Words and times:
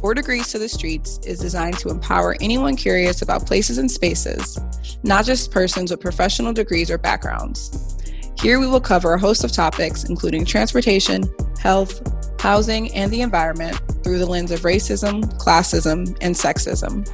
Four 0.00 0.14
Degrees 0.14 0.48
to 0.52 0.58
the 0.58 0.68
Streets 0.68 1.18
is 1.26 1.38
designed 1.38 1.76
to 1.78 1.90
empower 1.90 2.34
anyone 2.40 2.74
curious 2.74 3.20
about 3.20 3.46
places 3.46 3.76
and 3.76 3.90
spaces, 3.90 4.58
not 5.02 5.26
just 5.26 5.50
persons 5.50 5.90
with 5.90 6.00
professional 6.00 6.54
degrees 6.54 6.90
or 6.90 6.96
backgrounds. 6.96 7.98
Here 8.40 8.58
we 8.58 8.66
will 8.66 8.80
cover 8.80 9.12
a 9.12 9.20
host 9.20 9.44
of 9.44 9.52
topics, 9.52 10.04
including 10.04 10.46
transportation, 10.46 11.24
health, 11.60 12.00
housing, 12.40 12.94
and 12.94 13.12
the 13.12 13.20
environment 13.20 13.78
through 14.02 14.18
the 14.18 14.26
lens 14.26 14.50
of 14.50 14.60
racism, 14.60 15.22
classism, 15.38 16.16
and 16.22 16.34
sexism, 16.34 17.06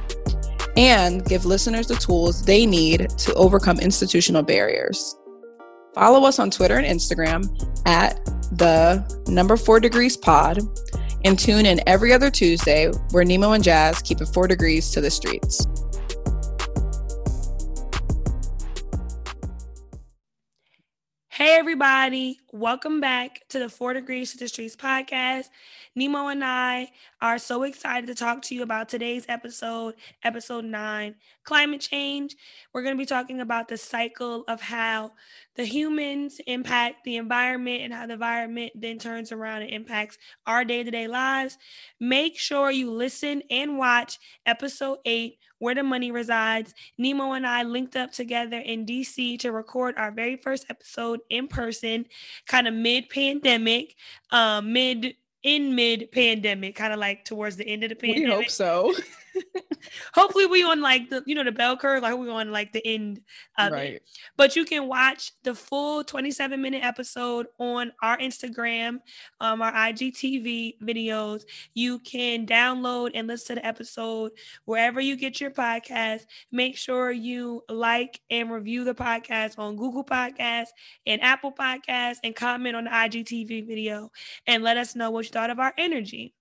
and 0.77 1.25
give 1.25 1.45
listeners 1.45 1.87
the 1.87 1.95
tools 1.95 2.45
they 2.45 2.65
need 2.65 3.09
to 3.09 3.33
overcome 3.33 3.81
institutional 3.81 4.43
barriers. 4.43 5.17
Follow 5.93 6.25
us 6.25 6.39
on 6.39 6.49
Twitter 6.49 6.77
and 6.77 6.85
Instagram 6.85 7.43
at 7.85 8.23
the 8.53 9.03
number 9.27 9.57
four 9.57 9.81
degrees 9.81 10.15
pod 10.15 10.59
and 11.23 11.37
tune 11.37 11.65
in 11.65 11.81
every 11.87 12.13
other 12.13 12.29
Tuesday 12.29 12.91
where 13.11 13.23
Nemo 13.23 13.51
and 13.53 13.63
Jazz 13.63 14.01
keep 14.01 14.21
it 14.21 14.27
four 14.27 14.47
degrees 14.47 14.91
to 14.91 15.01
the 15.01 15.09
streets. 15.09 15.65
Hey, 21.37 21.55
everybody. 21.55 22.39
Welcome 22.51 22.99
back 22.99 23.43
to 23.49 23.59
the 23.59 23.69
Four 23.69 23.93
Degrees 23.93 24.31
to 24.31 24.39
the 24.39 24.47
Streets 24.47 24.75
podcast. 24.75 25.49
Nemo 25.97 26.27
and 26.27 26.43
I 26.43 26.91
are 27.23 27.39
so 27.39 27.63
excited 27.63 28.05
to 28.05 28.13
talk 28.13 28.43
to 28.43 28.55
you 28.55 28.61
about 28.61 28.87
today's 28.87 29.25
episode, 29.27 29.95
episode 30.23 30.63
nine 30.63 31.15
climate 31.43 31.81
change. 31.81 32.35
We're 32.71 32.83
going 32.83 32.95
to 32.95 33.01
be 33.01 33.07
talking 33.07 33.41
about 33.41 33.67
the 33.67 33.77
cycle 33.77 34.43
of 34.47 34.61
how 34.61 35.13
the 35.55 35.65
humans 35.65 36.39
impact 36.45 37.03
the 37.03 37.17
environment 37.17 37.81
and 37.81 37.91
how 37.91 38.05
the 38.05 38.13
environment 38.13 38.73
then 38.75 38.99
turns 38.99 39.31
around 39.31 39.63
and 39.63 39.71
impacts 39.71 40.19
our 40.45 40.63
day 40.63 40.83
to 40.83 40.91
day 40.91 41.07
lives. 41.07 41.57
Make 41.99 42.37
sure 42.37 42.69
you 42.69 42.91
listen 42.91 43.41
and 43.49 43.79
watch 43.79 44.19
episode 44.45 44.99
eight 45.03 45.39
where 45.57 45.73
the 45.73 45.81
money 45.81 46.11
resides. 46.11 46.75
Nemo 46.99 47.31
and 47.31 47.47
I 47.47 47.63
linked 47.63 47.95
up 47.95 48.11
together 48.11 48.59
in 48.59 48.85
DC 48.85 49.39
to 49.39 49.51
record 49.51 49.95
our 49.97 50.11
very 50.11 50.35
first 50.35 50.67
episode 50.69 51.21
in 51.31 51.47
person, 51.47 52.05
kind 52.47 52.67
of 52.67 52.75
mid 52.75 53.09
pandemic, 53.09 53.95
uh, 54.29 54.61
mid 54.61 55.15
in 55.47 55.73
mid 55.75 56.11
pandemic, 56.11 56.75
kind 56.75 56.91
of 56.91 56.99
like 56.99 57.23
towards 57.23 57.55
the 57.55 57.65
end 57.65 57.81
of 57.83 57.89
the 57.89 57.95
pandemic. 57.95 58.27
We 58.27 58.35
hope 58.35 58.49
so. 58.49 58.93
Hopefully, 60.13 60.45
we 60.45 60.63
on 60.63 60.81
like 60.81 61.09
the 61.09 61.23
you 61.25 61.35
know 61.35 61.43
the 61.43 61.51
bell 61.51 61.77
curve, 61.77 62.03
like 62.03 62.17
we 62.17 62.29
on 62.29 62.51
like 62.51 62.73
the 62.73 62.85
end 62.85 63.21
of 63.57 63.71
right. 63.71 63.93
it. 63.93 64.03
But 64.35 64.55
you 64.55 64.65
can 64.65 64.87
watch 64.87 65.31
the 65.43 65.55
full 65.55 66.03
27 66.03 66.61
minute 66.61 66.83
episode 66.83 67.47
on 67.59 67.93
our 68.01 68.17
Instagram, 68.17 68.99
um, 69.39 69.61
our 69.61 69.71
IGTV 69.71 70.81
videos. 70.81 71.43
You 71.73 71.99
can 71.99 72.45
download 72.45 73.11
and 73.13 73.27
listen 73.27 73.55
to 73.55 73.61
the 73.61 73.65
episode 73.65 74.31
wherever 74.65 74.99
you 74.99 75.15
get 75.15 75.39
your 75.39 75.51
podcast. 75.51 76.25
Make 76.51 76.75
sure 76.75 77.11
you 77.11 77.63
like 77.69 78.19
and 78.29 78.51
review 78.51 78.83
the 78.83 78.95
podcast 78.95 79.57
on 79.57 79.77
Google 79.77 80.03
Podcasts 80.03 80.69
and 81.05 81.21
Apple 81.21 81.53
Podcasts, 81.53 82.17
and 82.23 82.35
comment 82.35 82.75
on 82.75 82.85
the 82.85 82.89
IGTV 82.89 83.65
video 83.65 84.11
and 84.45 84.63
let 84.63 84.77
us 84.77 84.95
know 84.95 85.11
what 85.11 85.25
you 85.25 85.31
thought 85.37 85.51
of 85.51 85.59
our 85.59 85.73
energy. 85.77 86.33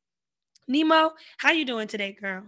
Nemo, 0.67 1.13
how 1.37 1.53
you 1.53 1.67
doing 1.67 1.87
today, 1.87 2.17
girl? 2.19 2.45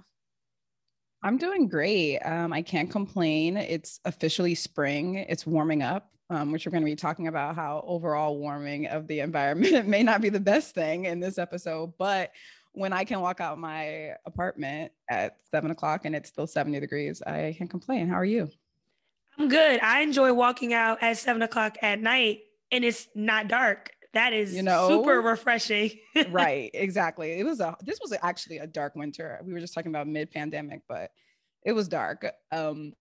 I'm 1.23 1.37
doing 1.37 1.69
great. 1.69 2.21
Um, 2.21 2.55
I 2.55 2.63
can't 2.63 2.91
complain. 2.91 3.59
It's 3.59 4.01
officially 4.07 4.55
spring. 4.55 5.17
It's 5.17 5.47
warming 5.47 5.83
up, 5.83 6.11
um, 6.31 6.51
which 6.51 6.65
we're 6.65 6.73
going 6.73 6.85
to 6.85 6.91
be 6.91 6.97
talking 6.97 7.29
about 7.29 7.55
how 7.55 7.85
overall 7.87 8.39
warming 8.39 8.87
of 8.87 9.07
the 9.09 9.21
environment 9.29 9.87
may 9.87 10.03
not 10.03 10.23
be 10.23 10.31
the 10.31 10.41
best 10.41 10.75
thing 10.75 11.05
in 11.05 11.21
this 11.21 11.37
episode. 11.37 11.93
But 11.99 12.31
when 12.73 12.95
I 12.95 13.05
can 13.05 13.21
walk 13.21 13.43
out 13.43 13.59
my 13.59 14.15
apartment 14.25 14.91
at 15.11 15.37
seven 15.51 15.71
o'clock 15.71 16.07
and 16.07 16.17
it's 16.17 16.31
still 16.31 16.47
70 16.47 16.81
degrees, 16.81 17.21
I 17.21 17.55
can't 17.59 17.69
complain. 17.69 18.09
How 18.09 18.17
are 18.17 18.25
you? 18.25 18.49
I'm 19.37 19.49
good. 19.49 19.81
I 19.83 20.01
enjoy 20.01 20.33
walking 20.33 20.73
out 20.73 21.03
at 21.03 21.19
seven 21.19 21.43
o'clock 21.43 21.77
at 21.83 22.01
night 22.01 22.41
and 22.73 22.85
it's 22.85 23.07
not 23.15 23.49
dark. 23.49 23.91
That 24.15 24.33
is 24.33 24.55
you 24.55 24.63
know 24.63 24.89
super 24.89 25.21
refreshing. 25.21 25.93
right, 26.31 26.71
exactly. 26.73 27.33
It 27.33 27.45
was 27.45 27.61
a 27.61 27.77
this 27.85 27.99
was 28.01 28.15
actually 28.23 28.59
a 28.59 28.67
dark 28.67 28.95
winter. 28.97 29.41
We 29.45 29.53
were 29.53 29.61
just 29.61 29.75
talking 29.75 29.91
about 29.91 30.09
mid-pandemic, 30.09 30.83
but 30.89 31.11
it 31.65 31.73
was 31.73 31.89
dark. 31.89 32.27
Um 32.51 32.95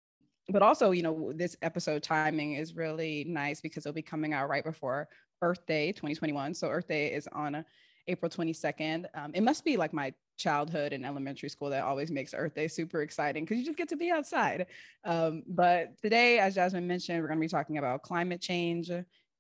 but 0.50 0.62
also, 0.62 0.92
you 0.92 1.04
know, 1.04 1.34
this 1.36 1.58
episode 1.62 2.04
timing 2.04 2.54
is 2.54 2.76
really 2.76 3.26
nice 3.28 3.60
because 3.60 3.86
it'll 3.86 3.94
be 3.94 4.02
coming 4.02 4.34
out 4.34 4.48
right 4.48 4.64
before 4.64 5.10
Earth 5.42 5.66
Day 5.68 5.92
2021. 5.92 6.54
So 6.54 6.70
Earth 6.70 6.88
Day 6.88 7.12
is 7.12 7.28
on 7.34 7.66
April 8.08 8.30
22nd. 8.30 9.06
Um, 9.14 9.32
it 9.34 9.44
must 9.44 9.66
be 9.66 9.76
like 9.76 9.92
my 9.92 10.14
childhood 10.38 10.94
and 10.94 11.06
elementary 11.06 11.50
school 11.50 11.70
that 11.70 11.84
always 11.84 12.12
makes 12.12 12.34
Earth 12.34 12.56
Day 12.56 12.68
super 12.68 13.02
exciting 13.02 13.44
because 13.44 13.58
you 13.58 13.66
just 13.66 13.78
get 13.78 13.90
to 13.90 13.98
be 13.98 14.12
outside. 14.12 14.68
Um, 15.04 15.44
but 15.48 16.00
today, 16.02 16.40
as 16.40 16.56
Jasmine 16.56 16.88
mentioned, 16.88 17.22
we're 17.22 17.28
going 17.28 17.40
to 17.40 17.46
be 17.46 17.50
talking 17.50 17.78
about 17.78 18.04
climate 18.04 18.40
change 18.42 18.90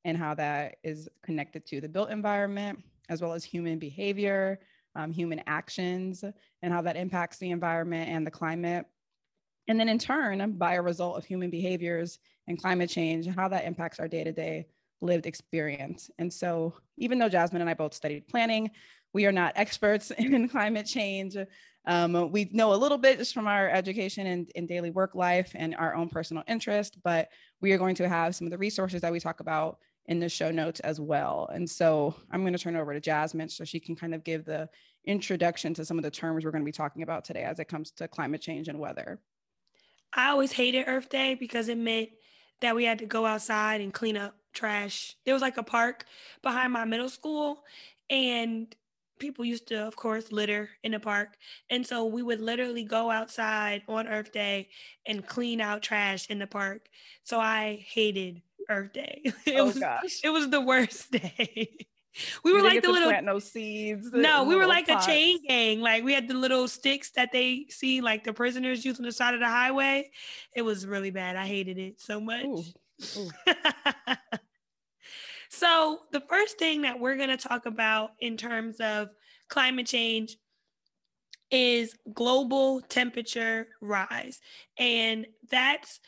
and 0.07 0.17
how 0.17 0.33
that 0.33 0.77
is 0.83 1.09
connected 1.21 1.65
to 1.65 1.81
the 1.81 1.89
built 1.89 2.09
environment, 2.09 2.81
as 3.09 3.21
well 3.21 3.33
as 3.33 3.43
human 3.43 3.77
behavior, 3.77 4.57
um, 4.95 5.11
human 5.11 5.41
actions, 5.47 6.23
and 6.61 6.73
how 6.73 6.81
that 6.81 6.95
impacts 6.95 7.37
the 7.37 7.51
environment 7.51 8.09
and 8.09 8.25
the 8.25 8.31
climate. 8.31 8.85
And 9.67 9.77
then, 9.77 9.89
in 9.89 9.99
turn, 9.99 10.53
by 10.53 10.75
a 10.75 10.81
result 10.81 11.17
of 11.17 11.25
human 11.25 11.49
behaviors 11.49 12.19
and 12.47 12.59
climate 12.59 12.89
change, 12.89 13.27
how 13.27 13.49
that 13.49 13.65
impacts 13.65 13.99
our 13.99 14.07
day 14.07 14.23
to 14.23 14.31
day 14.31 14.67
lived 15.01 15.25
experience. 15.25 16.09
And 16.19 16.31
so, 16.31 16.73
even 16.97 17.19
though 17.19 17.27
Jasmine 17.27 17.59
and 17.61 17.69
I 17.69 17.73
both 17.73 17.93
studied 17.93 18.29
planning, 18.29 18.71
we 19.11 19.25
are 19.25 19.33
not 19.33 19.53
experts 19.57 20.11
in 20.17 20.47
climate 20.47 20.85
change. 20.85 21.35
Um, 21.85 22.31
we 22.31 22.49
know 22.53 22.73
a 22.73 22.75
little 22.75 22.97
bit 22.97 23.17
just 23.17 23.33
from 23.33 23.47
our 23.47 23.69
education 23.69 24.25
and, 24.25 24.49
and 24.55 24.69
daily 24.69 24.89
work 24.89 25.15
life 25.15 25.51
and 25.53 25.75
our 25.75 25.95
own 25.95 26.07
personal 26.07 26.43
interest, 26.47 26.97
but 27.03 27.27
we 27.59 27.73
are 27.73 27.77
going 27.77 27.95
to 27.95 28.07
have 28.07 28.35
some 28.35 28.47
of 28.47 28.51
the 28.51 28.57
resources 28.57 29.01
that 29.01 29.11
we 29.11 29.19
talk 29.19 29.41
about 29.41 29.79
in 30.07 30.19
the 30.19 30.29
show 30.29 30.51
notes 30.51 30.79
as 30.81 30.99
well. 30.99 31.49
And 31.53 31.69
so 31.69 32.15
I'm 32.31 32.41
going 32.41 32.53
to 32.53 32.59
turn 32.59 32.75
over 32.75 32.93
to 32.93 32.99
Jasmine 32.99 33.49
so 33.49 33.65
she 33.65 33.79
can 33.79 33.95
kind 33.95 34.15
of 34.15 34.23
give 34.23 34.45
the 34.45 34.69
introduction 35.05 35.73
to 35.73 35.85
some 35.85 35.97
of 35.97 36.03
the 36.03 36.11
terms 36.11 36.43
we're 36.43 36.51
going 36.51 36.63
to 36.63 36.65
be 36.65 36.71
talking 36.71 37.03
about 37.03 37.25
today 37.25 37.43
as 37.43 37.59
it 37.59 37.65
comes 37.65 37.91
to 37.91 38.07
climate 38.07 38.41
change 38.41 38.67
and 38.67 38.79
weather. 38.79 39.19
I 40.13 40.29
always 40.29 40.51
hated 40.51 40.85
Earth 40.87 41.09
Day 41.09 41.35
because 41.35 41.69
it 41.69 41.77
meant 41.77 42.09
that 42.61 42.75
we 42.75 42.85
had 42.85 42.99
to 42.99 43.05
go 43.05 43.25
outside 43.25 43.81
and 43.81 43.93
clean 43.93 44.17
up 44.17 44.35
trash. 44.53 45.15
There 45.25 45.33
was 45.33 45.41
like 45.41 45.57
a 45.57 45.63
park 45.63 46.05
behind 46.41 46.73
my 46.73 46.85
middle 46.85 47.09
school, 47.09 47.63
and 48.09 48.73
people 49.19 49.45
used 49.45 49.67
to, 49.67 49.85
of 49.85 49.95
course, 49.95 50.31
litter 50.31 50.69
in 50.83 50.93
the 50.93 50.99
park. 50.99 51.37
And 51.69 51.85
so 51.85 52.05
we 52.05 52.23
would 52.23 52.39
literally 52.39 52.83
go 52.83 53.11
outside 53.11 53.83
on 53.87 54.07
Earth 54.07 54.31
Day 54.31 54.69
and 55.05 55.25
clean 55.25 55.61
out 55.61 55.81
trash 55.81 56.29
in 56.29 56.39
the 56.39 56.47
park. 56.47 56.87
So 57.23 57.39
I 57.39 57.85
hated 57.87 58.41
Earth 58.69 58.93
Day. 58.93 59.21
It 59.45 59.59
oh 59.59 59.65
was, 59.65 59.79
gosh. 59.79 60.19
It 60.23 60.29
was 60.29 60.49
the 60.49 60.61
worst 60.61 61.11
day. 61.11 61.69
we 62.43 62.53
were 62.53 62.61
like 62.61 62.81
the 62.81 62.91
little 62.91 63.09
plant 63.09 63.25
no 63.25 63.39
seeds. 63.39 64.09
No, 64.11 64.43
we 64.43 64.55
were 64.55 64.65
like 64.65 64.87
pots. 64.87 65.05
a 65.05 65.09
chain 65.09 65.39
gang. 65.47 65.81
Like 65.81 66.03
we 66.03 66.13
had 66.13 66.27
the 66.27 66.33
little 66.33 66.67
sticks 66.67 67.11
that 67.11 67.31
they 67.31 67.65
see 67.69 68.01
like 68.01 68.23
the 68.23 68.33
prisoners 68.33 68.83
use 68.83 68.99
on 68.99 69.05
the 69.05 69.11
side 69.11 69.33
of 69.33 69.39
the 69.39 69.47
highway. 69.47 70.09
It 70.55 70.63
was 70.63 70.85
really 70.85 71.11
bad. 71.11 71.35
I 71.35 71.45
hated 71.45 71.77
it 71.77 72.01
so 72.01 72.19
much. 72.19 72.45
Ooh. 72.45 72.63
Ooh. 73.17 73.29
so 75.49 75.99
the 76.11 76.21
first 76.21 76.57
thing 76.57 76.81
that 76.81 76.99
we're 76.99 77.17
gonna 77.17 77.37
talk 77.37 77.65
about 77.65 78.11
in 78.19 78.37
terms 78.37 78.79
of 78.79 79.09
climate 79.49 79.87
change 79.87 80.37
is 81.51 81.95
global 82.13 82.81
temperature 82.81 83.67
rise. 83.81 84.39
And 84.77 85.27
that's 85.49 85.99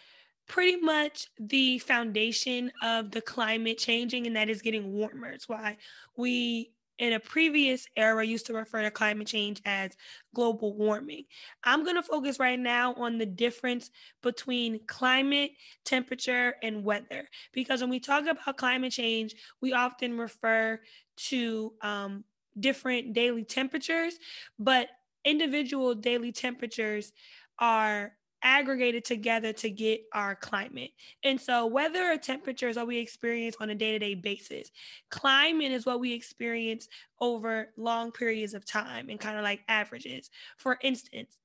pretty 0.50 0.76
much 0.82 1.28
the 1.40 1.80
foundation 1.80 2.72
of 2.84 3.12
the 3.12 3.22
climate 3.22 3.78
changing, 3.78 4.28
and 4.28 4.36
that 4.36 4.50
is 4.50 4.62
getting 4.62 4.92
warmer. 4.92 5.30
It's 5.30 5.48
why 5.48 5.78
we 6.18 6.74
in 6.98 7.14
a 7.14 7.20
previous 7.20 7.88
era 7.96 8.26
used 8.26 8.46
to 8.48 8.54
refer 8.54 8.82
to 8.82 8.92
climate 8.92 9.28
change 9.28 9.62
as 9.64 9.92
global 10.36 10.76
warming. 10.76 11.24
I'm 11.64 11.86
going 11.86 11.96
to 11.96 12.04
focus 12.04 12.40
right 12.40 12.60
now 12.60 12.94
on 12.96 13.18
the 13.18 13.26
difference 13.26 13.90
between 14.22 14.82
climate, 14.86 15.52
temperature, 15.86 16.56
and 16.62 16.84
weather. 16.84 17.30
Because 17.54 17.80
when 17.80 17.90
we 17.90 18.02
talk 18.02 18.26
about 18.28 18.58
climate 18.58 18.92
change, 18.92 19.34
we 19.62 19.72
often 19.72 20.18
refer 20.18 20.82
to 21.30 21.72
um, 21.82 22.26
different 22.60 23.14
daily 23.14 23.46
temperatures, 23.46 24.20
but 24.58 24.90
individual 25.24 25.96
daily 25.96 26.34
temperatures 26.34 27.14
are 27.60 28.14
aggregated 28.44 29.06
together 29.06 29.54
to 29.54 29.70
get 29.70 30.02
our 30.14 30.36
climate. 30.36 30.92
And 31.24 31.40
so, 31.40 31.66
weather 31.66 32.12
or 32.12 32.18
temperature 32.18 32.70
is 32.70 32.78
what 32.78 32.88
we 32.88 32.98
experience 32.98 33.56
on 33.60 33.70
a 33.70 33.76
day 33.76 33.92
to 33.92 34.00
day 34.00 34.16
basis. 34.16 34.72
Climate 35.10 35.72
is 35.72 35.86
what 35.86 36.00
we 36.00 36.14
experience 36.14 36.88
over 37.22 37.74
long 37.78 38.12
periods 38.12 38.54
of 38.54 38.66
time 38.66 39.10
and 39.10 39.20
kind 39.20 39.38
of 39.38 39.44
like 39.44 39.62
averages. 39.68 40.30
For 40.58 40.78
instance, 40.82 41.38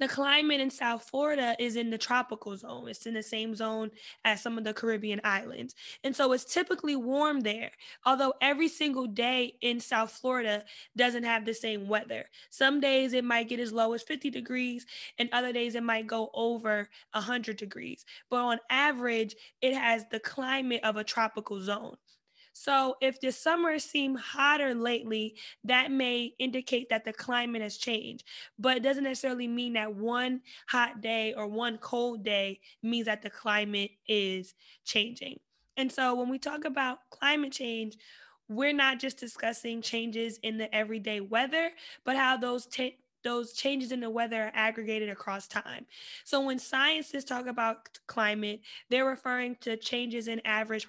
the 0.00 0.08
climate 0.08 0.60
in 0.60 0.70
South 0.70 1.04
Florida 1.08 1.54
is 1.58 1.76
in 1.76 1.90
the 1.90 1.98
tropical 1.98 2.56
zone. 2.56 2.88
It's 2.88 3.06
in 3.06 3.14
the 3.14 3.22
same 3.22 3.54
zone 3.54 3.90
as 4.24 4.42
some 4.42 4.56
of 4.56 4.64
the 4.64 4.72
Caribbean 4.72 5.20
islands. 5.22 5.74
And 6.02 6.16
so 6.16 6.32
it's 6.32 6.44
typically 6.44 6.96
warm 6.96 7.40
there. 7.40 7.70
Although 8.06 8.32
every 8.40 8.68
single 8.68 9.06
day 9.06 9.54
in 9.60 9.78
South 9.78 10.10
Florida 10.10 10.64
doesn't 10.96 11.24
have 11.24 11.44
the 11.44 11.54
same 11.54 11.86
weather. 11.86 12.24
Some 12.48 12.80
days 12.80 13.12
it 13.12 13.24
might 13.24 13.48
get 13.48 13.60
as 13.60 13.72
low 13.72 13.92
as 13.92 14.02
50 14.02 14.30
degrees, 14.30 14.86
and 15.18 15.28
other 15.32 15.52
days 15.52 15.74
it 15.74 15.82
might 15.82 16.06
go 16.06 16.30
over 16.32 16.88
100 17.12 17.56
degrees. 17.56 18.06
But 18.30 18.36
on 18.38 18.58
average, 18.70 19.36
it 19.60 19.74
has 19.74 20.06
the 20.10 20.20
climate 20.20 20.80
of 20.82 20.96
a 20.96 21.04
tropical 21.04 21.60
zone. 21.60 21.96
So 22.52 22.96
if 23.00 23.20
the 23.20 23.32
summers 23.32 23.84
seem 23.84 24.14
hotter 24.16 24.74
lately, 24.74 25.36
that 25.64 25.90
may 25.90 26.34
indicate 26.38 26.88
that 26.90 27.04
the 27.04 27.12
climate 27.12 27.62
has 27.62 27.76
changed. 27.76 28.24
But 28.58 28.76
it 28.76 28.82
doesn't 28.82 29.04
necessarily 29.04 29.48
mean 29.48 29.74
that 29.74 29.94
one 29.94 30.42
hot 30.68 31.00
day 31.00 31.34
or 31.34 31.46
one 31.46 31.78
cold 31.78 32.24
day 32.24 32.60
means 32.82 33.06
that 33.06 33.22
the 33.22 33.30
climate 33.30 33.92
is 34.06 34.54
changing. 34.84 35.38
And 35.76 35.90
so 35.90 36.14
when 36.14 36.28
we 36.28 36.38
talk 36.38 36.64
about 36.64 36.98
climate 37.10 37.52
change, 37.52 37.96
we're 38.48 38.72
not 38.72 38.98
just 38.98 39.18
discussing 39.18 39.80
changes 39.80 40.38
in 40.42 40.58
the 40.58 40.74
everyday 40.74 41.20
weather, 41.20 41.70
but 42.04 42.16
how 42.16 42.36
those 42.36 42.66
t- 42.66 42.98
those 43.22 43.52
changes 43.52 43.92
in 43.92 44.00
the 44.00 44.10
weather 44.10 44.44
are 44.44 44.52
aggregated 44.54 45.10
across 45.10 45.46
time. 45.46 45.86
So 46.24 46.40
when 46.40 46.58
scientists 46.58 47.24
talk 47.24 47.46
about 47.46 47.98
climate, 48.06 48.60
they're 48.88 49.04
referring 49.04 49.56
to 49.60 49.76
changes 49.76 50.26
in 50.26 50.40
average 50.46 50.88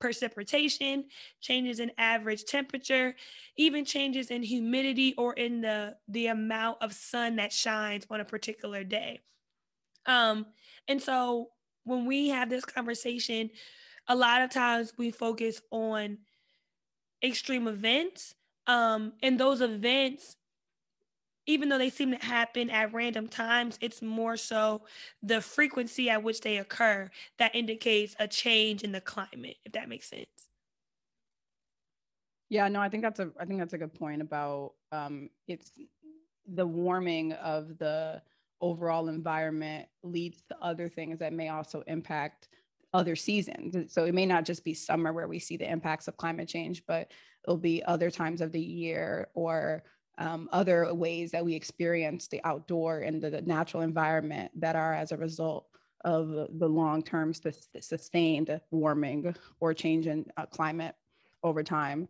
precipitation, 0.00 1.04
changes 1.40 1.78
in 1.78 1.92
average 1.98 2.44
temperature, 2.44 3.14
even 3.56 3.84
changes 3.84 4.30
in 4.30 4.42
humidity 4.42 5.14
or 5.16 5.34
in 5.34 5.60
the, 5.60 5.96
the 6.08 6.28
amount 6.28 6.78
of 6.80 6.92
sun 6.92 7.36
that 7.36 7.52
shines 7.52 8.06
on 8.10 8.20
a 8.20 8.24
particular 8.24 8.82
day. 8.82 9.20
Um, 10.06 10.46
and 10.88 11.00
so 11.00 11.50
when 11.84 12.06
we 12.06 12.30
have 12.30 12.48
this 12.48 12.64
conversation, 12.64 13.50
a 14.08 14.16
lot 14.16 14.42
of 14.42 14.50
times 14.50 14.92
we 14.96 15.10
focus 15.10 15.60
on 15.70 16.18
extreme 17.22 17.68
events. 17.68 18.34
Um, 18.66 19.12
and 19.22 19.38
those 19.38 19.60
events 19.60 20.36
even 21.50 21.68
though 21.68 21.78
they 21.78 21.90
seem 21.90 22.12
to 22.12 22.24
happen 22.24 22.70
at 22.70 22.92
random 22.92 23.26
times, 23.28 23.76
it's 23.80 24.00
more 24.00 24.36
so 24.36 24.82
the 25.22 25.40
frequency 25.40 26.08
at 26.08 26.22
which 26.22 26.40
they 26.40 26.58
occur 26.58 27.10
that 27.38 27.54
indicates 27.54 28.14
a 28.20 28.28
change 28.28 28.82
in 28.82 28.92
the 28.92 29.00
climate, 29.00 29.56
if 29.64 29.72
that 29.72 29.88
makes 29.88 30.08
sense. 30.08 30.48
Yeah, 32.48 32.68
no, 32.68 32.80
I 32.80 32.88
think 32.88 33.02
that's 33.02 33.20
a 33.20 33.30
I 33.38 33.44
think 33.44 33.58
that's 33.58 33.74
a 33.74 33.78
good 33.78 33.94
point 33.94 34.22
about 34.22 34.72
um, 34.92 35.30
it's 35.46 35.72
the 36.46 36.66
warming 36.66 37.32
of 37.32 37.78
the 37.78 38.22
overall 38.60 39.08
environment 39.08 39.88
leads 40.02 40.42
to 40.48 40.56
other 40.60 40.88
things 40.88 41.18
that 41.18 41.32
may 41.32 41.48
also 41.48 41.82
impact 41.86 42.48
other 42.92 43.16
seasons. 43.16 43.92
So 43.92 44.04
it 44.04 44.14
may 44.14 44.26
not 44.26 44.44
just 44.44 44.64
be 44.64 44.74
summer 44.74 45.12
where 45.12 45.28
we 45.28 45.38
see 45.38 45.56
the 45.56 45.70
impacts 45.70 46.08
of 46.08 46.16
climate 46.16 46.48
change, 46.48 46.82
but 46.86 47.10
it'll 47.44 47.56
be 47.56 47.84
other 47.84 48.10
times 48.10 48.40
of 48.40 48.52
the 48.52 48.60
year 48.60 49.28
or 49.34 49.84
um, 50.20 50.48
other 50.52 50.94
ways 50.94 51.32
that 51.32 51.44
we 51.44 51.54
experience 51.54 52.28
the 52.28 52.40
outdoor 52.44 53.00
and 53.00 53.20
the, 53.22 53.30
the, 53.30 53.42
natural 53.42 53.82
environment 53.82 54.50
that 54.54 54.76
are 54.76 54.94
as 54.94 55.12
a 55.12 55.16
result 55.16 55.66
of 56.04 56.48
the 56.58 56.68
long-term 56.68 57.32
sustained 57.80 58.60
warming 58.70 59.34
or 59.60 59.74
change 59.74 60.06
in 60.06 60.26
uh, 60.36 60.46
climate 60.46 60.94
over 61.42 61.62
time. 61.62 62.06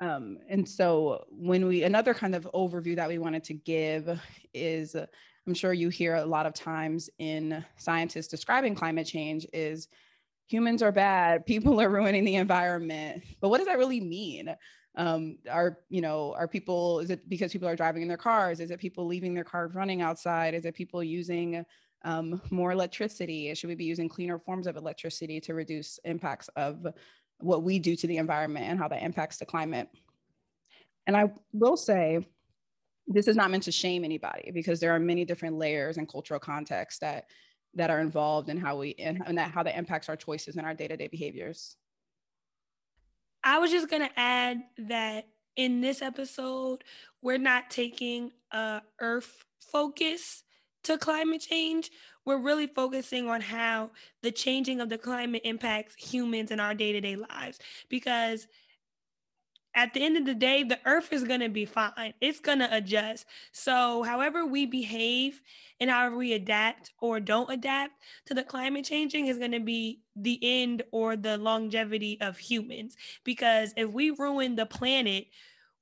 Um, 0.00 0.38
and 0.48 0.68
so 0.68 1.24
when 1.30 1.66
we, 1.66 1.82
another 1.82 2.12
kind 2.12 2.34
of 2.34 2.46
overview 2.54 2.94
that 2.96 3.08
we 3.08 3.18
wanted 3.18 3.44
to 3.44 3.54
give 3.54 4.20
is, 4.52 4.94
uh, 4.94 5.06
I'm 5.46 5.54
sure 5.54 5.72
you 5.72 5.88
hear 5.88 6.16
a 6.16 6.24
lot 6.24 6.44
of 6.44 6.52
times 6.52 7.08
in 7.18 7.64
scientists 7.76 8.28
describing 8.28 8.74
climate 8.74 9.06
change 9.06 9.46
is 9.54 9.88
humans 10.46 10.82
are 10.82 10.92
bad, 10.92 11.46
people 11.46 11.80
are 11.80 11.88
ruining 11.88 12.24
the 12.24 12.36
environment. 12.36 13.22
But 13.40 13.48
what 13.48 13.58
does 13.58 13.66
that 13.66 13.78
really 13.78 14.00
mean? 14.00 14.54
Um, 14.96 15.38
are 15.50 15.78
you 15.90 16.00
know 16.00 16.34
are 16.36 16.48
people 16.48 17.00
is 17.00 17.10
it 17.10 17.28
because 17.28 17.52
people 17.52 17.68
are 17.68 17.76
driving 17.76 18.02
in 18.02 18.08
their 18.08 18.16
cars? 18.16 18.60
Is 18.60 18.70
it 18.70 18.80
people 18.80 19.06
leaving 19.06 19.34
their 19.34 19.44
cars 19.44 19.74
running 19.74 20.02
outside? 20.02 20.54
Is 20.54 20.64
it 20.64 20.74
people 20.74 21.02
using 21.04 21.64
um, 22.02 22.40
more 22.50 22.72
electricity? 22.72 23.52
Should 23.54 23.68
we 23.68 23.74
be 23.74 23.84
using 23.84 24.08
cleaner 24.08 24.38
forms 24.38 24.66
of 24.66 24.76
electricity 24.76 25.40
to 25.40 25.54
reduce 25.54 25.98
impacts 26.04 26.48
of 26.56 26.86
what 27.38 27.62
we 27.62 27.78
do 27.78 27.94
to 27.96 28.06
the 28.06 28.16
environment 28.16 28.66
and 28.66 28.78
how 28.78 28.88
that 28.88 29.02
impacts 29.02 29.36
the 29.36 29.46
climate? 29.46 29.88
And 31.06 31.16
i 31.16 31.30
will 31.52 31.76
say 31.76 32.26
this 33.06 33.28
is 33.28 33.36
not 33.36 33.50
meant 33.50 33.62
to 33.62 33.72
shame 33.72 34.04
anybody 34.04 34.50
because 34.52 34.80
there 34.80 34.92
are 34.92 34.98
many 34.98 35.24
different 35.24 35.56
layers 35.56 35.96
and 35.96 36.08
cultural 36.08 36.40
contexts 36.40 37.00
that 37.00 37.26
that 37.74 37.90
are 37.90 38.00
involved 38.00 38.48
in 38.48 38.56
how 38.56 38.78
we 38.78 38.94
and, 38.98 39.22
and 39.26 39.38
that 39.38 39.50
how 39.50 39.62
that 39.62 39.76
impacts 39.76 40.08
our 40.08 40.16
choices 40.16 40.56
and 40.56 40.66
our 40.66 40.74
day-to-day 40.74 41.08
behaviors 41.08 41.76
I 43.46 43.60
was 43.60 43.70
just 43.70 43.88
gonna 43.88 44.10
add 44.16 44.64
that 44.76 45.28
in 45.54 45.80
this 45.80 46.02
episode, 46.02 46.82
we're 47.22 47.38
not 47.38 47.70
taking 47.70 48.32
a 48.50 48.82
Earth 49.00 49.44
focus 49.60 50.42
to 50.82 50.98
climate 50.98 51.42
change. 51.42 51.92
We're 52.24 52.40
really 52.40 52.66
focusing 52.66 53.28
on 53.28 53.40
how 53.40 53.92
the 54.20 54.32
changing 54.32 54.80
of 54.80 54.88
the 54.88 54.98
climate 54.98 55.42
impacts 55.44 55.94
humans 55.94 56.50
in 56.50 56.58
our 56.58 56.74
day 56.74 56.90
to 56.90 57.00
day 57.00 57.14
lives 57.14 57.60
because 57.88 58.48
at 59.76 59.92
the 59.92 60.02
end 60.02 60.16
of 60.16 60.24
the 60.24 60.34
day, 60.34 60.62
the 60.62 60.80
earth 60.86 61.12
is 61.12 61.22
going 61.22 61.40
to 61.40 61.50
be 61.50 61.66
fine. 61.66 62.14
It's 62.20 62.40
going 62.40 62.60
to 62.60 62.74
adjust. 62.74 63.26
So, 63.52 64.02
however 64.02 64.46
we 64.46 64.64
behave 64.64 65.42
and 65.78 65.90
however 65.90 66.16
we 66.16 66.32
adapt 66.32 66.92
or 67.00 67.20
don't 67.20 67.52
adapt 67.52 67.92
to 68.24 68.34
the 68.34 68.42
climate 68.42 68.86
changing 68.86 69.26
is 69.26 69.36
going 69.36 69.52
to 69.52 69.60
be 69.60 70.00
the 70.16 70.40
end 70.42 70.82
or 70.90 71.14
the 71.14 71.36
longevity 71.36 72.18
of 72.22 72.38
humans. 72.38 72.96
Because 73.22 73.74
if 73.76 73.90
we 73.90 74.10
ruin 74.10 74.56
the 74.56 74.64
planet, 74.64 75.26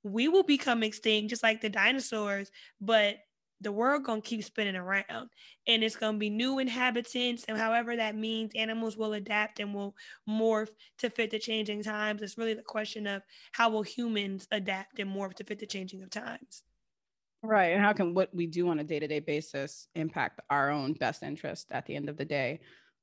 we 0.02 0.26
will 0.26 0.43
become 0.43 0.82
extinct 0.82 1.31
just 1.31 1.44
like 1.44 1.61
the 1.61 1.70
dinosaurs, 1.70 2.50
but 2.81 3.19
the 3.61 3.73
world 3.73 4.05
gonna 4.05 4.21
keep 4.21 4.43
spinning 4.45 4.77
around 4.77 5.31
and 5.67 5.83
it's 5.83 5.97
gonna 5.97 6.19
be 6.19 6.31
new 6.31 6.59
inhabitants 6.59 7.45
and 7.49 7.56
however 7.56 7.97
that 7.97 8.17
means 8.17 8.53
animals 8.55 8.97
will 8.97 9.15
adapt 9.15 9.61
and 9.61 9.75
will 9.75 9.95
morph 10.29 10.71
to 10.99 11.11
fit 11.11 11.31
the 11.31 11.39
changing 11.39 11.83
times. 11.83 12.23
It's 12.23 12.39
really 12.39 12.55
the 12.55 12.62
question 12.62 13.06
of 13.06 13.23
how 13.53 13.71
will 13.71 13.83
humans 13.83 14.47
adapt 14.51 14.99
and 14.99 15.11
morph 15.11 15.35
to 15.35 15.45
fit 15.45 15.59
the 15.59 15.67
changing 15.67 16.03
of 16.03 16.11
times. 16.11 16.62
Right 17.43 17.73
and 17.73 17.83
how 17.83 17.93
can 17.93 18.15
what 18.15 18.35
we 18.35 18.47
do 18.47 18.69
on 18.69 18.79
a 18.79 18.85
day-to-day 18.85 19.21
basis 19.21 19.89
impact 19.95 20.41
our 20.49 20.71
own 20.71 20.95
best 20.95 21.23
interest 21.23 21.69
at 21.71 21.85
the 21.85 21.95
end 21.95 22.09
of 22.09 22.17
the 22.17 22.25
day 22.25 22.61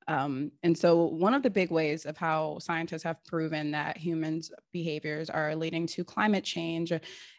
um, 0.07 0.51
and 0.63 0.77
so, 0.77 1.05
one 1.05 1.33
of 1.33 1.43
the 1.43 1.49
big 1.49 1.71
ways 1.71 2.05
of 2.05 2.17
how 2.17 2.57
scientists 2.59 3.03
have 3.03 3.23
proven 3.23 3.71
that 3.71 3.97
humans' 3.97 4.51
behaviors 4.71 5.29
are 5.29 5.55
leading 5.55 5.85
to 5.87 6.03
climate 6.03 6.43
change 6.43 6.91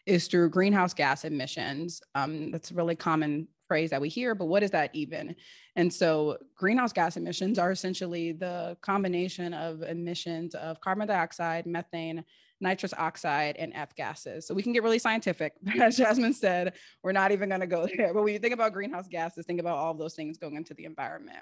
is 0.05 0.27
through 0.27 0.49
greenhouse 0.49 0.93
gas 0.93 1.25
emissions. 1.25 2.01
Um, 2.15 2.51
that's 2.51 2.71
a 2.71 2.73
really 2.73 2.95
common 2.95 3.47
phrase 3.67 3.89
that 3.89 4.01
we 4.01 4.09
hear, 4.09 4.35
but 4.35 4.45
what 4.45 4.63
is 4.63 4.71
that 4.71 4.91
even? 4.93 5.35
And 5.75 5.91
so, 5.91 6.37
greenhouse 6.55 6.93
gas 6.93 7.17
emissions 7.17 7.59
are 7.59 7.71
essentially 7.71 8.31
the 8.31 8.77
combination 8.81 9.53
of 9.53 9.81
emissions 9.83 10.55
of 10.55 10.79
carbon 10.79 11.07
dioxide, 11.07 11.65
methane, 11.65 12.23
nitrous 12.61 12.93
oxide, 12.97 13.57
and 13.57 13.73
F 13.73 13.93
gases. 13.93 14.47
So, 14.47 14.53
we 14.53 14.63
can 14.63 14.71
get 14.71 14.83
really 14.83 14.99
scientific, 14.99 15.53
but 15.61 15.79
as 15.81 15.97
Jasmine 15.97 16.33
said, 16.33 16.73
we're 17.03 17.11
not 17.11 17.33
even 17.33 17.49
going 17.49 17.61
to 17.61 17.67
go 17.67 17.87
there. 17.97 18.13
But 18.13 18.23
when 18.23 18.33
you 18.33 18.39
think 18.39 18.53
about 18.53 18.71
greenhouse 18.71 19.09
gases, 19.09 19.45
think 19.45 19.59
about 19.59 19.77
all 19.77 19.91
of 19.91 19.97
those 19.97 20.15
things 20.15 20.37
going 20.37 20.55
into 20.55 20.73
the 20.73 20.85
environment. 20.85 21.39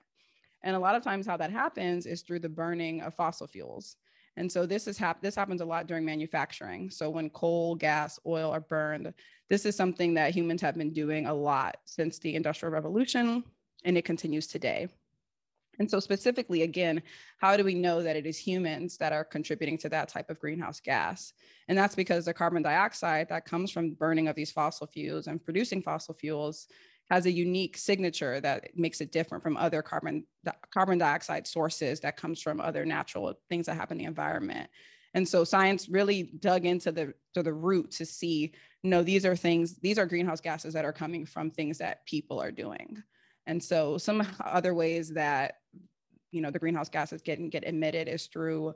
And 0.63 0.75
a 0.75 0.79
lot 0.79 0.95
of 0.95 1.03
times 1.03 1.25
how 1.25 1.37
that 1.37 1.51
happens 1.51 2.05
is 2.05 2.21
through 2.21 2.39
the 2.39 2.49
burning 2.49 3.01
of 3.01 3.15
fossil 3.15 3.47
fuels. 3.47 3.95
And 4.37 4.51
so 4.51 4.65
this 4.65 4.87
is 4.87 4.97
hap- 4.97 5.21
this 5.21 5.35
happens 5.35 5.61
a 5.61 5.65
lot 5.65 5.87
during 5.87 6.05
manufacturing. 6.05 6.89
So 6.89 7.09
when 7.09 7.29
coal, 7.31 7.75
gas, 7.75 8.19
oil 8.25 8.51
are 8.51 8.61
burned, 8.61 9.13
this 9.49 9.65
is 9.65 9.75
something 9.75 10.13
that 10.13 10.33
humans 10.33 10.61
have 10.61 10.77
been 10.77 10.93
doing 10.93 11.25
a 11.25 11.33
lot 11.33 11.77
since 11.85 12.17
the 12.19 12.35
Industrial 12.35 12.71
Revolution, 12.71 13.43
and 13.83 13.97
it 13.97 14.05
continues 14.05 14.47
today. 14.47 14.87
And 15.79 15.89
so 15.89 15.99
specifically, 15.99 16.61
again, 16.61 17.01
how 17.39 17.57
do 17.57 17.63
we 17.63 17.73
know 17.73 18.03
that 18.03 18.15
it 18.15 18.25
is 18.25 18.37
humans 18.37 18.97
that 18.97 19.13
are 19.13 19.23
contributing 19.23 19.77
to 19.79 19.89
that 19.89 20.09
type 20.09 20.29
of 20.29 20.39
greenhouse 20.39 20.79
gas? 20.79 21.33
And 21.67 21.77
that's 21.77 21.95
because 21.95 22.25
the 22.25 22.33
carbon 22.33 22.61
dioxide 22.61 23.29
that 23.29 23.45
comes 23.45 23.71
from 23.71 23.95
burning 23.95 24.27
of 24.27 24.35
these 24.35 24.51
fossil 24.51 24.85
fuels 24.87 25.27
and 25.27 25.43
producing 25.43 25.81
fossil 25.81 26.13
fuels 26.13 26.67
has 27.11 27.25
a 27.25 27.31
unique 27.31 27.75
signature 27.75 28.39
that 28.39 28.69
makes 28.73 29.01
it 29.01 29.11
different 29.11 29.43
from 29.43 29.57
other 29.57 29.81
carbon 29.81 30.25
carbon 30.73 30.97
dioxide 30.97 31.45
sources 31.45 31.99
that 31.99 32.15
comes 32.15 32.41
from 32.41 32.61
other 32.61 32.85
natural 32.85 33.33
things 33.49 33.65
that 33.65 33.75
happen 33.75 33.97
in 33.97 34.05
the 34.05 34.07
environment. 34.07 34.69
And 35.13 35.27
so 35.27 35.43
science 35.43 35.89
really 35.89 36.31
dug 36.39 36.65
into 36.65 36.89
the 36.89 37.13
to 37.33 37.43
the 37.43 37.51
root 37.51 37.91
to 37.97 38.05
see, 38.05 38.53
no, 38.81 39.03
these 39.03 39.25
are 39.25 39.35
things, 39.35 39.77
these 39.79 39.99
are 39.99 40.05
greenhouse 40.05 40.39
gases 40.39 40.73
that 40.73 40.85
are 40.85 40.93
coming 40.93 41.25
from 41.25 41.51
things 41.51 41.79
that 41.79 42.05
people 42.05 42.41
are 42.41 42.49
doing. 42.49 43.03
And 43.45 43.61
so 43.61 43.97
some 43.97 44.25
other 44.45 44.73
ways 44.73 45.09
that 45.09 45.55
you 46.31 46.41
know 46.41 46.49
the 46.49 46.59
greenhouse 46.59 46.87
gases 46.87 47.21
get 47.21 47.37
get 47.49 47.65
emitted 47.65 48.07
is 48.07 48.27
through 48.27 48.73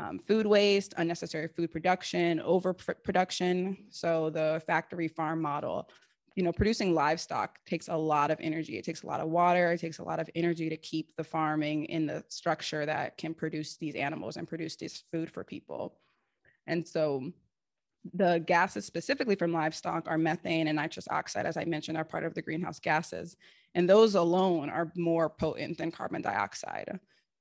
um, 0.00 0.20
food 0.20 0.46
waste, 0.46 0.94
unnecessary 0.98 1.48
food 1.48 1.72
production, 1.72 2.38
overproduction. 2.38 3.76
So 3.90 4.30
the 4.30 4.62
factory 4.68 5.08
farm 5.08 5.42
model 5.42 5.90
you 6.34 6.42
know, 6.42 6.52
producing 6.52 6.94
livestock 6.94 7.58
takes 7.66 7.88
a 7.88 7.96
lot 7.96 8.30
of 8.30 8.38
energy. 8.40 8.78
It 8.78 8.84
takes 8.84 9.02
a 9.02 9.06
lot 9.06 9.20
of 9.20 9.28
water. 9.28 9.72
It 9.72 9.80
takes 9.80 9.98
a 9.98 10.04
lot 10.04 10.20
of 10.20 10.30
energy 10.34 10.68
to 10.68 10.76
keep 10.76 11.14
the 11.16 11.24
farming 11.24 11.86
in 11.86 12.06
the 12.06 12.24
structure 12.28 12.86
that 12.86 13.18
can 13.18 13.34
produce 13.34 13.76
these 13.76 13.94
animals 13.94 14.36
and 14.36 14.48
produce 14.48 14.76
this 14.76 15.04
food 15.12 15.30
for 15.30 15.44
people. 15.44 15.98
And 16.66 16.86
so 16.86 17.32
the 18.14 18.42
gases 18.46 18.84
specifically 18.84 19.36
from 19.36 19.52
livestock 19.52 20.08
are 20.08 20.18
methane 20.18 20.68
and 20.68 20.76
nitrous 20.76 21.08
oxide, 21.08 21.46
as 21.46 21.56
I 21.56 21.64
mentioned, 21.64 21.98
are 21.98 22.04
part 22.04 22.24
of 22.24 22.34
the 22.34 22.42
greenhouse 22.42 22.80
gases. 22.80 23.36
And 23.74 23.88
those 23.88 24.14
alone 24.14 24.70
are 24.70 24.92
more 24.96 25.28
potent 25.30 25.78
than 25.78 25.92
carbon 25.92 26.22
dioxide. 26.22 26.98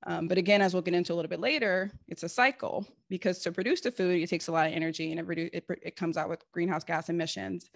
Um, 0.07 0.27
but 0.27 0.37
again, 0.37 0.61
as 0.61 0.73
we'll 0.73 0.81
get 0.81 0.95
into 0.95 1.13
a 1.13 1.15
little 1.15 1.29
bit 1.29 1.39
later, 1.39 1.91
it's 2.07 2.23
a 2.23 2.29
cycle 2.29 2.87
because 3.09 3.39
to 3.39 3.51
produce 3.51 3.81
the 3.81 3.91
food, 3.91 4.21
it 4.21 4.27
takes 4.27 4.47
a 4.47 4.51
lot 4.51 4.67
of 4.67 4.73
energy 4.73 5.11
and 5.11 5.19
it, 5.19 5.49
it, 5.53 5.65
it 5.83 5.95
comes 5.95 6.17
out 6.17 6.29
with 6.29 6.43
greenhouse 6.51 6.83
gas 6.83 7.09
emissions 7.09 7.69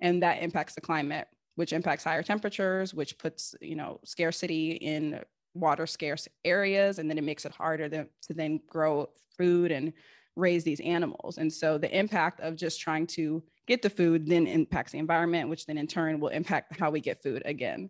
and 0.00 0.22
that 0.22 0.42
impacts 0.42 0.74
the 0.74 0.80
climate, 0.80 1.28
which 1.56 1.72
impacts 1.72 2.04
higher 2.04 2.22
temperatures, 2.22 2.94
which 2.94 3.18
puts, 3.18 3.54
you 3.60 3.76
know, 3.76 4.00
scarcity 4.04 4.72
in 4.72 5.20
water 5.54 5.86
scarce 5.86 6.28
areas. 6.44 6.98
And 6.98 7.08
then 7.08 7.18
it 7.18 7.24
makes 7.24 7.44
it 7.44 7.52
harder 7.52 7.88
to, 7.88 8.06
to 8.22 8.34
then 8.34 8.60
grow 8.68 9.08
food 9.36 9.70
and 9.70 9.92
raise 10.36 10.64
these 10.64 10.80
animals. 10.80 11.38
And 11.38 11.52
so 11.52 11.78
the 11.78 11.96
impact 11.96 12.40
of 12.40 12.56
just 12.56 12.80
trying 12.80 13.06
to 13.08 13.42
get 13.66 13.82
the 13.82 13.90
food 13.90 14.26
then 14.26 14.46
impacts 14.46 14.92
the 14.92 14.98
environment, 14.98 15.48
which 15.48 15.66
then 15.66 15.78
in 15.78 15.86
turn 15.86 16.20
will 16.20 16.28
impact 16.28 16.78
how 16.78 16.90
we 16.90 17.00
get 17.00 17.22
food 17.22 17.42
again. 17.44 17.88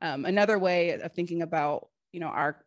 Um, 0.00 0.24
another 0.24 0.58
way 0.58 0.90
of 0.90 1.12
thinking 1.12 1.42
about, 1.42 1.88
you 2.12 2.20
know, 2.20 2.28
our 2.28 2.64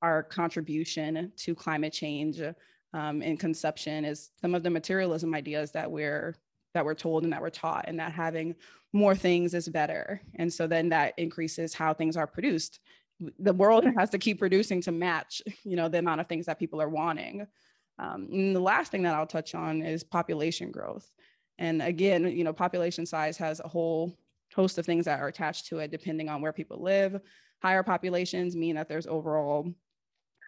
our 0.00 0.22
contribution 0.22 1.32
to 1.36 1.56
climate 1.56 1.92
change 1.92 2.40
um, 2.94 3.20
and 3.20 3.40
consumption 3.40 4.04
is 4.04 4.30
some 4.40 4.54
of 4.54 4.62
the 4.62 4.70
materialism 4.70 5.34
ideas 5.34 5.72
that 5.72 5.90
we're 5.90 6.36
that 6.74 6.84
we're 6.84 6.94
told 6.94 7.24
and 7.24 7.32
that 7.32 7.40
we're 7.40 7.50
taught 7.50 7.84
and 7.88 7.98
that 7.98 8.12
having 8.12 8.54
more 8.92 9.14
things 9.14 9.54
is 9.54 9.68
better. 9.68 10.20
And 10.36 10.52
so 10.52 10.66
then 10.66 10.88
that 10.90 11.14
increases 11.18 11.74
how 11.74 11.94
things 11.94 12.16
are 12.16 12.26
produced. 12.26 12.80
The 13.38 13.52
world 13.52 13.84
has 13.98 14.10
to 14.10 14.18
keep 14.18 14.38
producing 14.38 14.80
to 14.82 14.92
match 14.92 15.42
you 15.64 15.76
know 15.76 15.88
the 15.88 15.98
amount 15.98 16.20
of 16.20 16.26
things 16.26 16.46
that 16.46 16.58
people 16.58 16.80
are 16.80 16.88
wanting. 16.88 17.46
Um, 17.98 18.28
and 18.30 18.54
the 18.54 18.60
last 18.60 18.92
thing 18.92 19.02
that 19.02 19.14
i'll 19.14 19.26
touch 19.26 19.54
on 19.54 19.82
is 19.82 20.04
population 20.04 20.70
growth. 20.70 21.10
And 21.58 21.82
again 21.82 22.24
you 22.24 22.44
know 22.44 22.52
population 22.52 23.06
size 23.06 23.36
has 23.38 23.60
a 23.60 23.68
whole 23.68 24.16
host 24.54 24.78
of 24.78 24.86
things 24.86 25.04
that 25.04 25.20
are 25.20 25.28
attached 25.28 25.66
to 25.66 25.78
it 25.78 25.90
depending 25.90 26.28
on 26.28 26.40
where 26.40 26.52
people 26.52 26.82
live. 26.82 27.20
Higher 27.60 27.82
populations 27.82 28.54
mean 28.54 28.76
that 28.76 28.88
there's 28.88 29.06
overall 29.06 29.68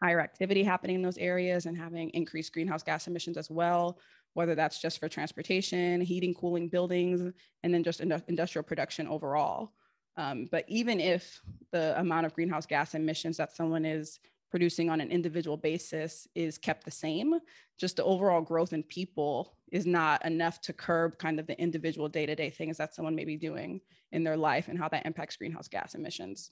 higher 0.03 0.21
activity 0.21 0.63
happening 0.63 0.97
in 0.97 1.03
those 1.03 1.19
areas 1.19 1.67
and 1.67 1.77
having 1.77 2.09
increased 2.11 2.53
greenhouse 2.53 2.83
gas 2.83 3.07
emissions 3.07 3.37
as 3.37 3.51
well, 3.51 3.99
whether 4.35 4.55
that's 4.55 4.81
just 4.81 4.99
for 4.99 5.09
transportation, 5.09 6.01
heating, 6.01 6.35
cooling 6.35 6.69
buildings, 6.69 7.33
and 7.63 7.75
then 7.75 7.83
just 7.83 8.01
industrial 8.01 8.63
production 8.63 9.09
overall. 9.09 9.73
Um, 10.17 10.49
but 10.51 10.65
even 10.69 11.01
if 11.01 11.41
the 11.73 11.99
amount 11.99 12.27
of 12.27 12.35
greenhouse 12.35 12.67
gas 12.67 12.95
emissions 12.95 13.37
that 13.39 13.55
someone 13.55 13.85
is 13.85 14.19
producing 14.51 14.91
on 14.91 15.01
an 15.01 15.11
individual 15.11 15.57
basis 15.57 16.27
is 16.35 16.59
kept 16.59 16.85
the 16.85 16.91
same, 16.91 17.35
just 17.79 17.97
the 17.97 18.05
overall 18.05 18.41
growth 18.41 18.73
in 18.73 18.83
people 18.83 19.55
is 19.71 19.87
not 19.87 20.25
enough 20.25 20.61
to 20.63 20.73
curb 20.73 21.17
kind 21.19 21.39
of 21.39 21.47
the 21.47 21.59
individual 21.61 22.09
day 22.09 22.27
to 22.27 22.35
day 22.35 22.51
things 22.51 22.77
that 22.77 22.95
someone 22.95 23.15
may 23.15 23.25
be 23.25 23.37
doing 23.37 23.81
in 24.13 24.25
their 24.25 24.37
life 24.37 24.69
and 24.69 24.79
how 24.79 24.89
that 24.89 25.07
impacts 25.07 25.37
greenhouse 25.37 25.69
gas 25.69 25.95
emissions. 25.95 26.51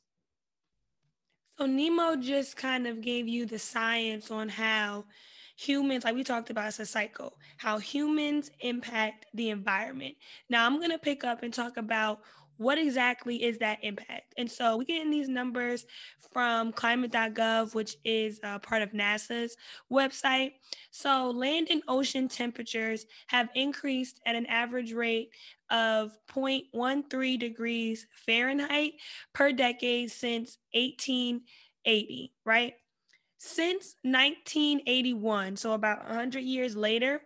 So 1.58 1.66
Nemo 1.66 2.14
just 2.14 2.56
kind 2.56 2.86
of 2.86 3.00
gave 3.00 3.26
you 3.26 3.44
the 3.44 3.58
science 3.58 4.30
on 4.30 4.48
how 4.48 5.06
humans, 5.58 6.04
like 6.04 6.14
we 6.14 6.22
talked 6.22 6.50
about, 6.50 6.68
it's 6.68 6.78
a 6.78 6.86
cycle, 6.86 7.36
how 7.56 7.78
humans 7.78 8.50
impact 8.60 9.26
the 9.34 9.50
environment. 9.50 10.14
Now 10.48 10.64
I'm 10.64 10.78
going 10.78 10.92
to 10.92 10.98
pick 10.98 11.24
up 11.24 11.42
and 11.42 11.52
talk 11.52 11.76
about 11.76 12.20
what 12.58 12.78
exactly 12.78 13.42
is 13.42 13.58
that 13.58 13.78
impact? 13.82 14.34
And 14.36 14.50
so 14.50 14.76
we 14.76 14.84
get 14.84 15.02
in 15.02 15.10
these 15.10 15.28
numbers 15.28 15.86
from 16.32 16.72
climate.gov, 16.72 17.74
which 17.74 17.96
is 18.04 18.40
uh, 18.42 18.58
part 18.60 18.82
of 18.82 18.92
NASA's 18.92 19.56
website. 19.92 20.52
So 20.90 21.30
land 21.30 21.68
and 21.70 21.82
ocean 21.88 22.28
temperatures 22.28 23.06
have 23.28 23.48
increased 23.54 24.20
at 24.26 24.36
an 24.36 24.46
average 24.46 24.92
rate 24.92 25.30
of 25.70 26.16
0.13 26.32 27.38
degrees 27.38 28.06
Fahrenheit 28.12 28.92
per 29.32 29.52
decade 29.52 30.10
since 30.10 30.58
1880, 30.72 32.32
right? 32.44 32.74
Since 33.38 33.94
1981, 34.02 35.56
so 35.56 35.72
about 35.72 36.04
100 36.04 36.40
years 36.40 36.76
later, 36.76 37.20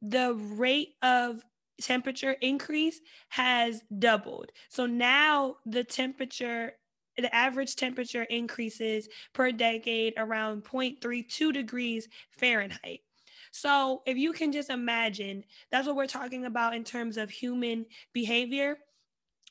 the 0.00 0.34
rate 0.34 0.94
of 1.02 1.42
temperature 1.80 2.32
increase 2.40 3.00
has 3.28 3.82
doubled. 3.98 4.50
So 4.68 4.86
now 4.86 5.56
the 5.66 5.84
temperature 5.84 6.72
the 7.18 7.34
average 7.34 7.76
temperature 7.76 8.22
increases 8.22 9.06
per 9.34 9.52
decade 9.52 10.14
around 10.16 10.64
0.32 10.64 11.52
degrees 11.52 12.08
Fahrenheit. 12.30 13.00
So, 13.50 14.00
if 14.06 14.16
you 14.16 14.32
can 14.32 14.50
just 14.50 14.70
imagine, 14.70 15.44
that's 15.70 15.86
what 15.86 15.94
we're 15.94 16.06
talking 16.06 16.46
about 16.46 16.74
in 16.74 16.84
terms 16.84 17.18
of 17.18 17.28
human 17.28 17.84
behavior. 18.14 18.78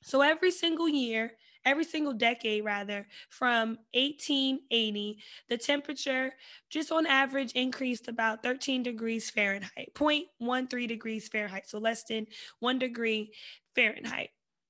So, 0.01 0.21
every 0.21 0.49
single 0.49 0.89
year, 0.89 1.33
every 1.65 1.83
single 1.83 2.13
decade 2.13 2.63
rather 2.65 3.07
from 3.29 3.77
1880 3.93 5.17
the 5.49 5.57
temperature 5.57 6.31
just 6.69 6.91
on 6.91 7.05
average 7.05 7.51
increased 7.53 8.07
about 8.07 8.43
13 8.43 8.83
degrees 8.83 9.29
fahrenheit 9.29 9.91
0.13 9.95 10.87
degrees 10.87 11.27
fahrenheit 11.27 11.69
so 11.69 11.77
less 11.77 12.03
than 12.05 12.25
1 12.59 12.79
degree 12.79 13.31
fahrenheit. 13.75 14.29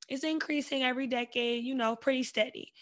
It's 0.09 0.23
increasing 0.23 0.83
every 0.83 1.07
decade 1.07 1.63
you 1.63 1.75
know 1.75 1.95
pretty 1.95 2.23
steady. 2.23 2.73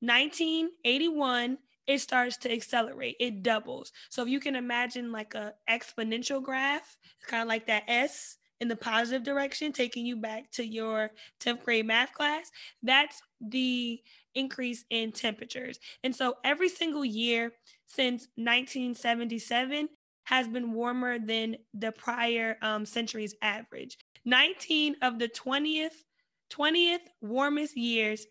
1981 0.00 1.58
it 1.86 2.00
starts 2.00 2.36
to 2.38 2.52
accelerate. 2.52 3.16
It 3.18 3.42
doubles. 3.42 3.92
So 4.10 4.22
if 4.22 4.28
you 4.28 4.40
can 4.40 4.56
imagine 4.56 5.10
like 5.10 5.34
a 5.34 5.54
exponential 5.68 6.42
graph 6.42 6.96
it's 7.18 7.26
kind 7.30 7.42
of 7.42 7.48
like 7.48 7.66
that 7.66 7.84
s 7.88 8.37
in 8.60 8.68
the 8.68 8.76
positive 8.76 9.22
direction, 9.22 9.72
taking 9.72 10.04
you 10.04 10.16
back 10.16 10.50
to 10.52 10.66
your 10.66 11.10
10th 11.40 11.64
grade 11.64 11.86
math 11.86 12.12
class, 12.12 12.50
that's 12.82 13.22
the 13.40 14.00
increase 14.34 14.84
in 14.90 15.12
temperatures. 15.12 15.78
And 16.04 16.14
so 16.14 16.36
every 16.44 16.68
single 16.68 17.04
year 17.04 17.52
since 17.86 18.28
1977 18.36 19.88
has 20.24 20.46
been 20.46 20.72
warmer 20.72 21.18
than 21.18 21.56
the 21.72 21.92
prior 21.92 22.58
um, 22.62 22.84
century's 22.84 23.34
average. 23.42 23.98
19 24.24 24.96
of 25.02 25.18
the 25.18 25.28
20th 25.28 26.04
20th 26.50 27.00
warmest 27.20 27.76
years 27.76 28.26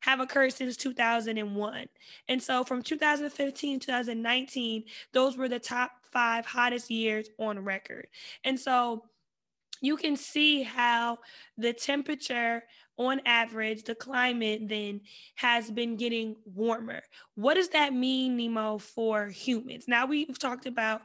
have 0.00 0.20
occurred 0.20 0.52
since 0.52 0.76
2001. 0.76 1.86
And 2.28 2.42
so 2.42 2.64
from 2.64 2.82
2015 2.82 3.80
2019, 3.80 4.84
those 5.12 5.36
were 5.36 5.48
the 5.48 5.58
top 5.58 5.90
5 6.12 6.46
hottest 6.46 6.90
years 6.90 7.28
on 7.38 7.64
record. 7.64 8.06
And 8.44 8.58
so 8.58 9.04
you 9.80 9.96
can 9.96 10.16
see 10.16 10.62
how 10.62 11.18
the 11.56 11.72
temperature 11.72 12.62
on 12.96 13.20
average, 13.24 13.84
the 13.84 13.94
climate 13.94 14.68
then 14.68 15.00
has 15.36 15.70
been 15.70 15.96
getting 15.96 16.36
warmer. 16.44 17.00
What 17.36 17.54
does 17.54 17.68
that 17.70 17.92
mean, 17.92 18.36
Nemo, 18.36 18.78
for 18.78 19.28
humans? 19.28 19.84
Now 19.86 20.06
we've 20.06 20.38
talked 20.38 20.66
about 20.66 21.02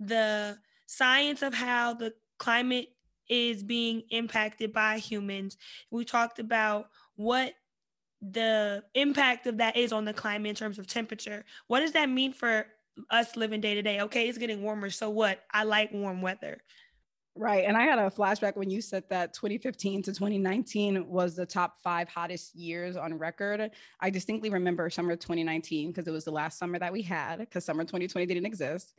the 0.00 0.58
science 0.86 1.42
of 1.42 1.52
how 1.52 1.94
the 1.94 2.14
climate 2.38 2.88
is 3.28 3.62
being 3.62 4.02
impacted 4.10 4.72
by 4.72 4.98
humans. 4.98 5.56
We 5.90 6.04
talked 6.04 6.38
about 6.38 6.88
what 7.16 7.54
the 8.22 8.82
impact 8.94 9.46
of 9.46 9.58
that 9.58 9.76
is 9.76 9.92
on 9.92 10.04
the 10.04 10.14
climate 10.14 10.50
in 10.50 10.56
terms 10.56 10.78
of 10.78 10.86
temperature. 10.86 11.44
What 11.66 11.80
does 11.80 11.92
that 11.92 12.08
mean 12.08 12.32
for 12.32 12.66
us 13.10 13.36
living 13.36 13.60
day 13.60 13.74
to 13.74 13.82
day? 13.82 14.00
Okay, 14.00 14.28
it's 14.28 14.38
getting 14.38 14.62
warmer. 14.62 14.88
So 14.90 15.10
what? 15.10 15.40
I 15.52 15.64
like 15.64 15.92
warm 15.92 16.22
weather. 16.22 16.62
Right. 17.36 17.64
And 17.64 17.76
I 17.76 17.82
had 17.82 17.98
a 17.98 18.10
flashback 18.10 18.54
when 18.54 18.70
you 18.70 18.80
said 18.80 19.02
that 19.10 19.34
2015 19.34 20.02
to 20.02 20.12
2019 20.12 21.08
was 21.08 21.34
the 21.34 21.44
top 21.44 21.78
five 21.82 22.08
hottest 22.08 22.54
years 22.54 22.96
on 22.96 23.18
record. 23.18 23.72
I 23.98 24.10
distinctly 24.10 24.50
remember 24.50 24.88
summer 24.88 25.16
2019 25.16 25.90
because 25.90 26.06
it 26.06 26.12
was 26.12 26.24
the 26.24 26.30
last 26.30 26.58
summer 26.58 26.78
that 26.78 26.92
we 26.92 27.02
had 27.02 27.40
because 27.40 27.64
summer 27.64 27.82
2020 27.82 28.26
didn't 28.26 28.46
exist. 28.46 28.94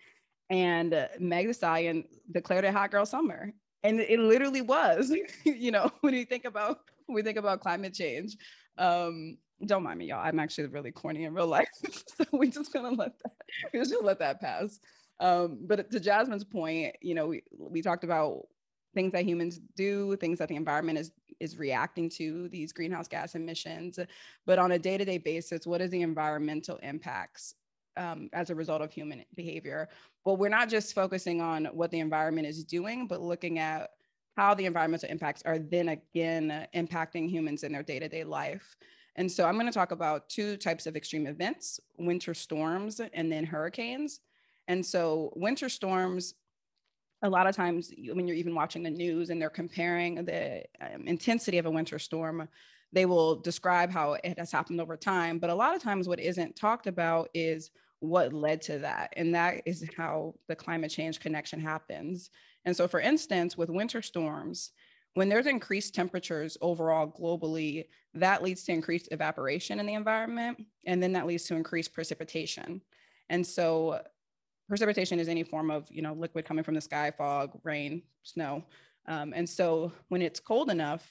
And 0.50 1.08
Meg 1.18 1.48
Thee 1.48 1.54
Stallion 1.54 2.04
declared 2.32 2.66
it 2.66 2.74
hot 2.74 2.92
girl 2.92 3.06
summer. 3.06 3.54
And 3.84 4.02
it 4.02 4.20
literally 4.20 4.62
was, 4.62 5.14
you 5.46 5.72
know, 5.72 5.90
when 6.02 6.14
you 6.14 6.26
think 6.26 6.44
about 6.44 6.80
when 7.06 7.16
we 7.16 7.22
think 7.22 7.38
about 7.38 7.62
climate 7.62 7.94
change. 7.94 8.36
Um, 8.78 9.38
don't 9.66 9.84
mind 9.84 10.00
me, 10.00 10.08
y'all. 10.08 10.20
I'm 10.26 10.40
actually 10.40 10.68
really 10.68 10.92
corny 10.92 11.24
in 11.24 11.34
real 11.34 11.48
life. 11.48 11.70
so 12.18 12.26
we 12.34 12.50
just 12.50 12.74
gonna 12.74 12.90
let 12.90 13.18
that 13.20 13.32
we 13.72 13.80
just 13.80 13.94
gonna 13.94 14.06
let 14.06 14.20
that 14.20 14.42
pass. 14.42 14.80
Um, 15.20 15.60
but 15.62 15.90
to 15.92 16.00
Jasmine's 16.00 16.44
point, 16.44 16.96
you 17.02 17.16
know, 17.16 17.28
we, 17.28 17.44
we 17.58 17.82
talked 17.82 18.04
about 18.04 18.48
things 18.94 19.12
that 19.12 19.26
humans 19.26 19.60
do, 19.76 20.16
things 20.18 20.40
that 20.40 20.50
the 20.50 20.56
environment 20.56 20.98
is 21.00 21.12
is 21.42 21.58
reacting 21.58 22.10
to 22.10 22.48
these 22.48 22.72
greenhouse 22.72 23.10
gas 23.10 23.36
emissions. 23.36 24.00
But 24.46 24.58
on 24.58 24.72
a 24.72 24.80
day-to-day 24.80 25.18
basis, 25.18 25.68
what 25.68 25.82
is 25.82 25.90
the 25.90 26.02
environmental 26.02 26.78
impacts 26.78 27.56
um, 27.98 28.30
as 28.32 28.50
a 28.50 28.56
result 28.56 28.82
of 28.82 28.92
human 28.94 29.26
behavior? 29.36 29.90
Well, 30.24 30.38
we're 30.38 30.48
not 30.48 30.70
just 30.70 30.96
focusing 30.96 31.42
on 31.42 31.66
what 31.66 31.92
the 31.92 32.00
environment 32.00 32.48
is 32.48 32.64
doing, 32.64 33.06
but 33.06 33.22
looking 33.22 33.60
at 33.60 33.90
how 34.38 34.54
the 34.54 34.66
environmental 34.66 35.10
impacts 35.10 35.42
are 35.46 35.60
then 35.60 35.90
again 35.90 36.68
impacting 36.74 37.30
humans 37.30 37.64
in 37.64 37.74
their 37.74 37.84
day-to-day 37.84 38.24
life. 38.24 38.78
And 39.18 39.30
so 39.30 39.46
I'm 39.46 39.56
going 39.56 39.66
to 39.66 39.72
talk 39.72 39.92
about 39.92 40.30
two 40.30 40.56
types 40.56 40.88
of 40.88 40.96
extreme 40.96 41.28
events, 41.28 41.82
winter 41.98 42.34
storms 42.34 43.02
and 43.14 43.32
then 43.32 43.46
hurricanes. 43.46 44.22
And 44.68 44.86
so 44.86 45.32
winter 45.36 45.70
storms, 45.70 46.34
a 47.22 47.30
lot 47.30 47.48
of 47.48 47.56
times 47.56 47.92
when 47.98 48.28
you're 48.28 48.38
even 48.38 48.56
watching 48.56 48.84
the 48.84 48.90
news 48.90 49.30
and 49.30 49.42
they're 49.42 49.50
comparing 49.50 50.26
the 50.26 50.64
um, 50.82 51.08
intensity 51.08 51.58
of 51.58 51.66
a 51.66 51.72
winter 51.72 51.98
storm, 52.00 52.48
they 52.92 53.06
will 53.06 53.36
describe 53.42 53.92
how 53.92 54.14
it 54.14 54.38
has 54.38 54.52
happened 54.52 54.80
over 54.80 54.96
time. 54.98 55.40
But 55.40 55.50
a 55.50 55.56
lot 55.56 55.76
of 55.76 55.82
times 55.82 56.08
what 56.08 56.20
isn't 56.20 56.56
talked 56.56 56.88
about 56.88 57.30
is 57.34 57.72
what 58.00 58.34
led 58.34 58.62
to 58.64 58.80
that. 58.80 59.14
And 59.16 59.34
that 59.36 59.64
is 59.66 59.88
how 59.98 60.36
the 60.48 60.56
climate 60.56 60.92
change 60.92 61.20
connection 61.20 61.60
happens. 61.60 62.30
And 62.66 62.76
so, 62.76 62.88
for 62.88 63.00
instance, 63.00 63.58
with 63.58 63.70
winter 63.70 64.02
storms, 64.02 64.72
when 65.14 65.30
there's 65.30 65.48
increased 65.48 65.96
temperatures 65.96 66.58
overall 66.62 67.08
globally, 67.08 67.86
that 68.14 68.44
leads 68.44 68.64
to 68.66 68.74
increased 68.74 69.08
evaporation 69.12 69.80
in 69.80 69.86
the 69.86 69.94
environment, 69.94 70.62
and 70.86 71.02
then 71.02 71.14
that 71.14 71.26
leads 71.26 71.46
to 71.46 71.56
increased 71.56 71.94
precipitation. 71.94 72.82
And 73.30 73.46
so, 73.48 74.02
precipitation 74.68 75.20
is 75.20 75.28
any 75.28 75.44
form 75.44 75.72
of 75.72 75.88
you 75.92 76.02
know 76.02 76.14
liquid 76.14 76.46
coming 76.46 76.64
from 76.64 76.76
the 76.76 76.82
sky, 76.82 77.12
fog, 77.12 77.60
rain, 77.64 78.04
snow. 78.24 78.64
Um, 79.08 79.34
and 79.36 79.48
so, 79.48 79.92
when 80.10 80.22
it's 80.22 80.40
cold 80.40 80.70
enough 80.70 81.10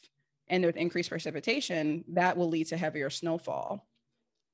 and 0.49 0.63
there's 0.63 0.77
increased 0.77 1.11
precipitation, 1.11 2.05
that 2.09 2.37
will 2.37 2.49
lead 2.49 2.67
to 2.69 2.77
heavier 2.77 3.11
snowfall. 3.11 3.87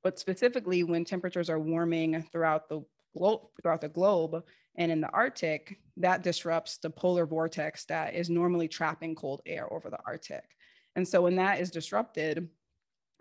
But 0.03 0.19
specifically, 0.19 0.83
when 0.83 1.05
temperatures 1.05 1.49
are 1.49 1.59
warming 1.59 2.25
throughout 2.31 2.69
the 2.69 2.81
globe, 3.15 3.41
throughout 3.61 3.81
the 3.81 3.89
globe, 3.89 4.43
and 4.75 4.91
in 4.91 5.01
the 5.01 5.09
Arctic, 5.09 5.79
that 5.97 6.23
disrupts 6.23 6.77
the 6.77 6.89
polar 6.89 7.25
vortex 7.25 7.85
that 7.85 8.13
is 8.15 8.29
normally 8.29 8.67
trapping 8.67 9.15
cold 9.15 9.41
air 9.45 9.71
over 9.71 9.89
the 9.89 9.99
Arctic. 10.05 10.45
And 10.95 11.07
so 11.07 11.21
when 11.21 11.35
that 11.35 11.59
is 11.59 11.71
disrupted, 11.71 12.49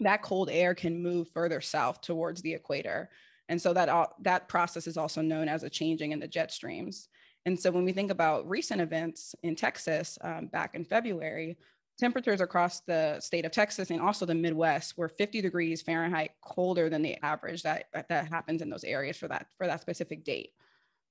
that 0.00 0.22
cold 0.22 0.48
air 0.50 0.74
can 0.74 1.02
move 1.02 1.28
further 1.28 1.60
south 1.60 2.00
towards 2.00 2.40
the 2.42 2.54
equator. 2.54 3.10
And 3.50 3.60
so 3.60 3.74
that, 3.74 4.12
that 4.20 4.48
process 4.48 4.86
is 4.86 4.96
also 4.96 5.20
known 5.20 5.48
as 5.48 5.64
a 5.64 5.68
changing 5.68 6.12
in 6.12 6.20
the 6.20 6.28
jet 6.28 6.52
streams. 6.52 7.08
And 7.46 7.58
so 7.58 7.72
when 7.72 7.84
we 7.84 7.92
think 7.92 8.12
about 8.12 8.48
recent 8.48 8.80
events 8.80 9.34
in 9.42 9.56
Texas 9.56 10.16
um, 10.22 10.46
back 10.46 10.76
in 10.76 10.84
February, 10.84 11.56
temperatures 11.98 12.40
across 12.40 12.80
the 12.80 13.18
state 13.18 13.44
of 13.44 13.50
Texas 13.50 13.90
and 13.90 14.00
also 14.00 14.24
the 14.24 14.34
Midwest 14.34 14.96
were 14.96 15.08
50 15.08 15.42
degrees 15.42 15.82
Fahrenheit 15.82 16.30
colder 16.40 16.88
than 16.88 17.02
the 17.02 17.16
average 17.24 17.64
that, 17.64 17.86
that 18.08 18.28
happens 18.28 18.62
in 18.62 18.70
those 18.70 18.84
areas 18.84 19.16
for 19.16 19.26
that, 19.26 19.48
for 19.58 19.66
that 19.66 19.80
specific 19.80 20.24
date. 20.24 20.52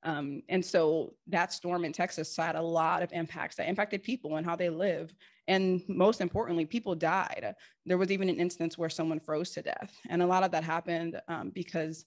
Um, 0.04 0.42
and 0.48 0.66
so 0.66 1.16
that 1.28 1.52
storm 1.52 1.84
in 1.84 1.92
Texas 1.92 2.36
had 2.38 2.56
a 2.56 2.62
lot 2.62 3.04
of 3.04 3.12
impacts 3.12 3.58
that 3.58 3.68
impacted 3.68 4.02
people 4.02 4.38
and 4.38 4.46
how 4.46 4.56
they 4.56 4.70
live. 4.70 5.14
And 5.50 5.82
most 5.90 6.22
importantly, 6.22 6.66
people 6.66 6.96
died. 6.96 7.54
There 7.86 7.98
was 7.98 8.12
even 8.12 8.30
an 8.30 8.40
instance 8.40 8.78
where 8.78 8.90
someone 8.90 9.20
froze 9.20 9.52
to 9.52 9.62
death. 9.62 9.94
And 10.10 10.22
a 10.22 10.28
lot 10.28 10.44
of 10.44 10.52
that 10.52 10.64
happened 10.64 11.20
um, 11.28 11.50
because 11.50 12.06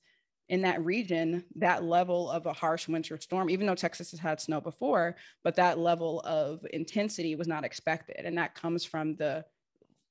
in 0.48 0.62
that 0.62 0.84
region, 0.84 1.44
that 1.56 1.84
level 1.84 2.30
of 2.30 2.46
a 2.46 2.52
harsh 2.52 2.88
winter 2.88 3.18
storm, 3.18 3.48
even 3.48 3.66
though 3.66 3.74
Texas 3.74 4.10
has 4.10 4.20
had 4.20 4.40
snow 4.40 4.60
before, 4.60 5.16
but 5.44 5.56
that 5.56 5.78
level 5.78 6.20
of 6.20 6.64
intensity 6.72 7.34
was 7.36 7.48
not 7.48 7.64
expected. 7.64 8.24
And 8.24 8.36
that 8.38 8.54
comes 8.54 8.84
from 8.84 9.16
the 9.16 9.44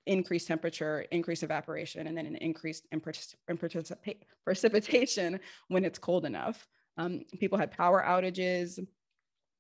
increased 0.08 0.48
temperature, 0.48 1.06
increased 1.12 1.44
evaporation, 1.44 2.08
and 2.08 2.18
then 2.18 2.26
an 2.26 2.36
increase 2.38 2.82
in, 2.92 3.02
particip- 3.02 3.36
in 3.48 3.58
particip- 3.58 4.16
precipitation 4.44 5.40
when 5.68 5.86
it's 5.86 6.00
cold 6.00 6.26
enough. 6.26 6.68
Um, 6.98 7.24
people 7.40 7.58
had 7.58 7.72
power 7.72 8.04
outages, 8.06 8.80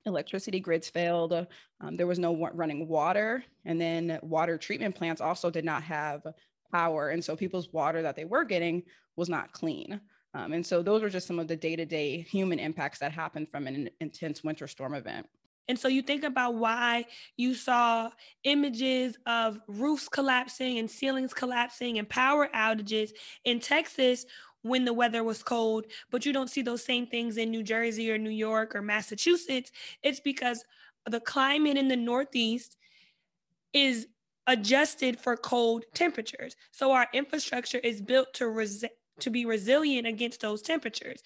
electricity 0.05 0.59
grids 0.59 0.89
failed, 0.89 1.47
um, 1.79 1.95
there 1.95 2.07
was 2.07 2.19
no 2.19 2.49
running 2.53 2.87
water, 2.87 3.43
and 3.65 3.79
then 3.79 4.19
water 4.23 4.57
treatment 4.57 4.95
plants 4.95 5.21
also 5.21 5.49
did 5.49 5.63
not 5.63 5.83
have 5.83 6.25
power. 6.71 7.09
And 7.09 7.23
so 7.23 7.35
people's 7.35 7.71
water 7.71 8.01
that 8.01 8.15
they 8.15 8.25
were 8.25 8.45
getting 8.45 8.83
was 9.15 9.29
not 9.29 9.51
clean. 9.51 10.01
Um, 10.33 10.53
and 10.53 10.65
so 10.65 10.81
those 10.81 11.01
were 11.01 11.09
just 11.09 11.27
some 11.27 11.39
of 11.39 11.47
the 11.47 11.55
day 11.55 11.75
to 11.75 11.85
day 11.85 12.21
human 12.21 12.59
impacts 12.59 12.99
that 12.99 13.11
happened 13.11 13.49
from 13.49 13.67
an 13.67 13.89
intense 13.99 14.43
winter 14.43 14.67
storm 14.67 14.93
event. 14.93 15.27
And 15.67 15.77
so 15.77 15.87
you 15.87 16.01
think 16.01 16.23
about 16.23 16.55
why 16.55 17.05
you 17.37 17.53
saw 17.53 18.09
images 18.43 19.17
of 19.25 19.59
roofs 19.67 20.09
collapsing 20.09 20.79
and 20.79 20.89
ceilings 20.89 21.33
collapsing 21.33 21.99
and 21.99 22.09
power 22.09 22.49
outages 22.53 23.11
in 23.45 23.59
Texas 23.59 24.25
when 24.63 24.85
the 24.85 24.93
weather 24.93 25.23
was 25.23 25.43
cold, 25.43 25.85
but 26.11 26.25
you 26.25 26.33
don't 26.33 26.49
see 26.49 26.61
those 26.61 26.83
same 26.83 27.07
things 27.07 27.37
in 27.37 27.49
New 27.49 27.63
Jersey 27.63 28.11
or 28.11 28.17
New 28.17 28.29
York 28.29 28.75
or 28.75 28.81
Massachusetts, 28.81 29.71
it's 30.03 30.19
because 30.19 30.63
the 31.09 31.19
climate 31.19 31.77
in 31.77 31.87
the 31.87 31.95
Northeast 31.95 32.77
is 33.73 34.07
adjusted 34.47 35.19
for 35.19 35.35
cold 35.37 35.85
temperatures. 35.93 36.55
So 36.71 36.91
our 36.91 37.07
infrastructure 37.13 37.79
is 37.79 38.01
built 38.01 38.33
to 38.35 38.49
res- 38.49 38.85
to 39.21 39.29
be 39.29 39.45
resilient 39.45 40.07
against 40.07 40.41
those 40.41 40.61
temperatures 40.61 41.21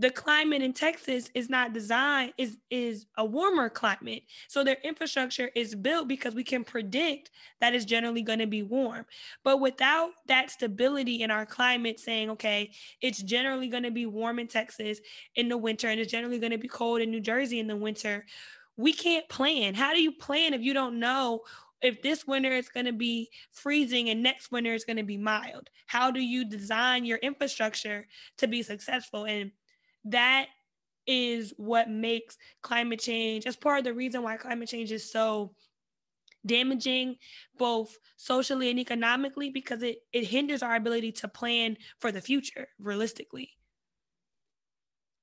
the 0.00 0.10
climate 0.10 0.60
in 0.60 0.72
Texas 0.72 1.30
is 1.34 1.48
not 1.48 1.72
designed 1.72 2.32
is 2.36 2.56
is 2.68 3.06
a 3.16 3.24
warmer 3.24 3.68
climate. 3.68 4.24
So 4.48 4.64
their 4.64 4.78
infrastructure 4.82 5.50
is 5.54 5.74
built 5.74 6.08
because 6.08 6.34
we 6.34 6.42
can 6.42 6.64
predict 6.64 7.30
that 7.60 7.74
it's 7.74 7.84
generally 7.84 8.22
going 8.22 8.40
to 8.40 8.46
be 8.46 8.62
warm. 8.62 9.06
But 9.44 9.60
without 9.60 10.10
that 10.26 10.50
stability 10.50 11.22
in 11.22 11.30
our 11.30 11.46
climate 11.46 12.00
saying, 12.00 12.30
okay, 12.30 12.72
it's 13.00 13.22
generally 13.22 13.68
going 13.68 13.84
to 13.84 13.92
be 13.92 14.06
warm 14.06 14.40
in 14.40 14.48
Texas 14.48 14.98
in 15.36 15.48
the 15.48 15.56
winter 15.56 15.88
and 15.88 16.00
it's 16.00 16.10
generally 16.10 16.40
going 16.40 16.52
to 16.52 16.58
be 16.58 16.68
cold 16.68 17.00
in 17.00 17.10
New 17.10 17.20
Jersey 17.20 17.60
in 17.60 17.68
the 17.68 17.76
winter, 17.76 18.26
we 18.76 18.92
can't 18.92 19.28
plan. 19.28 19.74
How 19.74 19.92
do 19.92 20.02
you 20.02 20.10
plan 20.10 20.54
if 20.54 20.62
you 20.62 20.74
don't 20.74 20.98
know 20.98 21.42
if 21.84 22.00
this 22.02 22.26
winter 22.26 22.50
is 22.50 22.68
going 22.68 22.86
to 22.86 22.92
be 22.92 23.28
freezing 23.52 24.08
and 24.08 24.22
next 24.22 24.50
winter 24.50 24.72
is 24.72 24.84
going 24.84 24.96
to 24.96 25.02
be 25.02 25.18
mild? 25.18 25.68
How 25.86 26.10
do 26.10 26.20
you 26.20 26.44
design 26.44 27.04
your 27.04 27.18
infrastructure 27.18 28.06
to 28.38 28.46
be 28.46 28.62
successful? 28.62 29.26
And 29.26 29.52
that 30.06 30.46
is 31.06 31.52
what 31.58 31.90
makes 31.90 32.38
climate 32.62 33.00
change 33.00 33.46
as 33.46 33.56
part 33.56 33.78
of 33.78 33.84
the 33.84 33.92
reason 33.92 34.22
why 34.22 34.38
climate 34.38 34.68
change 34.68 34.90
is 34.90 35.12
so 35.12 35.54
damaging 36.46 37.16
both 37.58 37.96
socially 38.16 38.70
and 38.70 38.78
economically 38.78 39.50
because 39.50 39.82
it, 39.82 39.98
it 40.12 40.26
hinders 40.26 40.62
our 40.62 40.74
ability 40.74 41.12
to 41.12 41.28
plan 41.28 41.76
for 42.00 42.12
the 42.12 42.20
future 42.20 42.68
realistically 42.78 43.50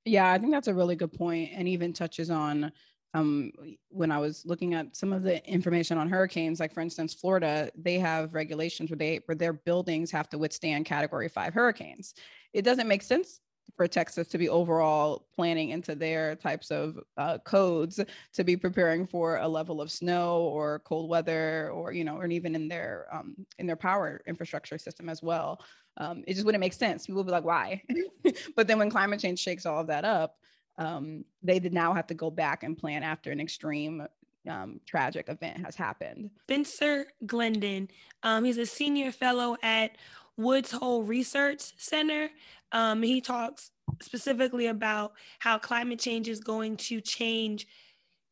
yeah 0.04 0.32
i 0.32 0.38
think 0.38 0.50
that's 0.50 0.66
a 0.66 0.74
really 0.74 0.96
good 0.96 1.12
point 1.12 1.50
and 1.54 1.68
even 1.68 1.92
touches 1.92 2.28
on 2.28 2.72
um, 3.14 3.52
when 3.88 4.10
I 4.10 4.18
was 4.18 4.44
looking 4.46 4.74
at 4.74 4.96
some 4.96 5.12
of 5.12 5.22
the 5.22 5.46
information 5.46 5.98
on 5.98 6.08
hurricanes, 6.08 6.60
like 6.60 6.72
for 6.72 6.80
instance, 6.80 7.12
Florida, 7.12 7.70
they 7.76 7.98
have 7.98 8.34
regulations 8.34 8.90
where 8.90 8.96
they 8.96 9.20
where 9.26 9.36
their 9.36 9.52
buildings 9.52 10.10
have 10.10 10.28
to 10.30 10.38
withstand 10.38 10.86
Category 10.86 11.28
Five 11.28 11.52
hurricanes. 11.52 12.14
It 12.52 12.62
doesn't 12.62 12.88
make 12.88 13.02
sense 13.02 13.40
for 13.76 13.86
Texas 13.86 14.28
to 14.28 14.38
be 14.38 14.48
overall 14.48 15.26
planning 15.34 15.70
into 15.70 15.94
their 15.94 16.36
types 16.36 16.70
of 16.70 16.98
uh, 17.16 17.38
codes 17.38 18.00
to 18.32 18.44
be 18.44 18.56
preparing 18.56 19.06
for 19.06 19.36
a 19.38 19.48
level 19.48 19.80
of 19.80 19.90
snow 19.90 20.40
or 20.42 20.80
cold 20.80 21.08
weather 21.08 21.70
or 21.70 21.92
you 21.92 22.04
know 22.04 22.16
or 22.16 22.26
even 22.26 22.54
in 22.54 22.68
their 22.68 23.06
um, 23.12 23.34
in 23.58 23.66
their 23.66 23.76
power 23.76 24.22
infrastructure 24.26 24.78
system 24.78 25.08
as 25.08 25.22
well. 25.22 25.60
Um, 25.98 26.24
it 26.26 26.32
just 26.34 26.46
wouldn't 26.46 26.60
make 26.60 26.72
sense. 26.72 27.06
People 27.06 27.20
would 27.22 27.26
be 27.26 27.32
like, 27.32 27.44
why? 27.44 27.82
but 28.56 28.66
then 28.66 28.78
when 28.78 28.88
climate 28.88 29.20
change 29.20 29.38
shakes 29.38 29.66
all 29.66 29.78
of 29.78 29.88
that 29.88 30.06
up, 30.06 30.36
um, 30.78 31.24
they 31.42 31.58
now 31.60 31.92
have 31.92 32.06
to 32.08 32.14
go 32.14 32.30
back 32.30 32.62
and 32.62 32.78
plan 32.78 33.02
after 33.02 33.30
an 33.30 33.40
extreme 33.40 34.06
um, 34.48 34.80
tragic 34.86 35.28
event 35.28 35.64
has 35.64 35.76
happened. 35.76 36.30
Spencer 36.42 37.06
Glendon, 37.26 37.88
um, 38.22 38.44
he's 38.44 38.58
a 38.58 38.66
senior 38.66 39.12
fellow 39.12 39.56
at 39.62 39.96
Woods 40.36 40.72
Hole 40.72 41.02
Research 41.02 41.72
Center. 41.78 42.28
Um, 42.72 43.02
he 43.02 43.20
talks 43.20 43.70
specifically 44.00 44.66
about 44.66 45.12
how 45.38 45.58
climate 45.58 46.00
change 46.00 46.28
is 46.28 46.40
going 46.40 46.76
to 46.76 47.00
change 47.00 47.66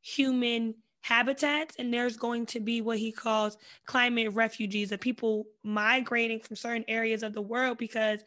human 0.03 0.75
habitats 1.03 1.77
and 1.79 1.93
there's 1.93 2.17
going 2.17 2.45
to 2.45 2.61
be 2.61 2.83
what 2.83 2.99
he 2.99 3.11
calls 3.11 3.57
climate 3.87 4.33
refugees 4.35 4.93
of 4.93 5.01
people 5.01 5.47
migrating 5.65 6.41
from 6.41 6.57
certain 6.57 6.85
areas 6.89 7.23
of 7.23 7.33
the 7.33 7.41
world 7.41 7.79
because 7.79 8.21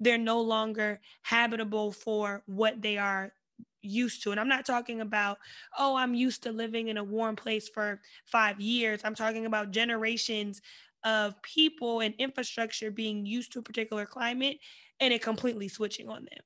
they're 0.00 0.18
no 0.18 0.40
longer 0.40 1.00
habitable 1.22 1.92
for 1.92 2.42
what 2.46 2.82
they 2.82 2.98
are 2.98 3.32
used 3.86 4.22
to 4.22 4.30
and 4.30 4.40
i'm 4.40 4.48
not 4.48 4.66
talking 4.66 5.00
about 5.00 5.38
oh 5.78 5.96
i'm 5.96 6.14
used 6.14 6.42
to 6.42 6.52
living 6.52 6.88
in 6.88 6.96
a 6.96 7.04
warm 7.04 7.36
place 7.36 7.68
for 7.68 8.00
5 8.26 8.60
years 8.60 9.00
i'm 9.04 9.14
talking 9.14 9.46
about 9.46 9.70
generations 9.70 10.60
of 11.04 11.40
people 11.42 12.00
and 12.00 12.14
infrastructure 12.18 12.90
being 12.90 13.24
used 13.24 13.52
to 13.52 13.60
a 13.60 13.62
particular 13.62 14.04
climate 14.04 14.58
and 15.00 15.14
it 15.14 15.22
completely 15.22 15.68
switching 15.68 16.08
on 16.08 16.24
them. 16.24 16.44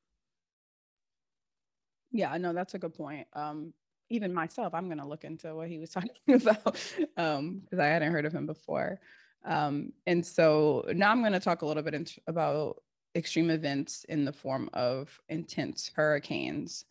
Yeah, 2.12 2.36
no, 2.36 2.52
that's 2.52 2.74
a 2.74 2.78
good 2.78 2.94
point. 2.94 3.26
Um, 3.32 3.72
even 4.10 4.34
myself, 4.34 4.74
I'm 4.74 4.86
going 4.86 4.98
to 4.98 5.06
look 5.06 5.24
into 5.24 5.54
what 5.54 5.68
he 5.68 5.78
was 5.78 5.90
talking 5.94 6.10
about 6.28 6.64
because 6.64 7.06
um, 7.16 7.62
I 7.78 7.84
hadn't 7.84 8.12
heard 8.12 8.26
of 8.26 8.32
him 8.32 8.46
before. 8.46 9.00
Um, 9.44 9.92
and 10.06 10.24
so 10.24 10.84
now 10.94 11.10
I'm 11.10 11.20
going 11.20 11.32
to 11.32 11.40
talk 11.40 11.62
a 11.62 11.66
little 11.66 11.82
bit 11.82 11.94
in, 11.94 12.06
about 12.26 12.82
extreme 13.14 13.48
events 13.48 14.04
in 14.10 14.26
the 14.26 14.32
form 14.32 14.68
of 14.74 15.18
intense 15.30 15.90
hurricanes. 15.94 16.84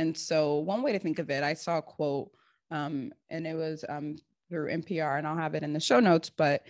And 0.00 0.16
so 0.16 0.56
one 0.56 0.82
way 0.82 0.92
to 0.92 0.98
think 0.98 1.18
of 1.18 1.28
it, 1.28 1.44
I 1.44 1.52
saw 1.52 1.76
a 1.76 1.82
quote, 1.82 2.30
um, 2.70 3.12
and 3.28 3.46
it 3.46 3.54
was 3.54 3.84
um, 3.86 4.16
through 4.48 4.70
NPR, 4.70 5.18
and 5.18 5.26
I'll 5.26 5.36
have 5.36 5.54
it 5.54 5.62
in 5.62 5.74
the 5.74 5.80
show 5.80 6.00
notes. 6.00 6.30
But 6.30 6.62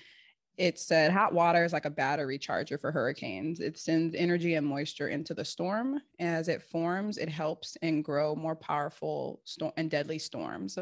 it 0.56 0.80
said 0.80 1.12
hot 1.12 1.32
water 1.32 1.64
is 1.64 1.72
like 1.72 1.84
a 1.84 1.90
battery 1.90 2.38
charger 2.38 2.76
for 2.76 2.90
hurricanes. 2.90 3.60
It 3.60 3.78
sends 3.78 4.16
energy 4.16 4.54
and 4.54 4.66
moisture 4.66 5.08
into 5.08 5.32
the 5.32 5.44
storm. 5.44 6.00
As 6.18 6.48
it 6.48 6.60
forms, 6.60 7.18
it 7.18 7.28
helps 7.28 7.76
and 7.82 8.04
grow 8.04 8.34
more 8.34 8.56
powerful 8.56 9.40
and 9.76 9.88
deadly 9.88 10.18
storms. 10.18 10.76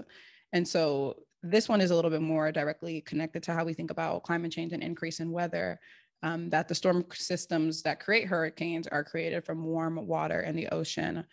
And 0.54 0.66
so 0.66 1.16
this 1.42 1.68
one 1.68 1.82
is 1.82 1.90
a 1.90 1.94
little 1.94 2.10
bit 2.10 2.22
more 2.22 2.50
directly 2.50 3.02
connected 3.02 3.42
to 3.42 3.52
how 3.52 3.66
we 3.66 3.74
think 3.74 3.90
about 3.90 4.22
climate 4.22 4.52
change 4.52 4.72
and 4.72 4.82
increase 4.82 5.20
in 5.20 5.32
weather. 5.32 5.78
Um, 6.22 6.48
that 6.50 6.66
the 6.66 6.74
storm 6.74 7.04
systems 7.12 7.82
that 7.82 8.00
create 8.00 8.26
hurricanes 8.26 8.88
are 8.88 9.04
created 9.04 9.44
from 9.44 9.64
warm 9.64 10.04
water 10.06 10.40
in 10.40 10.56
the 10.56 10.66
ocean. 10.70 11.24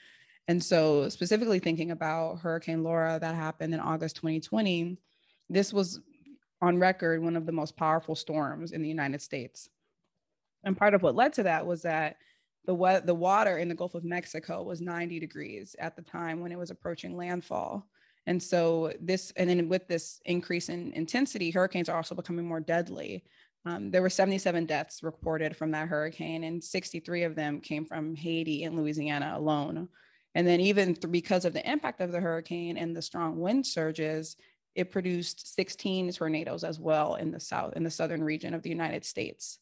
And 0.47 0.63
so, 0.63 1.09
specifically 1.09 1.59
thinking 1.59 1.91
about 1.91 2.39
Hurricane 2.39 2.83
Laura 2.83 3.17
that 3.19 3.35
happened 3.35 3.73
in 3.73 3.79
August 3.79 4.15
2020, 4.17 4.97
this 5.49 5.73
was 5.73 5.99
on 6.61 6.77
record 6.77 7.21
one 7.21 7.35
of 7.35 7.45
the 7.45 7.51
most 7.51 7.75
powerful 7.75 8.15
storms 8.15 8.71
in 8.71 8.81
the 8.81 8.87
United 8.87 9.21
States. 9.21 9.69
And 10.63 10.77
part 10.77 10.93
of 10.93 11.01
what 11.01 11.15
led 11.15 11.33
to 11.33 11.43
that 11.43 11.65
was 11.65 11.81
that 11.83 12.17
the, 12.65 13.01
the 13.05 13.13
water 13.13 13.57
in 13.57 13.69
the 13.69 13.75
Gulf 13.75 13.95
of 13.95 14.03
Mexico 14.03 14.63
was 14.63 14.81
90 14.81 15.19
degrees 15.19 15.75
at 15.79 15.95
the 15.95 16.01
time 16.01 16.39
when 16.39 16.51
it 16.51 16.57
was 16.57 16.71
approaching 16.71 17.15
landfall. 17.15 17.87
And 18.27 18.41
so 18.41 18.91
this, 18.99 19.31
and 19.35 19.49
then 19.49 19.69
with 19.69 19.87
this 19.87 20.19
increase 20.25 20.69
in 20.69 20.91
intensity, 20.93 21.51
hurricanes 21.51 21.89
are 21.89 21.97
also 21.97 22.15
becoming 22.15 22.47
more 22.47 22.59
deadly. 22.59 23.23
Um, 23.65 23.91
there 23.91 24.01
were 24.01 24.09
77 24.09 24.65
deaths 24.65 25.03
reported 25.03 25.55
from 25.55 25.71
that 25.71 25.87
hurricane, 25.87 26.43
and 26.43 26.63
63 26.63 27.23
of 27.23 27.35
them 27.35 27.61
came 27.61 27.85
from 27.85 28.15
Haiti 28.15 28.63
and 28.63 28.75
Louisiana 28.75 29.33
alone. 29.35 29.87
And 30.35 30.45
then, 30.45 30.59
even 30.59 30.93
th- 30.93 31.11
because 31.11 31.45
of 31.45 31.53
the 31.53 31.69
impact 31.69 32.01
of 32.01 32.11
the 32.11 32.19
hurricane 32.19 32.77
and 32.77 32.95
the 32.95 33.01
strong 33.01 33.39
wind 33.39 33.65
surges, 33.65 34.35
it 34.75 34.91
produced 34.91 35.55
16 35.55 36.11
tornadoes 36.11 36.63
as 36.63 36.79
well 36.79 37.15
in 37.15 37.31
the 37.31 37.39
south, 37.39 37.73
in 37.75 37.83
the 37.83 37.89
southern 37.89 38.23
region 38.23 38.53
of 38.53 38.61
the 38.61 38.69
United 38.69 39.05
States. 39.05 39.59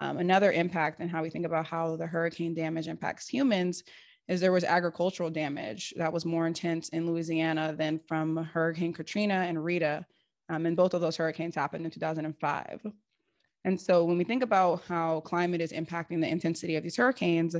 Um, 0.00 0.18
another 0.18 0.52
impact 0.52 1.00
and 1.00 1.10
how 1.10 1.22
we 1.22 1.30
think 1.30 1.46
about 1.46 1.66
how 1.66 1.96
the 1.96 2.06
hurricane 2.06 2.54
damage 2.54 2.88
impacts 2.88 3.28
humans 3.28 3.84
is 4.28 4.40
there 4.40 4.52
was 4.52 4.64
agricultural 4.64 5.30
damage 5.30 5.94
that 5.96 6.12
was 6.12 6.24
more 6.26 6.46
intense 6.46 6.88
in 6.90 7.06
Louisiana 7.06 7.74
than 7.78 8.00
from 8.08 8.36
Hurricane 8.36 8.92
Katrina 8.92 9.34
and 9.34 9.64
Rita. 9.64 10.04
Um, 10.48 10.66
and 10.66 10.76
both 10.76 10.94
of 10.94 11.00
those 11.00 11.16
hurricanes 11.16 11.54
happened 11.54 11.84
in 11.84 11.90
2005. 11.90 12.86
And 13.64 13.80
so 13.80 14.04
when 14.04 14.18
we 14.18 14.24
think 14.24 14.42
about 14.42 14.82
how 14.86 15.20
climate 15.20 15.60
is 15.60 15.72
impacting 15.72 16.20
the 16.20 16.28
intensity 16.28 16.76
of 16.76 16.82
these 16.82 16.96
hurricanes, 16.96 17.56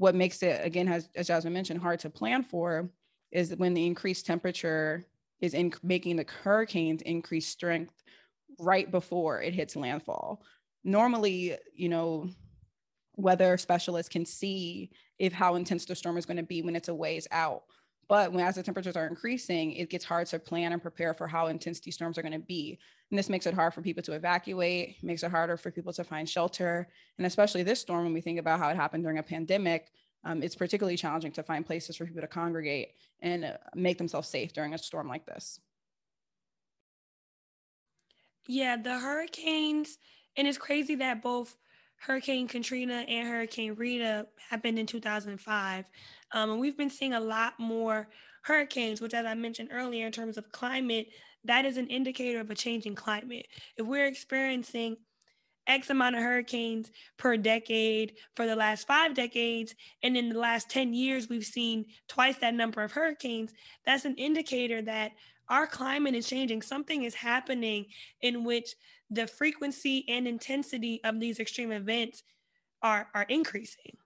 what 0.00 0.14
makes 0.14 0.42
it, 0.42 0.64
again, 0.64 0.86
has, 0.86 1.10
as 1.14 1.26
Jasmine 1.26 1.52
mentioned, 1.52 1.78
hard 1.78 2.00
to 2.00 2.08
plan 2.08 2.42
for 2.42 2.88
is 3.32 3.54
when 3.56 3.74
the 3.74 3.84
increased 3.84 4.24
temperature 4.24 5.04
is 5.42 5.52
in 5.52 5.74
making 5.82 6.16
the 6.16 6.24
hurricanes 6.42 7.02
increase 7.02 7.46
strength 7.46 8.02
right 8.58 8.90
before 8.90 9.42
it 9.42 9.52
hits 9.52 9.76
landfall. 9.76 10.42
Normally, 10.84 11.58
you 11.74 11.90
know, 11.90 12.30
weather 13.16 13.58
specialists 13.58 14.08
can 14.08 14.24
see 14.24 14.90
if 15.18 15.34
how 15.34 15.56
intense 15.56 15.84
the 15.84 15.94
storm 15.94 16.16
is 16.16 16.24
going 16.24 16.38
to 16.38 16.42
be 16.42 16.62
when 16.62 16.76
it's 16.76 16.88
a 16.88 16.94
ways 16.94 17.28
out. 17.30 17.64
But 18.10 18.32
when 18.32 18.44
as 18.44 18.56
the 18.56 18.62
temperatures 18.64 18.96
are 18.96 19.06
increasing, 19.06 19.70
it 19.70 19.88
gets 19.88 20.04
hard 20.04 20.26
to 20.26 20.40
plan 20.40 20.72
and 20.72 20.82
prepare 20.82 21.14
for 21.14 21.28
how 21.28 21.46
intense 21.46 21.78
these 21.78 21.94
storms 21.94 22.18
are 22.18 22.22
going 22.22 22.32
to 22.32 22.40
be. 22.40 22.76
And 23.08 23.16
this 23.16 23.28
makes 23.28 23.46
it 23.46 23.54
hard 23.54 23.72
for 23.72 23.82
people 23.82 24.02
to 24.02 24.14
evacuate, 24.14 24.96
makes 25.04 25.22
it 25.22 25.30
harder 25.30 25.56
for 25.56 25.70
people 25.70 25.92
to 25.92 26.02
find 26.02 26.28
shelter. 26.28 26.88
And 27.18 27.26
especially 27.28 27.62
this 27.62 27.80
storm, 27.80 28.02
when 28.02 28.12
we 28.12 28.20
think 28.20 28.40
about 28.40 28.58
how 28.58 28.68
it 28.68 28.74
happened 28.74 29.04
during 29.04 29.18
a 29.18 29.22
pandemic, 29.22 29.92
um, 30.24 30.42
it's 30.42 30.56
particularly 30.56 30.96
challenging 30.96 31.30
to 31.30 31.44
find 31.44 31.64
places 31.64 31.94
for 31.94 32.04
people 32.04 32.20
to 32.20 32.26
congregate 32.26 32.94
and 33.20 33.44
uh, 33.44 33.52
make 33.76 33.96
themselves 33.96 34.28
safe 34.28 34.52
during 34.52 34.74
a 34.74 34.78
storm 34.78 35.06
like 35.06 35.24
this. 35.24 35.60
Yeah, 38.48 38.76
the 38.76 38.98
hurricanes, 38.98 39.98
and 40.36 40.48
it's 40.48 40.58
crazy 40.58 40.96
that 40.96 41.22
both 41.22 41.56
Hurricane 42.00 42.48
Katrina 42.48 43.04
and 43.08 43.28
Hurricane 43.28 43.74
Rita 43.74 44.26
happened 44.48 44.78
in 44.78 44.86
2005. 44.86 45.84
Um, 46.32 46.50
and 46.50 46.60
we've 46.60 46.76
been 46.76 46.90
seeing 46.90 47.12
a 47.12 47.20
lot 47.20 47.54
more 47.58 48.08
hurricanes, 48.42 49.02
which, 49.02 49.12
as 49.12 49.26
I 49.26 49.34
mentioned 49.34 49.68
earlier, 49.70 50.06
in 50.06 50.12
terms 50.12 50.38
of 50.38 50.50
climate, 50.50 51.08
that 51.44 51.66
is 51.66 51.76
an 51.76 51.88
indicator 51.88 52.40
of 52.40 52.50
a 52.50 52.54
changing 52.54 52.94
climate. 52.94 53.46
If 53.76 53.86
we're 53.86 54.06
experiencing 54.06 54.96
X 55.66 55.90
amount 55.90 56.16
of 56.16 56.22
hurricanes 56.22 56.90
per 57.18 57.36
decade 57.36 58.14
for 58.34 58.46
the 58.46 58.56
last 58.56 58.86
five 58.86 59.14
decades, 59.14 59.74
and 60.02 60.16
in 60.16 60.30
the 60.30 60.38
last 60.38 60.70
10 60.70 60.94
years, 60.94 61.28
we've 61.28 61.44
seen 61.44 61.84
twice 62.08 62.38
that 62.38 62.54
number 62.54 62.82
of 62.82 62.92
hurricanes, 62.92 63.52
that's 63.84 64.06
an 64.06 64.14
indicator 64.16 64.80
that 64.82 65.12
our 65.50 65.66
climate 65.66 66.14
is 66.14 66.26
changing. 66.26 66.62
Something 66.62 67.02
is 67.02 67.14
happening 67.14 67.86
in 68.22 68.42
which 68.44 68.74
the 69.10 69.26
frequency 69.26 70.04
and 70.08 70.26
intensity 70.26 71.00
of 71.04 71.20
these 71.20 71.40
extreme 71.40 71.72
events 71.72 72.22
are 72.82 73.08
are 73.14 73.26
increasing. 73.28 73.96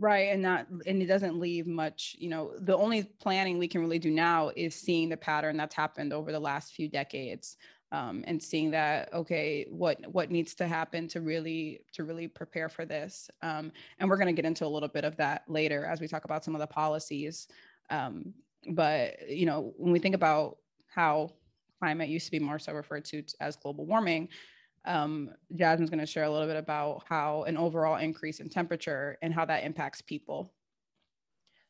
Right 0.00 0.32
and 0.32 0.42
not 0.42 0.68
and 0.86 1.02
it 1.02 1.06
doesn't 1.06 1.40
leave 1.40 1.66
much 1.66 2.14
you 2.18 2.28
know 2.28 2.52
the 2.60 2.76
only 2.76 3.02
planning 3.02 3.58
we 3.58 3.66
can 3.66 3.80
really 3.80 3.98
do 3.98 4.10
now 4.10 4.52
is 4.54 4.74
seeing 4.74 5.08
the 5.08 5.16
pattern 5.16 5.56
that's 5.56 5.74
happened 5.74 6.12
over 6.12 6.30
the 6.30 6.38
last 6.38 6.72
few 6.72 6.88
decades 6.88 7.56
um, 7.90 8.22
and 8.28 8.40
seeing 8.40 8.70
that 8.70 9.12
okay 9.12 9.66
what 9.70 9.98
what 10.12 10.30
needs 10.30 10.54
to 10.54 10.68
happen 10.68 11.08
to 11.08 11.20
really 11.20 11.80
to 11.94 12.04
really 12.04 12.28
prepare 12.28 12.68
for 12.68 12.84
this 12.84 13.28
um, 13.42 13.72
and 13.98 14.08
we're 14.08 14.16
going 14.16 14.28
to 14.28 14.40
get 14.40 14.46
into 14.46 14.64
a 14.64 14.68
little 14.68 14.88
bit 14.88 15.04
of 15.04 15.16
that 15.16 15.42
later 15.48 15.84
as 15.84 16.00
we 16.00 16.06
talk 16.06 16.24
about 16.24 16.44
some 16.44 16.54
of 16.54 16.60
the 16.60 16.66
policies 16.66 17.48
um, 17.90 18.32
but 18.70 19.28
you 19.28 19.46
know 19.46 19.74
when 19.78 19.92
we 19.92 19.98
think 19.98 20.14
about 20.14 20.58
how 20.86 21.28
climate 21.78 22.08
used 22.08 22.26
to 22.26 22.32
be 22.32 22.38
more 22.38 22.58
so 22.58 22.72
referred 22.72 23.04
to 23.06 23.22
as 23.40 23.56
global 23.56 23.86
warming. 23.86 24.28
Um, 24.84 25.30
Jasmine's 25.54 25.90
going 25.90 26.00
to 26.00 26.06
share 26.06 26.24
a 26.24 26.30
little 26.30 26.46
bit 26.46 26.56
about 26.56 27.04
how 27.08 27.44
an 27.44 27.56
overall 27.56 27.96
increase 27.96 28.40
in 28.40 28.48
temperature 28.48 29.18
and 29.22 29.34
how 29.34 29.44
that 29.44 29.64
impacts 29.64 30.00
people. 30.00 30.52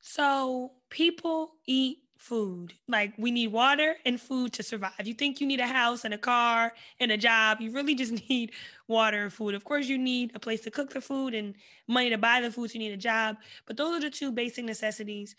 So, 0.00 0.72
people 0.90 1.50
eat 1.66 1.98
food. 2.16 2.74
Like, 2.86 3.14
we 3.18 3.30
need 3.30 3.48
water 3.48 3.96
and 4.04 4.20
food 4.20 4.52
to 4.54 4.62
survive. 4.62 4.92
You 5.04 5.14
think 5.14 5.40
you 5.40 5.46
need 5.46 5.60
a 5.60 5.66
house 5.66 6.04
and 6.04 6.12
a 6.12 6.18
car 6.18 6.72
and 7.00 7.10
a 7.10 7.16
job, 7.16 7.60
you 7.60 7.72
really 7.72 7.94
just 7.94 8.12
need 8.28 8.52
water 8.86 9.24
and 9.24 9.32
food. 9.32 9.54
Of 9.54 9.64
course, 9.64 9.86
you 9.86 9.98
need 9.98 10.32
a 10.34 10.38
place 10.38 10.60
to 10.62 10.70
cook 10.70 10.92
the 10.92 11.00
food 11.00 11.34
and 11.34 11.54
money 11.86 12.10
to 12.10 12.18
buy 12.18 12.40
the 12.40 12.50
food, 12.50 12.70
so 12.70 12.74
you 12.74 12.80
need 12.80 12.92
a 12.92 12.96
job. 12.96 13.36
But 13.66 13.76
those 13.76 13.96
are 13.96 14.00
the 14.00 14.10
two 14.10 14.32
basic 14.32 14.64
necessities 14.64 15.34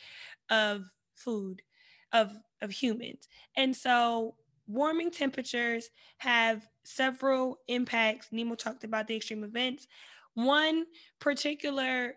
of 0.50 0.90
food, 1.14 1.62
of, 2.12 2.32
of 2.62 2.72
humans. 2.72 3.28
And 3.56 3.76
so, 3.76 4.36
warming 4.70 5.10
temperatures 5.10 5.90
have 6.20 6.66
several 6.86 7.58
impacts. 7.68 8.28
Nemo 8.32 8.56
talked 8.56 8.84
about 8.84 9.08
the 9.08 9.16
extreme 9.16 9.44
events. 9.44 9.88
One 10.36 10.86
particular 11.20 12.14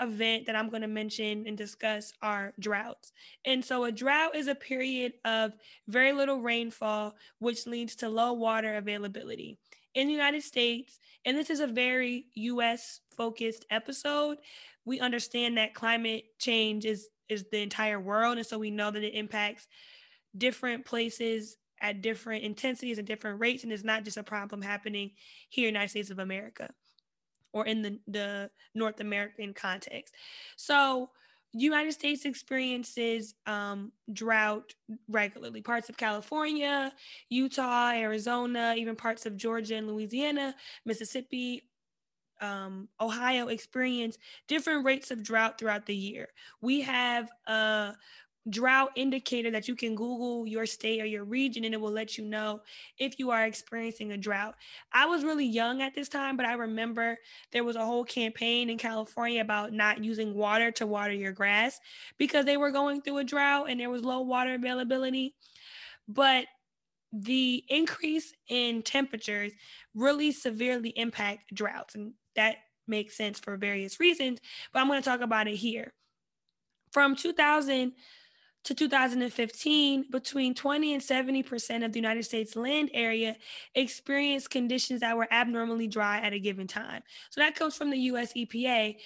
event 0.00 0.46
that 0.46 0.54
I'm 0.54 0.70
going 0.70 0.82
to 0.82 0.88
mention 0.88 1.44
and 1.46 1.58
discuss 1.58 2.12
are 2.22 2.54
droughts. 2.60 3.12
And 3.44 3.64
so, 3.64 3.84
a 3.84 3.92
drought 3.92 4.36
is 4.36 4.46
a 4.46 4.54
period 4.54 5.14
of 5.24 5.52
very 5.88 6.12
little 6.12 6.40
rainfall, 6.40 7.16
which 7.40 7.66
leads 7.66 7.96
to 7.96 8.08
low 8.08 8.32
water 8.32 8.76
availability. 8.76 9.58
In 9.94 10.06
the 10.06 10.12
United 10.12 10.44
States, 10.44 11.00
and 11.24 11.36
this 11.36 11.50
is 11.50 11.58
a 11.58 11.66
very 11.66 12.26
US 12.34 13.00
focused 13.16 13.66
episode, 13.70 14.38
we 14.84 15.00
understand 15.00 15.58
that 15.58 15.74
climate 15.74 16.24
change 16.38 16.84
is, 16.84 17.08
is 17.28 17.44
the 17.50 17.60
entire 17.60 17.98
world. 17.98 18.38
And 18.38 18.46
so, 18.46 18.56
we 18.56 18.70
know 18.70 18.92
that 18.92 19.02
it 19.02 19.14
impacts 19.14 19.66
different 20.36 20.84
places 20.84 21.56
at 21.80 22.02
different 22.02 22.44
intensities 22.44 22.98
and 22.98 23.06
different 23.06 23.40
rates. 23.40 23.64
And 23.64 23.72
it's 23.72 23.84
not 23.84 24.04
just 24.04 24.16
a 24.16 24.22
problem 24.22 24.62
happening 24.62 25.12
here 25.48 25.68
in 25.68 25.74
the 25.74 25.78
United 25.78 25.90
States 25.90 26.10
of 26.10 26.18
America 26.18 26.70
or 27.52 27.66
in 27.66 27.82
the, 27.82 27.98
the 28.06 28.50
North 28.74 29.00
American 29.00 29.54
context. 29.54 30.14
So 30.56 31.10
United 31.52 31.92
States 31.92 32.24
experiences 32.24 33.34
um, 33.46 33.90
drought 34.12 34.74
regularly. 35.08 35.62
Parts 35.62 35.88
of 35.88 35.96
California, 35.96 36.92
Utah, 37.30 37.90
Arizona, 37.90 38.74
even 38.76 38.94
parts 38.94 39.24
of 39.24 39.36
Georgia 39.36 39.76
and 39.76 39.88
Louisiana, 39.88 40.54
Mississippi, 40.84 41.62
um, 42.40 42.88
Ohio 43.00 43.48
experience 43.48 44.18
different 44.46 44.84
rates 44.84 45.10
of 45.10 45.22
drought 45.22 45.58
throughout 45.58 45.86
the 45.86 45.96
year. 45.96 46.28
We 46.60 46.82
have 46.82 47.30
a 47.46 47.94
drought 48.50 48.90
indicator 48.96 49.50
that 49.50 49.68
you 49.68 49.74
can 49.74 49.94
Google 49.94 50.46
your 50.46 50.66
state 50.66 51.00
or 51.00 51.04
your 51.04 51.24
region 51.24 51.64
and 51.64 51.74
it 51.74 51.80
will 51.80 51.90
let 51.90 52.16
you 52.16 52.24
know 52.24 52.60
if 52.98 53.18
you 53.18 53.30
are 53.30 53.44
experiencing 53.44 54.12
a 54.12 54.16
drought. 54.16 54.54
I 54.92 55.06
was 55.06 55.24
really 55.24 55.46
young 55.46 55.82
at 55.82 55.94
this 55.94 56.08
time, 56.08 56.36
but 56.36 56.46
I 56.46 56.54
remember 56.54 57.18
there 57.52 57.64
was 57.64 57.76
a 57.76 57.84
whole 57.84 58.04
campaign 58.04 58.70
in 58.70 58.78
California 58.78 59.40
about 59.40 59.72
not 59.72 60.02
using 60.02 60.34
water 60.34 60.70
to 60.72 60.86
water 60.86 61.12
your 61.12 61.32
grass 61.32 61.78
because 62.16 62.44
they 62.44 62.56
were 62.56 62.70
going 62.70 63.02
through 63.02 63.18
a 63.18 63.24
drought 63.24 63.68
and 63.68 63.80
there 63.80 63.90
was 63.90 64.04
low 64.04 64.20
water 64.20 64.54
availability. 64.54 65.34
But 66.06 66.46
the 67.12 67.64
increase 67.68 68.32
in 68.48 68.82
temperatures 68.82 69.52
really 69.94 70.30
severely 70.32 70.90
impact 70.90 71.54
droughts 71.54 71.94
and 71.94 72.12
that 72.36 72.56
makes 72.86 73.16
sense 73.16 73.38
for 73.38 73.56
various 73.56 74.00
reasons, 74.00 74.40
but 74.72 74.80
I'm 74.80 74.88
going 74.88 75.02
to 75.02 75.08
talk 75.08 75.20
about 75.20 75.48
it 75.48 75.56
here. 75.56 75.92
From 76.92 77.14
2000 77.14 77.92
to 78.64 78.74
2015, 78.74 80.06
between 80.10 80.54
20 80.54 80.94
and 80.94 81.02
70% 81.02 81.84
of 81.84 81.92
the 81.92 81.98
United 81.98 82.24
States 82.24 82.56
land 82.56 82.90
area 82.92 83.36
experienced 83.74 84.50
conditions 84.50 85.00
that 85.00 85.16
were 85.16 85.28
abnormally 85.32 85.86
dry 85.86 86.18
at 86.18 86.32
a 86.32 86.38
given 86.38 86.66
time. 86.66 87.02
So 87.30 87.40
that 87.40 87.54
comes 87.54 87.76
from 87.76 87.90
the 87.90 87.98
US 87.98 88.32
EPA. 88.34 88.96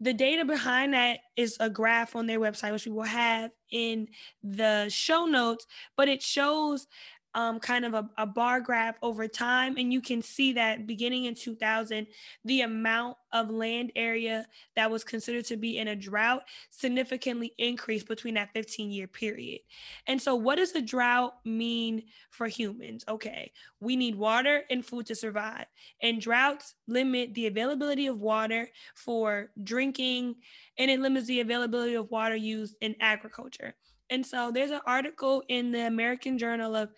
The 0.00 0.14
data 0.14 0.44
behind 0.44 0.94
that 0.94 1.18
is 1.36 1.56
a 1.60 1.68
graph 1.68 2.16
on 2.16 2.26
their 2.26 2.40
website, 2.40 2.72
which 2.72 2.86
we 2.86 2.92
will 2.92 3.02
have 3.02 3.50
in 3.70 4.08
the 4.42 4.88
show 4.88 5.26
notes, 5.26 5.66
but 5.96 6.08
it 6.08 6.22
shows 6.22 6.86
um, 7.34 7.60
kind 7.60 7.84
of 7.84 7.94
a, 7.94 8.10
a, 8.18 8.26
bar 8.26 8.60
graph 8.60 8.96
over 9.02 9.28
time. 9.28 9.76
And 9.76 9.92
you 9.92 10.00
can 10.00 10.20
see 10.20 10.54
that 10.54 10.86
beginning 10.86 11.26
in 11.26 11.34
2000, 11.34 12.06
the 12.44 12.62
amount 12.62 13.16
of 13.32 13.50
land 13.50 13.92
area 13.94 14.46
that 14.74 14.90
was 14.90 15.04
considered 15.04 15.44
to 15.46 15.56
be 15.56 15.78
in 15.78 15.88
a 15.88 15.96
drought 15.96 16.42
significantly 16.70 17.52
increased 17.58 18.08
between 18.08 18.34
that 18.34 18.52
15 18.52 18.90
year 18.90 19.06
period. 19.06 19.60
And 20.06 20.20
so, 20.20 20.34
what 20.34 20.56
does 20.56 20.74
a 20.74 20.82
drought 20.82 21.34
mean 21.44 22.04
for 22.30 22.48
humans? 22.48 23.04
Okay, 23.08 23.52
we 23.80 23.94
need 23.94 24.16
water 24.16 24.64
and 24.68 24.84
food 24.84 25.06
to 25.06 25.14
survive. 25.14 25.66
And 26.02 26.20
droughts 26.20 26.74
limit 26.88 27.34
the 27.34 27.46
availability 27.46 28.08
of 28.08 28.20
water 28.20 28.68
for 28.94 29.50
drinking, 29.62 30.36
and 30.78 30.90
it 30.90 31.00
limits 31.00 31.26
the 31.26 31.40
availability 31.40 31.94
of 31.94 32.10
water 32.10 32.36
used 32.36 32.74
in 32.80 32.96
agriculture. 33.00 33.74
And 34.10 34.26
so 34.26 34.50
there's 34.50 34.72
an 34.72 34.80
article 34.86 35.42
in 35.48 35.70
the 35.70 35.86
American 35.86 36.36
Journal 36.36 36.74
of 36.74 36.90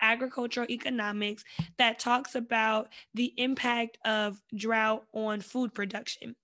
Agricultural 0.00 0.70
Economics 0.70 1.44
that 1.78 1.98
talks 1.98 2.34
about 2.34 2.88
the 3.14 3.32
impact 3.36 3.98
of 4.04 4.40
drought 4.54 5.04
on 5.12 5.40
food 5.40 5.74
production. 5.74 6.36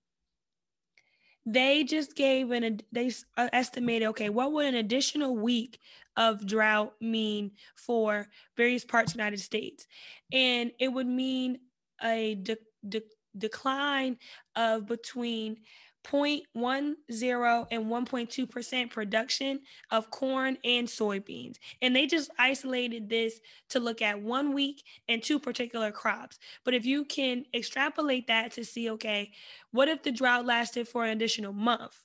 They 1.45 1.83
just 1.83 2.15
gave 2.15 2.51
an 2.51 2.81
they 2.91 3.11
uh, 3.37 3.49
estimated 3.53 4.07
okay, 4.09 4.29
what 4.29 4.51
would 4.51 4.65
an 4.65 4.75
additional 4.75 5.37
week 5.37 5.79
of 6.17 6.45
drought 6.45 6.93
mean 6.99 7.51
for 7.75 8.27
various 8.57 8.83
parts 8.83 9.11
of 9.11 9.17
the 9.17 9.23
United 9.23 9.41
States? 9.41 9.85
And 10.33 10.71
it 10.79 10.87
would 10.87 11.07
mean 11.07 11.59
a 12.03 12.35
de- 12.35 12.57
de- 12.89 13.03
decline 13.37 14.17
of 14.55 14.87
between 14.87 15.57
0.10 16.05 17.67
and 17.71 17.85
1.2% 17.85 18.89
production 18.91 19.59
of 19.91 20.11
corn 20.11 20.57
and 20.63 20.87
soybeans. 20.87 21.57
And 21.81 21.95
they 21.95 22.05
just 22.05 22.29
isolated 22.37 23.09
this 23.09 23.39
to 23.69 23.79
look 23.79 24.01
at 24.01 24.21
one 24.21 24.53
week 24.53 24.83
and 25.09 25.21
two 25.21 25.39
particular 25.39 25.91
crops. 25.91 26.39
But 26.63 26.73
if 26.73 26.85
you 26.85 27.05
can 27.05 27.45
extrapolate 27.53 28.27
that 28.27 28.51
to 28.53 28.63
see, 28.63 28.89
okay, 28.91 29.31
what 29.71 29.87
if 29.87 30.03
the 30.03 30.11
drought 30.11 30.45
lasted 30.45 30.87
for 30.87 31.03
an 31.03 31.11
additional 31.11 31.53
month? 31.53 32.03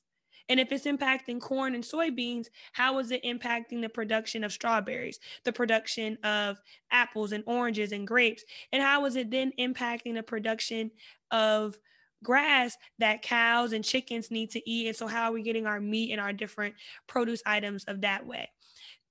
And 0.48 0.58
if 0.58 0.72
it's 0.72 0.84
impacting 0.84 1.40
corn 1.40 1.76
and 1.76 1.84
soybeans, 1.84 2.48
how 2.72 2.98
is 2.98 3.12
it 3.12 3.22
impacting 3.22 3.82
the 3.82 3.88
production 3.88 4.42
of 4.42 4.52
strawberries, 4.52 5.20
the 5.44 5.52
production 5.52 6.18
of 6.24 6.58
apples 6.90 7.30
and 7.30 7.44
oranges 7.46 7.92
and 7.92 8.04
grapes? 8.04 8.42
And 8.72 8.82
how 8.82 9.04
is 9.04 9.14
it 9.14 9.30
then 9.30 9.52
impacting 9.60 10.14
the 10.14 10.24
production 10.24 10.90
of 11.30 11.78
grass 12.22 12.76
that 12.98 13.22
cows 13.22 13.72
and 13.72 13.84
chickens 13.84 14.30
need 14.30 14.50
to 14.50 14.70
eat. 14.70 14.88
And 14.88 14.96
so, 14.96 15.06
how 15.06 15.24
are 15.24 15.32
we 15.32 15.42
getting 15.42 15.66
our 15.66 15.80
meat 15.80 16.12
and 16.12 16.20
our 16.20 16.32
different 16.32 16.74
produce 17.06 17.42
items 17.46 17.84
of 17.84 18.02
that 18.02 18.26
way? 18.26 18.50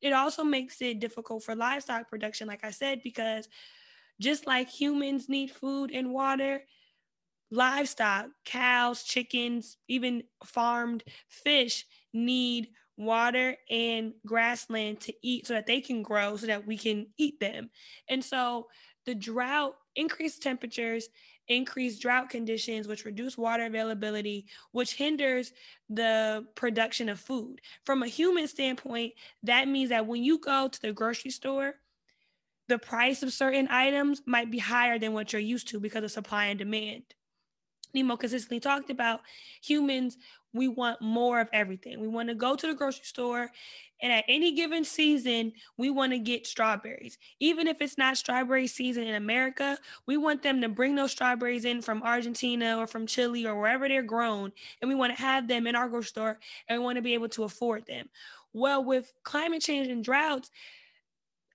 It 0.02 0.14
also 0.14 0.44
makes 0.44 0.82
it 0.82 1.00
difficult 1.00 1.44
for 1.44 1.56
livestock 1.56 2.10
production, 2.10 2.48
like 2.48 2.64
I 2.64 2.72
said, 2.72 3.02
because 3.04 3.48
just 4.22 4.48
like 4.48 4.70
humans 4.70 5.30
need 5.30 5.52
food 5.52 5.92
and 5.92 6.12
water, 6.12 6.64
livestock, 7.52 8.28
cows, 8.46 9.04
chickens, 9.04 9.78
even 9.88 10.24
farmed 10.46 11.04
fish 11.28 11.86
need 12.14 12.70
water 12.98 13.56
and 13.70 14.14
grassland 14.26 15.00
to 15.00 15.14
eat 15.24 15.48
so 15.48 15.54
that 15.54 15.66
they 15.66 15.80
can 15.80 16.04
grow 16.04 16.36
so 16.36 16.48
that 16.48 16.68
we 16.68 16.78
can 16.78 17.08
eat 17.18 17.40
them. 17.40 17.70
And 18.10 18.24
so 18.24 18.68
the 19.06 19.16
drought, 19.16 19.76
increased 19.96 20.44
temperatures, 20.44 21.08
increased 21.50 22.02
drought 22.02 22.30
conditions, 22.30 22.88
which 22.88 23.06
reduce 23.06 23.38
water 23.38 23.66
availability, 23.66 24.46
which 24.72 24.94
hinders 24.94 25.52
the 25.90 26.46
production 26.56 27.10
of 27.10 27.20
food. 27.20 27.60
From 27.84 28.04
a 28.04 28.08
human 28.08 28.48
standpoint, 28.48 29.14
that 29.44 29.68
means 29.68 29.90
that 29.90 30.08
when 30.08 30.24
you 30.24 30.38
go 30.38 30.68
to 30.68 30.82
the 30.82 30.94
grocery 30.94 31.32
store, 31.32 31.74
the 32.68 32.78
price 32.78 33.24
of 33.24 33.34
certain 33.34 33.68
items 33.70 34.22
might 34.26 34.52
be 34.52 34.60
higher 34.60 35.00
than 35.00 35.14
what 35.14 35.34
you're 35.34 35.42
used 35.42 35.68
to 35.70 35.80
because 35.80 36.04
of 36.04 36.12
supply 36.12 36.46
and 36.46 36.60
demand. 36.60 37.04
Nemo 37.94 38.16
consistently 38.16 38.60
talked 38.60 38.92
about 38.92 39.22
humans, 39.64 40.18
we 40.54 40.68
want 40.68 41.02
more 41.02 41.40
of 41.40 41.48
everything. 41.54 42.00
We 42.00 42.08
want 42.08 42.30
to 42.30 42.36
go 42.36 42.56
to 42.56 42.68
the 42.68 42.74
grocery 42.74 43.06
store 43.06 43.52
and 44.02 44.14
at 44.14 44.26
any 44.28 44.54
given 44.54 44.86
season, 44.86 45.52
we 45.78 45.90
want 45.90 46.14
to 46.14 46.20
get 46.20 46.48
strawberries. 46.48 47.18
Even 47.40 47.68
if 47.68 47.82
it's 47.82 47.98
not 47.98 48.18
strawberry 48.18 48.68
season 48.68 49.04
in 49.04 49.16
America, 49.16 49.78
we 50.06 50.16
want 50.16 50.42
them 50.42 50.62
to 50.62 50.70
bring 50.70 50.96
those 50.96 51.12
strawberries 51.12 51.66
in 51.66 51.82
from 51.82 52.02
Argentina 52.04 52.78
or 52.78 52.88
from 52.88 53.08
Chile 53.08 53.46
or 53.46 53.60
wherever 53.60 53.88
they're 53.88 54.02
grown. 54.02 54.52
And 54.82 54.88
we 54.88 54.96
want 54.96 55.16
to 55.16 55.22
have 55.22 55.48
them 55.48 55.68
in 55.68 55.76
our 55.76 55.90
grocery 55.90 56.08
store 56.08 56.40
and 56.68 56.80
we 56.80 56.86
want 56.86 56.96
to 56.96 57.02
be 57.02 57.14
able 57.14 57.30
to 57.30 57.44
afford 57.44 57.86
them. 57.88 58.10
Well, 58.54 58.84
with 58.84 59.14
climate 59.24 59.62
change 59.62 59.88
and 59.88 60.04
droughts, 60.04 60.50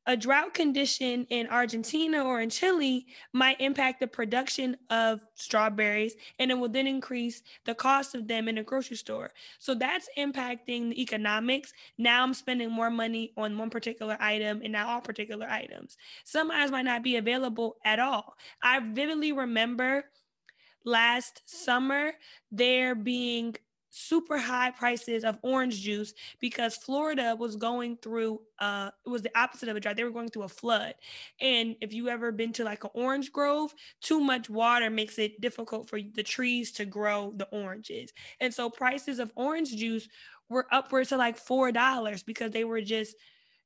a 0.06 0.16
drought 0.16 0.52
condition 0.52 1.26
in 1.30 1.46
Argentina 1.48 2.22
or 2.22 2.40
in 2.40 2.50
Chile 2.50 3.06
might 3.32 3.60
impact 3.60 4.00
the 4.00 4.06
production 4.06 4.76
of 4.90 5.20
strawberries 5.34 6.14
and 6.38 6.50
it 6.50 6.54
will 6.54 6.68
then 6.68 6.86
increase 6.86 7.42
the 7.64 7.74
cost 7.74 8.14
of 8.14 8.28
them 8.28 8.48
in 8.48 8.58
a 8.58 8.62
the 8.64 8.64
grocery 8.64 8.96
store. 8.96 9.30
So 9.58 9.74
that's 9.74 10.08
impacting 10.18 10.90
the 10.90 11.00
economics. 11.00 11.72
Now 11.98 12.22
I'm 12.22 12.34
spending 12.34 12.70
more 12.70 12.90
money 12.90 13.32
on 13.36 13.56
one 13.56 13.70
particular 13.70 14.16
item 14.20 14.60
and 14.62 14.72
now 14.72 14.88
all 14.88 15.00
particular 15.00 15.48
items. 15.48 15.96
Some 16.24 16.50
items 16.50 16.70
might 16.72 16.82
not 16.82 17.02
be 17.02 17.16
available 17.16 17.76
at 17.84 17.98
all. 17.98 18.36
I 18.62 18.80
vividly 18.80 19.32
remember 19.32 20.04
last 20.84 21.42
summer 21.46 22.12
there 22.52 22.94
being 22.94 23.56
super 23.96 24.38
high 24.38 24.70
prices 24.72 25.22
of 25.24 25.38
orange 25.42 25.80
juice 25.80 26.14
because 26.40 26.76
Florida 26.76 27.36
was 27.38 27.56
going 27.56 27.96
through 28.02 28.40
uh 28.58 28.90
it 29.06 29.08
was 29.08 29.22
the 29.22 29.38
opposite 29.38 29.68
of 29.68 29.76
a 29.76 29.80
drought. 29.80 29.96
They 29.96 30.04
were 30.04 30.10
going 30.10 30.28
through 30.30 30.44
a 30.44 30.48
flood. 30.48 30.94
And 31.40 31.76
if 31.80 31.92
you 31.92 32.08
ever 32.08 32.32
been 32.32 32.52
to 32.54 32.64
like 32.64 32.84
an 32.84 32.90
orange 32.94 33.32
grove, 33.32 33.74
too 34.00 34.20
much 34.20 34.50
water 34.50 34.90
makes 34.90 35.18
it 35.18 35.40
difficult 35.40 35.88
for 35.88 36.00
the 36.00 36.22
trees 36.22 36.72
to 36.72 36.84
grow 36.84 37.32
the 37.36 37.46
oranges. 37.50 38.12
And 38.40 38.52
so 38.52 38.68
prices 38.70 39.18
of 39.18 39.32
orange 39.36 39.74
juice 39.76 40.08
were 40.48 40.66
upwards 40.72 41.10
to 41.10 41.16
like 41.16 41.36
four 41.38 41.72
dollars 41.72 42.22
because 42.22 42.50
they 42.50 42.64
were 42.64 42.80
just 42.80 43.16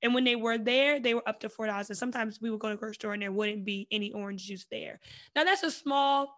and 0.00 0.14
when 0.14 0.22
they 0.22 0.36
were 0.36 0.58
there, 0.58 1.00
they 1.00 1.14
were 1.14 1.28
up 1.28 1.40
to 1.40 1.48
four 1.48 1.66
dollars. 1.66 1.88
And 1.90 1.98
sometimes 1.98 2.40
we 2.40 2.50
would 2.50 2.60
go 2.60 2.68
to 2.68 2.74
the 2.74 2.78
grocery 2.78 2.94
store 2.94 3.12
and 3.14 3.22
there 3.22 3.32
wouldn't 3.32 3.64
be 3.64 3.88
any 3.90 4.12
orange 4.12 4.44
juice 4.46 4.66
there. 4.70 5.00
Now 5.34 5.44
that's 5.44 5.64
a 5.64 5.70
small 5.70 6.37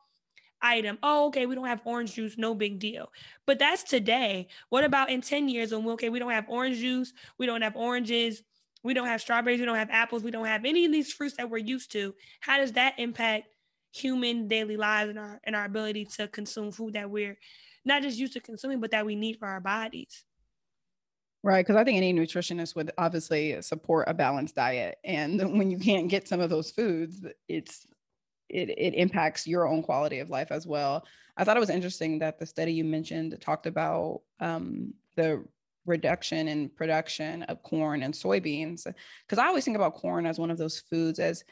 item. 0.63 0.99
Oh, 1.03 1.27
okay, 1.29 1.47
we 1.47 1.55
don't 1.55 1.67
have 1.67 1.81
orange 1.85 2.15
juice, 2.15 2.37
no 2.37 2.55
big 2.55 2.79
deal. 2.79 3.13
But 3.47 3.59
that's 3.59 3.83
today. 3.83 4.49
What 4.69 4.85
about 4.85 5.11
in 5.11 5.21
10 5.21 5.49
years 5.49 5.73
when 5.73 5.87
okay, 5.91 6.09
we 6.09 6.19
don't 6.19 6.31
have 6.31 6.47
orange 6.49 6.79
juice, 6.79 7.13
we 7.39 7.47
don't 7.47 7.63
have 7.63 7.77
oranges, 7.77 8.43
we 8.83 8.95
don't 8.95 9.07
have 9.07 9.21
strawberries, 9.21 9.61
we 9.61 9.67
don't 9.67 9.77
have 9.77 9.91
apples, 9.91 10.23
we 10.23 10.31
don't 10.31 10.47
have 10.47 10.65
any 10.65 10.85
of 10.85 10.93
these 10.93 11.13
fruits 11.13 11.37
that 11.37 11.51
we're 11.51 11.59
used 11.59 11.93
to. 11.93 12.15
How 12.41 12.59
does 12.59 12.73
that 12.73 12.95
impact 12.99 13.47
human 13.93 14.49
daily 14.49 14.77
lives 14.77 15.11
and 15.11 15.19
our 15.19 15.41
and 15.45 15.57
our 15.57 15.65
ability 15.65 16.05
to 16.17 16.29
consume 16.29 16.71
food 16.71 16.95
that 16.95 17.11
we're 17.11 17.37
not 17.85 18.03
just 18.03 18.19
used 18.19 18.35
to 18.35 18.41
consuming, 18.41 18.81
but 18.81 18.91
that 18.93 19.07
we 19.07 19.17
need 19.17 19.39
for 19.39 19.49
our 19.49 19.61
bodies? 19.61 20.25
Right, 21.43 21.65
because 21.65 21.77
I 21.77 21.85
think 21.85 21.97
any 21.97 22.13
nutritionist 22.13 22.77
would 22.77 22.93
obviously 22.99 23.61
support 23.63 24.09
a 24.09 24.15
balanced 24.15 24.57
diet, 24.57 24.99
and 25.05 25.39
when 25.59 25.71
you 25.71 25.79
can't 25.79 26.09
get 26.09 26.29
some 26.29 26.41
of 26.41 26.51
those 26.51 26.71
foods, 26.71 27.25
it's 27.49 27.87
it, 28.51 28.71
it 28.71 28.95
impacts 28.95 29.47
your 29.47 29.67
own 29.67 29.83
quality 29.83 30.19
of 30.19 30.31
life 30.31 30.51
as 30.51 30.67
well. 30.67 31.05
I 31.37 31.45
thought 31.45 31.57
it 31.57 31.61
was 31.61 31.71
interesting 31.71 32.19
that 32.19 32.39
the 32.39 32.47
study 32.47 32.73
you 32.73 32.85
mentioned 32.85 33.37
talked 33.41 33.67
about 33.67 34.23
um, 34.41 34.93
the 35.17 35.45
reduction 35.87 36.49
in 36.49 36.69
production 36.69 37.43
of 37.45 37.63
corn 37.63 38.03
and 38.03 38.13
soybeans. 38.13 38.87
Because 39.27 39.39
I 39.39 39.47
always 39.47 39.65
think 39.65 39.77
about 39.77 39.95
corn 39.95 40.27
as 40.27 40.39
one 40.39 40.51
of 40.51 40.59
those 40.59 40.81
foods 40.81 41.19
as 41.19 41.45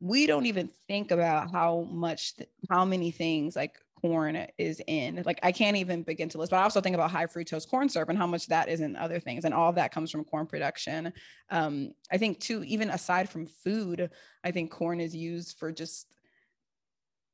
we 0.00 0.26
don't 0.26 0.46
even 0.46 0.70
think 0.86 1.10
about 1.10 1.50
how 1.50 1.88
much, 1.90 2.34
how 2.70 2.84
many 2.84 3.10
things 3.10 3.56
like 3.56 3.78
corn 4.00 4.46
is 4.56 4.80
in. 4.86 5.22
Like 5.26 5.40
I 5.42 5.52
can't 5.52 5.76
even 5.76 6.02
begin 6.02 6.28
to 6.30 6.38
list, 6.38 6.50
but 6.50 6.58
I 6.58 6.62
also 6.62 6.80
think 6.80 6.94
about 6.94 7.10
high 7.10 7.26
fructose 7.26 7.68
corn 7.68 7.88
syrup 7.88 8.08
and 8.08 8.18
how 8.18 8.26
much 8.26 8.46
that 8.46 8.68
is 8.68 8.80
in 8.80 8.96
other 8.96 9.18
things. 9.18 9.44
And 9.44 9.52
all 9.52 9.68
of 9.68 9.74
that 9.74 9.92
comes 9.92 10.10
from 10.10 10.24
corn 10.24 10.46
production. 10.46 11.12
Um, 11.50 11.92
I 12.10 12.18
think 12.18 12.38
too, 12.38 12.62
even 12.64 12.90
aside 12.90 13.28
from 13.28 13.46
food, 13.46 14.10
I 14.44 14.50
think 14.50 14.70
corn 14.70 15.00
is 15.00 15.14
used 15.14 15.58
for 15.58 15.72
just 15.72 16.06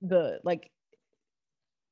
the 0.09 0.41
like 0.45 0.71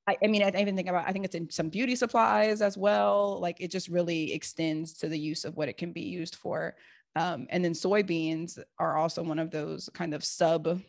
I, 0.07 0.17
I, 0.25 0.27
mean, 0.27 0.43
I 0.43 0.49
even 0.61 0.75
think 0.75 0.89
about, 0.89 1.07
I 1.07 1.13
think 1.13 1.25
it's 1.25 1.37
in 1.37 1.49
some 1.49 1.69
beauty 1.69 1.95
supplies 1.95 2.61
as 2.61 2.77
well. 2.77 3.39
Like 3.41 3.61
it 3.61 3.71
just 3.71 3.89
really 3.89 4.33
extends 4.33 4.95
to 4.95 5.09
the 5.09 5.19
use 5.19 5.45
of 5.45 5.57
what 5.57 5.69
it 5.69 5.77
can 5.77 5.93
be 5.93 6.03
used 6.03 6.35
for. 6.35 6.75
Um, 7.15 7.47
and 7.51 7.65
then 7.65 7.73
soybeans 7.73 8.59
are 8.79 8.97
also 8.97 9.23
one 9.23 9.39
of 9.39 9.51
those 9.51 9.89
kind 9.95 10.13
of 10.13 10.25
sub, 10.25 10.81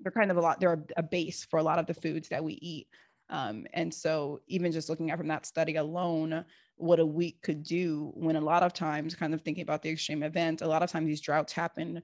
they're 0.00 0.12
kind 0.12 0.30
of 0.30 0.36
a 0.36 0.40
lot, 0.40 0.60
they're 0.60 0.84
a 0.96 1.02
base 1.02 1.46
for 1.48 1.60
a 1.60 1.62
lot 1.62 1.78
of 1.78 1.86
the 1.86 1.94
foods 1.94 2.28
that 2.28 2.44
we 2.44 2.54
eat. 2.54 2.88
Um, 3.30 3.66
and 3.72 3.92
so 3.92 4.40
even 4.48 4.70
just 4.70 4.90
looking 4.90 5.10
at 5.10 5.16
from 5.16 5.28
that 5.28 5.46
study 5.46 5.76
alone, 5.76 6.44
what 6.76 7.00
a 7.00 7.06
week 7.06 7.40
could 7.42 7.62
do 7.62 8.12
when 8.14 8.36
a 8.36 8.40
lot 8.40 8.62
of 8.62 8.74
times 8.74 9.14
kind 9.14 9.32
of 9.32 9.40
thinking 9.40 9.62
about 9.62 9.82
the 9.82 9.90
extreme 9.90 10.22
events 10.22 10.62
a 10.62 10.66
lot 10.66 10.82
of 10.82 10.90
times 10.90 11.06
these 11.06 11.20
droughts 11.20 11.52
happen 11.52 12.02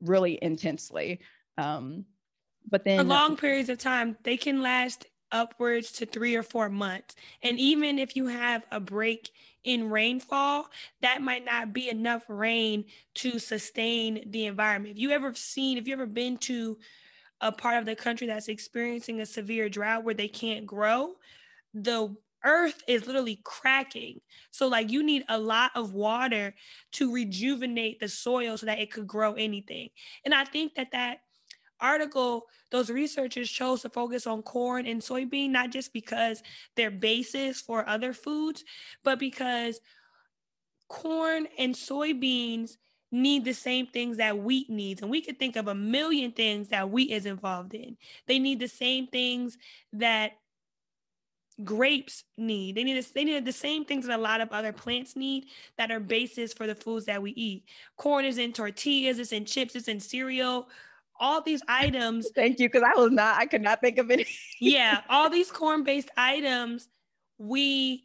really 0.00 0.38
intensely 0.40 1.20
um, 1.58 2.04
but 2.68 2.84
then 2.84 2.98
for 2.98 3.04
long 3.04 3.36
periods 3.36 3.68
of 3.68 3.78
time 3.78 4.16
they 4.24 4.36
can 4.36 4.62
last 4.62 5.06
upwards 5.32 5.92
to 5.92 6.06
three 6.06 6.34
or 6.34 6.42
four 6.42 6.68
months 6.68 7.14
and 7.42 7.58
even 7.58 7.98
if 7.98 8.16
you 8.16 8.26
have 8.26 8.66
a 8.72 8.80
break 8.80 9.30
in 9.62 9.88
rainfall 9.88 10.66
that 11.02 11.22
might 11.22 11.44
not 11.44 11.72
be 11.72 11.88
enough 11.88 12.24
rain 12.28 12.84
to 13.14 13.38
sustain 13.38 14.28
the 14.30 14.46
environment 14.46 14.92
if 14.92 14.98
you 14.98 15.10
ever 15.10 15.32
seen 15.34 15.78
if 15.78 15.86
you 15.86 15.92
ever 15.92 16.06
been 16.06 16.36
to 16.36 16.76
a 17.40 17.52
part 17.52 17.78
of 17.78 17.86
the 17.86 17.96
country 17.96 18.26
that's 18.26 18.48
experiencing 18.48 19.20
a 19.20 19.26
severe 19.26 19.68
drought 19.68 20.04
where 20.04 20.14
they 20.14 20.28
can't 20.28 20.66
grow 20.66 21.14
the 21.74 22.14
earth 22.44 22.82
is 22.88 23.06
literally 23.06 23.40
cracking. 23.44 24.20
So, 24.50 24.66
like, 24.68 24.90
you 24.90 25.02
need 25.02 25.24
a 25.28 25.38
lot 25.38 25.72
of 25.74 25.92
water 25.92 26.54
to 26.92 27.12
rejuvenate 27.12 28.00
the 28.00 28.08
soil 28.08 28.56
so 28.56 28.66
that 28.66 28.78
it 28.78 28.90
could 28.90 29.06
grow 29.06 29.34
anything. 29.34 29.90
And 30.24 30.34
I 30.34 30.44
think 30.44 30.74
that 30.74 30.92
that 30.92 31.20
article, 31.80 32.46
those 32.70 32.90
researchers 32.90 33.50
chose 33.50 33.82
to 33.82 33.88
focus 33.88 34.26
on 34.26 34.42
corn 34.42 34.86
and 34.86 35.00
soybean, 35.00 35.50
not 35.50 35.70
just 35.70 35.92
because 35.92 36.42
they're 36.76 36.90
bases 36.90 37.60
for 37.60 37.88
other 37.88 38.12
foods, 38.12 38.64
but 39.04 39.18
because 39.18 39.80
corn 40.88 41.46
and 41.58 41.74
soybeans 41.74 42.76
need 43.12 43.44
the 43.44 43.52
same 43.52 43.86
things 43.86 44.18
that 44.18 44.38
wheat 44.38 44.70
needs. 44.70 45.02
And 45.02 45.10
we 45.10 45.20
could 45.20 45.38
think 45.38 45.56
of 45.56 45.68
a 45.68 45.74
million 45.74 46.32
things 46.32 46.68
that 46.68 46.90
wheat 46.90 47.10
is 47.10 47.26
involved 47.26 47.74
in. 47.74 47.96
They 48.26 48.38
need 48.38 48.60
the 48.60 48.68
same 48.68 49.06
things 49.06 49.58
that 49.92 50.32
grapes 51.64 52.24
need. 52.36 52.74
They 52.74 52.84
need 52.84 53.04
they 53.14 53.24
need 53.24 53.44
the 53.44 53.52
same 53.52 53.84
things 53.84 54.06
that 54.06 54.18
a 54.18 54.22
lot 54.22 54.40
of 54.40 54.50
other 54.50 54.72
plants 54.72 55.16
need 55.16 55.46
that 55.76 55.90
are 55.90 56.00
bases 56.00 56.52
for 56.52 56.66
the 56.66 56.74
foods 56.74 57.06
that 57.06 57.22
we 57.22 57.32
eat. 57.32 57.64
Corn 57.96 58.24
is 58.24 58.38
in 58.38 58.52
tortillas, 58.52 59.18
it's 59.18 59.32
in 59.32 59.44
chips, 59.44 59.74
it's 59.74 59.88
in 59.88 60.00
cereal. 60.00 60.68
All 61.20 61.42
these 61.42 61.62
items. 61.68 62.28
Thank 62.34 62.58
you, 62.58 62.68
because 62.68 62.82
I 62.82 62.98
was 62.98 63.12
not, 63.12 63.36
I 63.38 63.46
could 63.46 63.62
not 63.62 63.80
think 63.80 63.98
of 63.98 64.10
any. 64.10 64.26
yeah, 64.60 65.02
all 65.08 65.30
these 65.30 65.50
corn-based 65.50 66.10
items, 66.16 66.88
we 67.38 68.04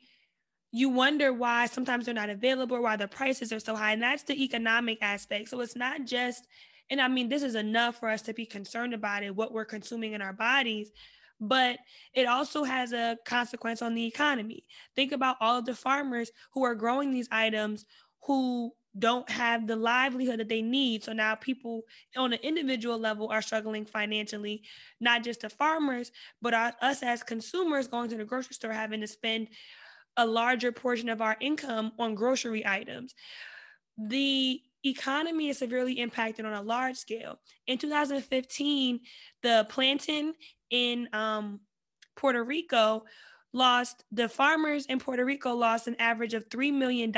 you 0.71 0.89
wonder 0.89 1.31
why 1.31 1.67
sometimes 1.67 2.03
they're 2.03 2.13
not 2.13 2.29
available, 2.29 2.81
why 2.81 2.97
the 2.97 3.07
prices 3.07 3.53
are 3.53 3.61
so 3.61 3.75
high. 3.77 3.93
And 3.93 4.03
that's 4.03 4.23
the 4.23 4.43
economic 4.43 4.97
aspect. 5.01 5.47
So 5.47 5.61
it's 5.61 5.77
not 5.77 6.03
just, 6.03 6.45
and 6.89 6.99
I 6.99 7.07
mean, 7.07 7.29
this 7.29 7.43
is 7.43 7.55
enough 7.55 7.97
for 7.97 8.09
us 8.09 8.21
to 8.23 8.33
be 8.33 8.45
concerned 8.45 8.93
about 8.93 9.23
it, 9.23 9.33
what 9.33 9.53
we're 9.53 9.63
consuming 9.63 10.11
in 10.11 10.21
our 10.21 10.33
bodies 10.33 10.91
but 11.39 11.77
it 12.13 12.27
also 12.27 12.63
has 12.63 12.93
a 12.93 13.17
consequence 13.25 13.81
on 13.81 13.93
the 13.93 14.05
economy. 14.05 14.63
Think 14.95 15.11
about 15.11 15.37
all 15.41 15.59
of 15.59 15.65
the 15.65 15.75
farmers 15.75 16.31
who 16.53 16.63
are 16.63 16.75
growing 16.75 17.11
these 17.11 17.27
items 17.31 17.85
who 18.23 18.71
don't 18.97 19.29
have 19.29 19.67
the 19.67 19.75
livelihood 19.75 20.39
that 20.39 20.49
they 20.49 20.61
need. 20.61 21.03
So 21.03 21.13
now 21.13 21.35
people 21.35 21.83
on 22.15 22.33
an 22.33 22.39
individual 22.41 22.97
level 22.97 23.29
are 23.29 23.41
struggling 23.41 23.85
financially, 23.85 24.63
not 24.99 25.23
just 25.23 25.41
the 25.41 25.49
farmers, 25.49 26.11
but 26.41 26.53
us 26.53 27.03
as 27.03 27.23
consumers 27.23 27.87
going 27.87 28.09
to 28.09 28.17
the 28.17 28.25
grocery 28.25 28.53
store 28.53 28.71
having 28.71 29.01
to 29.01 29.07
spend 29.07 29.49
a 30.17 30.25
larger 30.25 30.71
portion 30.71 31.09
of 31.09 31.21
our 31.21 31.35
income 31.41 31.91
on 31.99 32.15
grocery 32.15 32.65
items. 32.65 33.13
The 33.97 34.61
economy 34.85 35.49
is 35.49 35.57
severely 35.57 35.99
impacted 35.99 36.45
on 36.45 36.53
a 36.53 36.61
large 36.61 36.95
scale. 36.95 37.39
In 37.67 37.77
2015, 37.77 39.01
the 39.43 39.65
planting 39.69 40.33
in 40.69 41.09
um, 41.11 41.59
Puerto 42.15 42.43
Rico 42.43 43.03
lost 43.55 44.03
the 44.11 44.27
farmers 44.27 44.85
in 44.85 44.99
Puerto 44.99 45.23
Rico 45.23 45.55
lost 45.55 45.87
an 45.87 45.95
average 45.97 46.33
of 46.33 46.49
$3 46.49 46.73
million 46.73 47.11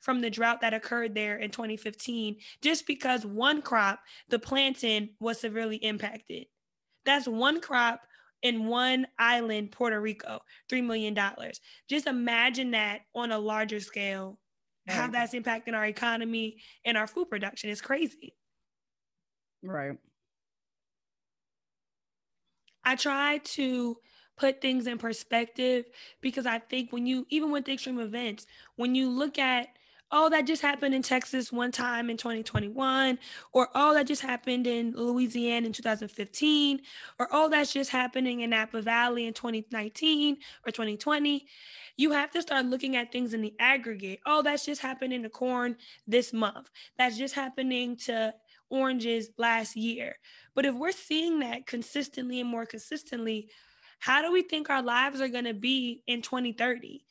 from 0.00 0.20
the 0.20 0.30
drought 0.30 0.60
that 0.60 0.74
occurred 0.74 1.14
there 1.14 1.38
in 1.38 1.50
2015 1.50 2.36
just 2.60 2.86
because 2.86 3.24
one 3.24 3.62
crop 3.62 4.00
the 4.28 4.38
plantain 4.38 5.10
was 5.18 5.40
severely 5.40 5.76
impacted. 5.76 6.44
That's 7.06 7.26
one 7.26 7.60
crop 7.60 8.02
in 8.42 8.66
one 8.66 9.06
island 9.18 9.72
Puerto 9.72 10.00
Rico 10.00 10.40
$3 10.70 10.84
million 10.84 11.16
just 11.88 12.06
imagine 12.06 12.72
that 12.72 13.00
on 13.14 13.32
a 13.32 13.38
larger 13.38 13.80
scale 13.80 14.38
how 14.88 15.06
that's 15.06 15.32
impacting 15.32 15.74
our 15.74 15.86
economy 15.86 16.56
and 16.84 16.96
our 16.96 17.06
food 17.06 17.30
production. 17.30 17.70
Is 17.70 17.80
crazy. 17.80 18.34
Right. 19.62 19.96
I 22.84 22.96
try 22.96 23.38
to 23.38 23.96
put 24.36 24.60
things 24.60 24.86
in 24.86 24.98
perspective 24.98 25.86
because 26.20 26.46
I 26.46 26.58
think 26.58 26.92
when 26.92 27.06
you, 27.06 27.26
even 27.30 27.50
with 27.50 27.68
extreme 27.68 28.00
events, 28.00 28.46
when 28.76 28.94
you 28.94 29.08
look 29.08 29.38
at, 29.38 29.68
oh, 30.12 30.28
that 30.28 30.46
just 30.46 30.60
happened 30.60 30.94
in 30.94 31.02
Texas 31.02 31.50
one 31.50 31.72
time 31.72 32.10
in 32.10 32.16
2021, 32.18 33.18
or 33.52 33.68
oh, 33.74 33.94
that 33.94 34.06
just 34.06 34.20
happened 34.20 34.66
in 34.66 34.92
Louisiana 34.92 35.66
in 35.66 35.72
2015, 35.72 36.80
or 37.18 37.28
oh, 37.32 37.48
that's 37.48 37.72
just 37.72 37.90
happening 37.90 38.40
in 38.40 38.50
Napa 38.50 38.82
Valley 38.82 39.26
in 39.26 39.32
2019 39.32 40.36
or 40.66 40.70
2020. 40.70 41.46
You 41.96 42.12
have 42.12 42.30
to 42.32 42.42
start 42.42 42.66
looking 42.66 42.96
at 42.96 43.10
things 43.10 43.32
in 43.32 43.40
the 43.40 43.54
aggregate. 43.58 44.20
Oh, 44.26 44.42
that's 44.42 44.66
just 44.66 44.82
happening 44.82 45.22
to 45.22 45.30
corn 45.30 45.76
this 46.06 46.32
month. 46.32 46.70
That's 46.98 47.16
just 47.16 47.34
happening 47.34 47.96
to 48.04 48.34
oranges 48.70 49.30
last 49.38 49.76
year. 49.76 50.16
But 50.54 50.66
if 50.66 50.74
we're 50.74 50.92
seeing 50.92 51.40
that 51.40 51.66
consistently 51.66 52.40
and 52.40 52.48
more 52.48 52.66
consistently, 52.66 53.48
how 54.02 54.20
do 54.20 54.32
we 54.32 54.42
think 54.42 54.68
our 54.68 54.82
lives 54.82 55.20
are 55.20 55.28
going 55.28 55.44
to 55.44 55.54
be 55.54 56.02
in 56.08 56.22
2030? 56.22 57.04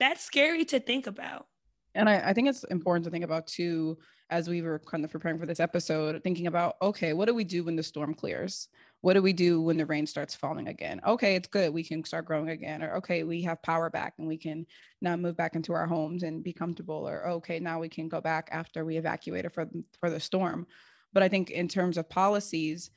That's 0.00 0.24
scary 0.24 0.64
to 0.64 0.80
think 0.80 1.06
about. 1.06 1.46
And 1.94 2.08
I, 2.08 2.30
I, 2.30 2.32
think 2.32 2.48
it's 2.48 2.64
important 2.64 3.04
to 3.04 3.10
think 3.10 3.24
about 3.26 3.46
too, 3.46 3.98
as 4.30 4.48
we 4.48 4.62
were 4.62 4.78
kind 4.78 5.04
of 5.04 5.10
preparing 5.10 5.38
for 5.38 5.44
this 5.44 5.60
episode, 5.60 6.22
thinking 6.24 6.46
about 6.46 6.76
okay, 6.80 7.12
what 7.12 7.26
do 7.26 7.34
we 7.34 7.44
do 7.44 7.62
when 7.62 7.76
the 7.76 7.82
storm 7.82 8.14
clears? 8.14 8.68
What 9.02 9.14
do 9.14 9.22
we 9.22 9.34
do 9.34 9.60
when 9.60 9.76
the 9.76 9.84
rain 9.84 10.06
starts 10.06 10.34
falling 10.34 10.68
again? 10.68 11.02
Okay, 11.06 11.34
it's 11.34 11.48
good. 11.48 11.74
We 11.74 11.84
can 11.84 12.02
start 12.02 12.24
growing 12.24 12.48
again. 12.48 12.82
Or 12.82 12.94
okay, 12.96 13.22
we 13.22 13.42
have 13.42 13.60
power 13.60 13.90
back 13.90 14.14
and 14.16 14.26
we 14.26 14.38
can 14.38 14.64
now 15.02 15.14
move 15.14 15.36
back 15.36 15.56
into 15.56 15.74
our 15.74 15.86
homes 15.86 16.22
and 16.22 16.42
be 16.42 16.54
comfortable. 16.54 17.06
Or 17.06 17.28
okay, 17.28 17.60
now 17.60 17.80
we 17.80 17.90
can 17.90 18.08
go 18.08 18.22
back 18.22 18.48
after 18.50 18.82
we 18.82 18.96
evacuated 18.96 19.52
for, 19.52 19.68
for 20.00 20.08
the 20.08 20.20
storm. 20.20 20.66
But 21.12 21.22
I 21.22 21.28
think 21.28 21.50
in 21.50 21.68
terms 21.68 21.98
of 21.98 22.08
policies, 22.08 22.90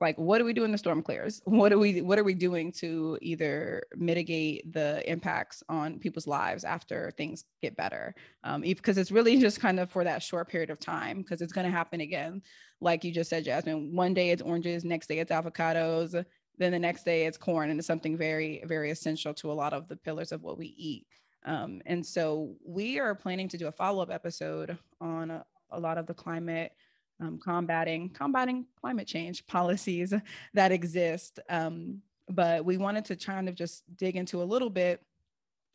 like 0.00 0.16
what 0.16 0.38
do 0.38 0.44
we 0.44 0.52
do 0.52 0.64
in 0.64 0.72
the 0.72 0.78
storm 0.78 1.02
clears? 1.02 1.40
What 1.44 1.72
are 1.72 1.78
we 1.78 2.02
what 2.02 2.18
are 2.18 2.24
we 2.24 2.34
doing 2.34 2.72
to 2.72 3.18
either 3.22 3.82
mitigate 3.96 4.72
the 4.72 5.08
impacts 5.10 5.62
on 5.68 5.98
people's 5.98 6.26
lives 6.26 6.64
after 6.64 7.12
things 7.16 7.44
get 7.62 7.76
better? 7.76 8.14
Um, 8.44 8.62
because 8.62 8.98
it's 8.98 9.12
really 9.12 9.38
just 9.40 9.60
kind 9.60 9.80
of 9.80 9.90
for 9.90 10.04
that 10.04 10.22
short 10.22 10.48
period 10.48 10.70
of 10.70 10.78
time 10.78 11.18
because 11.18 11.40
it's 11.40 11.52
going 11.52 11.66
to 11.66 11.70
happen 11.70 12.00
again. 12.00 12.42
Like 12.80 13.04
you 13.04 13.12
just 13.12 13.30
said 13.30 13.44
jasmine 13.44 13.94
one 13.94 14.14
day 14.14 14.30
it's 14.30 14.42
oranges 14.42 14.84
next 14.84 15.06
day 15.06 15.18
it's 15.18 15.32
avocados 15.32 16.24
then 16.58 16.72
the 16.72 16.78
next 16.78 17.04
day 17.04 17.26
it's 17.26 17.36
corn 17.36 17.70
and 17.70 17.78
it's 17.78 17.86
something 17.86 18.16
very 18.16 18.62
very 18.66 18.90
essential 18.90 19.34
to 19.34 19.52
a 19.52 19.54
lot 19.54 19.72
of 19.72 19.88
the 19.88 19.96
pillars 19.96 20.32
of 20.32 20.42
what 20.42 20.58
we 20.58 20.74
eat. 20.76 21.06
Um, 21.44 21.80
and 21.86 22.04
so 22.04 22.54
we 22.66 22.98
are 22.98 23.14
planning 23.14 23.48
to 23.48 23.58
do 23.58 23.68
a 23.68 23.72
follow-up 23.72 24.10
episode 24.10 24.76
on 25.00 25.30
a, 25.30 25.44
a 25.70 25.78
lot 25.78 25.96
of 25.96 26.06
the 26.06 26.14
climate 26.14 26.72
um, 27.20 27.38
combating 27.42 28.10
combating 28.10 28.66
climate 28.80 29.06
change 29.06 29.46
policies 29.46 30.12
that 30.54 30.72
exist. 30.72 31.40
Um, 31.48 32.02
but 32.28 32.64
we 32.64 32.76
wanted 32.76 33.04
to 33.06 33.16
kind 33.16 33.48
of 33.48 33.54
just 33.54 33.84
dig 33.96 34.16
into 34.16 34.42
a 34.42 34.44
little 34.44 34.70
bit 34.70 35.02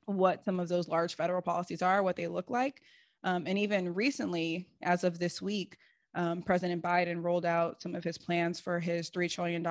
what 0.06 0.43
some 0.43 0.60
of 0.60 0.67
those 0.67 0.88
large 0.88 1.15
federal 1.15 1.41
policies 1.41 1.82
are, 1.82 2.04
what 2.04 2.15
they 2.15 2.27
look 2.27 2.49
like. 2.49 2.82
Um, 3.23 3.43
and 3.45 3.58
even 3.58 3.93
recently, 3.93 4.67
as 4.82 5.04
of 5.04 5.19
this 5.19 5.41
week, 5.41 5.77
um, 6.15 6.41
President 6.41 6.82
Biden 6.82 7.23
rolled 7.23 7.45
out 7.45 7.82
some 7.82 7.95
of 7.95 8.04
his 8.04 8.17
plans 8.17 8.60
for 8.60 8.80
his 8.80 9.10
$3 9.10 9.32
trillion 9.32 9.65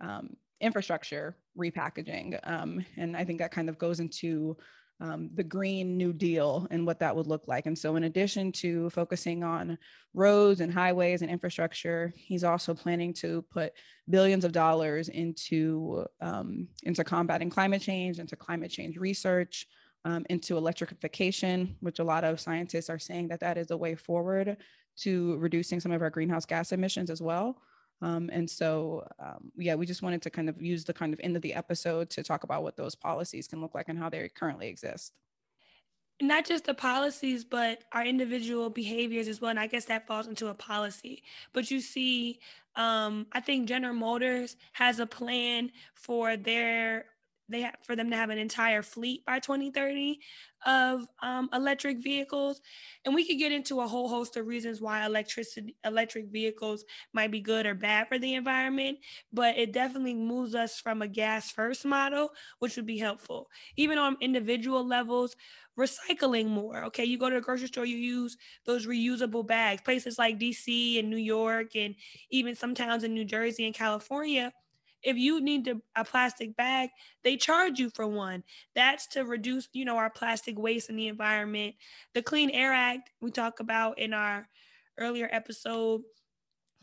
um, 0.00 0.36
infrastructure 0.60 1.36
repackaging. 1.56 2.38
Um, 2.44 2.84
and 2.96 3.16
I 3.16 3.24
think 3.24 3.38
that 3.38 3.52
kind 3.52 3.68
of 3.68 3.78
goes 3.78 4.00
into 4.00 4.56
um, 5.00 5.30
the 5.34 5.44
Green 5.44 5.96
New 5.96 6.12
Deal 6.12 6.66
and 6.70 6.86
what 6.86 7.00
that 7.00 7.14
would 7.14 7.26
look 7.26 7.48
like. 7.48 7.66
And 7.66 7.78
so, 7.78 7.96
in 7.96 8.04
addition 8.04 8.52
to 8.52 8.90
focusing 8.90 9.42
on 9.42 9.76
roads 10.14 10.60
and 10.60 10.72
highways 10.72 11.22
and 11.22 11.30
infrastructure, 11.30 12.12
he's 12.16 12.44
also 12.44 12.74
planning 12.74 13.12
to 13.14 13.42
put 13.50 13.72
billions 14.08 14.44
of 14.44 14.52
dollars 14.52 15.08
into 15.08 16.04
um, 16.20 16.68
into 16.84 17.04
combating 17.04 17.50
climate 17.50 17.82
change, 17.82 18.18
into 18.18 18.36
climate 18.36 18.70
change 18.70 18.96
research, 18.96 19.66
um, 20.04 20.24
into 20.30 20.56
electrification, 20.56 21.76
which 21.80 21.98
a 21.98 22.04
lot 22.04 22.24
of 22.24 22.40
scientists 22.40 22.90
are 22.90 22.98
saying 22.98 23.28
that 23.28 23.40
that 23.40 23.58
is 23.58 23.70
a 23.70 23.76
way 23.76 23.94
forward 23.94 24.56
to 24.96 25.36
reducing 25.38 25.80
some 25.80 25.92
of 25.92 26.02
our 26.02 26.10
greenhouse 26.10 26.46
gas 26.46 26.72
emissions 26.72 27.10
as 27.10 27.20
well. 27.20 27.60
Um, 28.04 28.28
and 28.30 28.48
so, 28.48 29.08
um, 29.18 29.50
yeah, 29.56 29.74
we 29.76 29.86
just 29.86 30.02
wanted 30.02 30.20
to 30.22 30.30
kind 30.30 30.50
of 30.50 30.60
use 30.60 30.84
the 30.84 30.92
kind 30.92 31.14
of 31.14 31.20
end 31.22 31.36
of 31.36 31.42
the 31.42 31.54
episode 31.54 32.10
to 32.10 32.22
talk 32.22 32.44
about 32.44 32.62
what 32.62 32.76
those 32.76 32.94
policies 32.94 33.48
can 33.48 33.62
look 33.62 33.74
like 33.74 33.88
and 33.88 33.98
how 33.98 34.10
they 34.10 34.28
currently 34.28 34.68
exist. 34.68 35.14
Not 36.20 36.44
just 36.44 36.66
the 36.66 36.74
policies, 36.74 37.44
but 37.44 37.84
our 37.92 38.04
individual 38.04 38.68
behaviors 38.68 39.26
as 39.26 39.40
well. 39.40 39.50
And 39.50 39.58
I 39.58 39.68
guess 39.68 39.86
that 39.86 40.06
falls 40.06 40.26
into 40.26 40.48
a 40.48 40.54
policy. 40.54 41.22
But 41.54 41.70
you 41.70 41.80
see, 41.80 42.40
um, 42.76 43.26
I 43.32 43.40
think 43.40 43.68
General 43.68 43.94
Motors 43.94 44.56
has 44.72 44.98
a 44.98 45.06
plan 45.06 45.72
for 45.94 46.36
their 46.36 47.06
they 47.48 47.62
have 47.62 47.76
for 47.84 47.94
them 47.96 48.10
to 48.10 48.16
have 48.16 48.30
an 48.30 48.38
entire 48.38 48.82
fleet 48.82 49.24
by 49.24 49.38
2030 49.40 50.20
of 50.66 51.06
um, 51.22 51.48
electric 51.52 52.02
vehicles. 52.02 52.60
And 53.04 53.14
we 53.14 53.26
could 53.26 53.38
get 53.38 53.52
into 53.52 53.80
a 53.80 53.86
whole 53.86 54.08
host 54.08 54.36
of 54.36 54.46
reasons 54.46 54.80
why 54.80 55.04
electricity 55.04 55.76
electric 55.84 56.26
vehicles 56.28 56.84
might 57.12 57.30
be 57.30 57.40
good 57.40 57.66
or 57.66 57.74
bad 57.74 58.08
for 58.08 58.18
the 58.18 58.34
environment 58.34 58.98
but 59.32 59.56
it 59.56 59.72
definitely 59.72 60.14
moves 60.14 60.54
us 60.54 60.78
from 60.80 61.02
a 61.02 61.08
gas 61.08 61.50
first 61.50 61.84
model 61.84 62.30
which 62.58 62.76
would 62.76 62.86
be 62.86 62.98
helpful. 62.98 63.48
Even 63.76 63.98
on 63.98 64.16
individual 64.20 64.86
levels 64.86 65.36
recycling 65.78 66.46
more 66.48 66.84
okay? 66.84 67.04
You 67.04 67.18
go 67.18 67.28
to 67.30 67.36
the 67.36 67.40
grocery 67.40 67.68
store 67.68 67.84
you 67.84 67.96
use 67.96 68.36
those 68.64 68.86
reusable 68.86 69.46
bags. 69.46 69.82
Places 69.82 70.18
like 70.18 70.38
dc 70.38 70.98
and 70.98 71.10
new 71.10 71.16
york 71.16 71.74
and 71.76 71.94
even 72.30 72.54
some 72.54 72.74
towns 72.74 73.04
in 73.04 73.14
new 73.14 73.24
jersey 73.24 73.66
and 73.66 73.74
california 73.74 74.52
if 75.04 75.16
you 75.16 75.40
need 75.40 75.64
to, 75.66 75.82
a 75.96 76.04
plastic 76.04 76.56
bag, 76.56 76.90
they 77.22 77.36
charge 77.36 77.78
you 77.78 77.90
for 77.90 78.06
one. 78.06 78.42
That's 78.74 79.06
to 79.08 79.24
reduce, 79.24 79.68
you 79.72 79.84
know, 79.84 79.96
our 79.96 80.10
plastic 80.10 80.58
waste 80.58 80.90
in 80.90 80.96
the 80.96 81.08
environment. 81.08 81.74
The 82.14 82.22
Clean 82.22 82.50
Air 82.50 82.72
Act 82.72 83.10
we 83.20 83.30
talk 83.30 83.60
about 83.60 83.98
in 83.98 84.14
our 84.14 84.48
earlier 84.98 85.28
episode, 85.32 86.02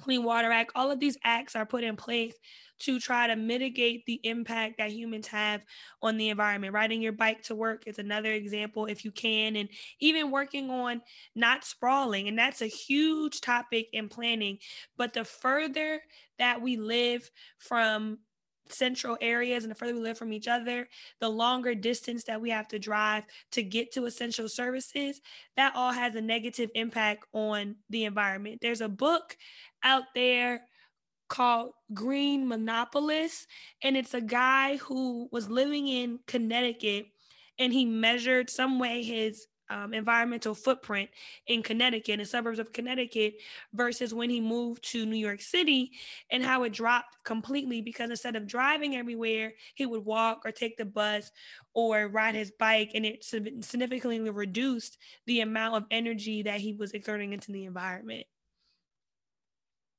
Clean 0.02 0.24
Water 0.24 0.52
Act, 0.52 0.72
all 0.76 0.92
of 0.92 1.00
these 1.00 1.18
acts 1.24 1.56
are 1.56 1.66
put 1.66 1.84
in 1.84 1.96
place 1.96 2.34
to 2.80 3.00
try 3.00 3.28
to 3.28 3.36
mitigate 3.36 4.06
the 4.06 4.20
impact 4.24 4.80
that 4.80 4.92
humans 4.92 5.28
have 5.28 5.62
on 6.02 6.18
the 6.18 6.30
environment. 6.30 6.74
Riding 6.74 7.02
your 7.02 7.12
bike 7.12 7.44
to 7.44 7.56
work 7.56 7.84
is 7.86 8.00
another 8.00 8.32
example, 8.32 8.88
if 8.88 9.06
you 9.06 9.12
can, 9.12 9.56
and 9.56 9.70
even 10.00 10.32
working 10.32 10.72
on 10.72 11.02
not 11.36 11.64
sprawling. 11.64 12.28
And 12.28 12.38
that's 12.38 12.62
a 12.62 12.68
huge 12.68 13.42
topic 13.42 13.90
in 13.94 14.10
planning. 14.10 14.58
But 14.98 15.14
the 15.14 15.24
further 15.24 16.02
that 16.40 16.62
we 16.62 16.78
live 16.78 17.30
from 17.60 18.18
central 18.74 19.18
areas 19.22 19.64
and 19.64 19.72
the 19.72 19.76
further 19.76 19.94
we 19.94 20.00
live 20.00 20.18
from 20.18 20.34
each 20.34 20.48
other, 20.48 20.88
the 21.20 21.30
longer 21.30 21.76
distance 21.76 22.24
that 22.26 22.42
we 22.42 22.50
have 22.50 22.68
to 22.70 22.80
drive 22.80 23.24
to 23.52 23.64
get 23.64 23.92
to 23.94 24.06
essential 24.06 24.50
services, 24.50 25.22
that 25.58 25.74
all 25.76 25.92
has 25.92 26.16
a 26.16 26.22
negative 26.22 26.70
impact 26.76 27.26
on 27.34 27.76
the 27.90 28.06
environment. 28.06 28.60
There's 28.62 28.82
a 28.82 28.90
book 28.90 29.38
out 29.84 30.04
there 30.16 30.62
called 31.32 31.72
Green 31.94 32.48
Metropolis. 32.48 33.48
And 33.82 33.96
it's 33.96 34.14
a 34.14 34.22
guy 34.22 34.76
who 34.78 35.30
was 35.32 35.50
living 35.50 35.88
in 35.88 36.20
Connecticut 36.28 37.08
and 37.58 37.72
he 37.72 37.86
measured 37.86 38.50
some 38.50 38.80
way 38.80 39.02
his 39.02 39.48
um, 39.72 39.94
environmental 39.94 40.54
footprint 40.54 41.10
in 41.48 41.64
Connecticut, 41.64 42.20
in 42.20 42.26
suburbs 42.26 42.60
of 42.60 42.74
Connecticut, 42.74 43.36
versus 43.74 44.14
when 44.14 44.30
he 44.30 44.42
moved 44.42 44.84
to 44.92 45.06
New 45.06 45.16
York 45.16 45.42
City 45.42 45.92
and 46.30 46.44
how 46.44 46.64
it 46.64 46.74
dropped 46.74 47.24
completely 47.24 47.82
because 47.82 48.10
instead 48.10 48.36
of 48.36 48.46
driving 48.46 48.98
everywhere, 48.98 49.54
he 49.76 49.86
would 49.86 50.04
walk 50.04 50.42
or 50.46 50.52
take 50.52 50.78
the 50.78 50.86
bus 50.86 51.32
or 51.74 52.10
ride 52.10 52.36
his 52.36 52.52
bike, 52.52 52.92
and 52.94 53.06
it 53.06 53.24
significantly 53.24 54.20
reduced 54.30 54.98
the 55.26 55.40
amount 55.40 55.76
of 55.76 55.86
energy 55.90 56.44
that 56.44 56.60
he 56.60 56.74
was 56.74 56.92
exerting 56.92 57.32
into 57.32 57.52
the 57.52 57.66
environment. 57.66 58.26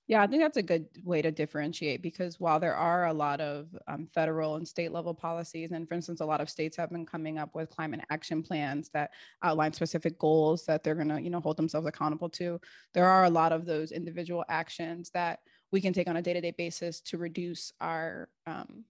Yeah, 0.08 0.20
I 0.20 0.26
think 0.26 0.42
that's 0.42 0.56
a 0.56 0.62
good 0.62 0.86
way 1.04 1.22
to 1.22 1.30
differentiate 1.30 2.02
because 2.02 2.40
while 2.40 2.58
there 2.58 2.74
are 2.74 3.06
a 3.06 3.12
lot 3.12 3.40
of 3.40 3.68
um, 3.86 4.08
federal 4.12 4.56
and 4.56 4.66
state 4.66 4.90
level 4.92 5.14
policies, 5.14 5.70
and 5.70 5.88
for 5.88 5.94
instance, 5.94 6.20
a 6.20 6.24
lot 6.26 6.40
of 6.40 6.50
states 6.50 6.76
have 6.76 6.90
been 6.90 7.06
coming 7.06 7.38
up 7.38 7.54
with 7.54 7.70
climate 7.70 8.00
action 8.10 8.42
plans 8.42 8.90
that 8.90 9.12
outline 9.42 9.72
specific 9.72 10.18
goals 10.18 10.66
that 10.66 10.82
they're 10.82 10.96
going 10.96 11.08
to, 11.08 11.22
you 11.22 11.30
know, 11.30 11.40
hold 11.40 11.56
themselves 11.56 11.86
accountable 11.86 12.28
to. 12.30 12.60
There 12.94 13.06
are 13.06 13.24
a 13.24 13.30
lot 13.30 13.52
of 13.52 13.64
those 13.64 13.92
individual 13.92 14.44
actions 14.48 15.10
that 15.14 15.38
we 15.70 15.80
can 15.80 15.92
take 15.92 16.08
on 16.08 16.16
a 16.16 16.22
day 16.22 16.32
to 16.32 16.40
day 16.40 16.52
basis 16.58 17.00
to 17.02 17.16
reduce 17.16 17.72
our 17.80 18.28
um, 18.46 18.84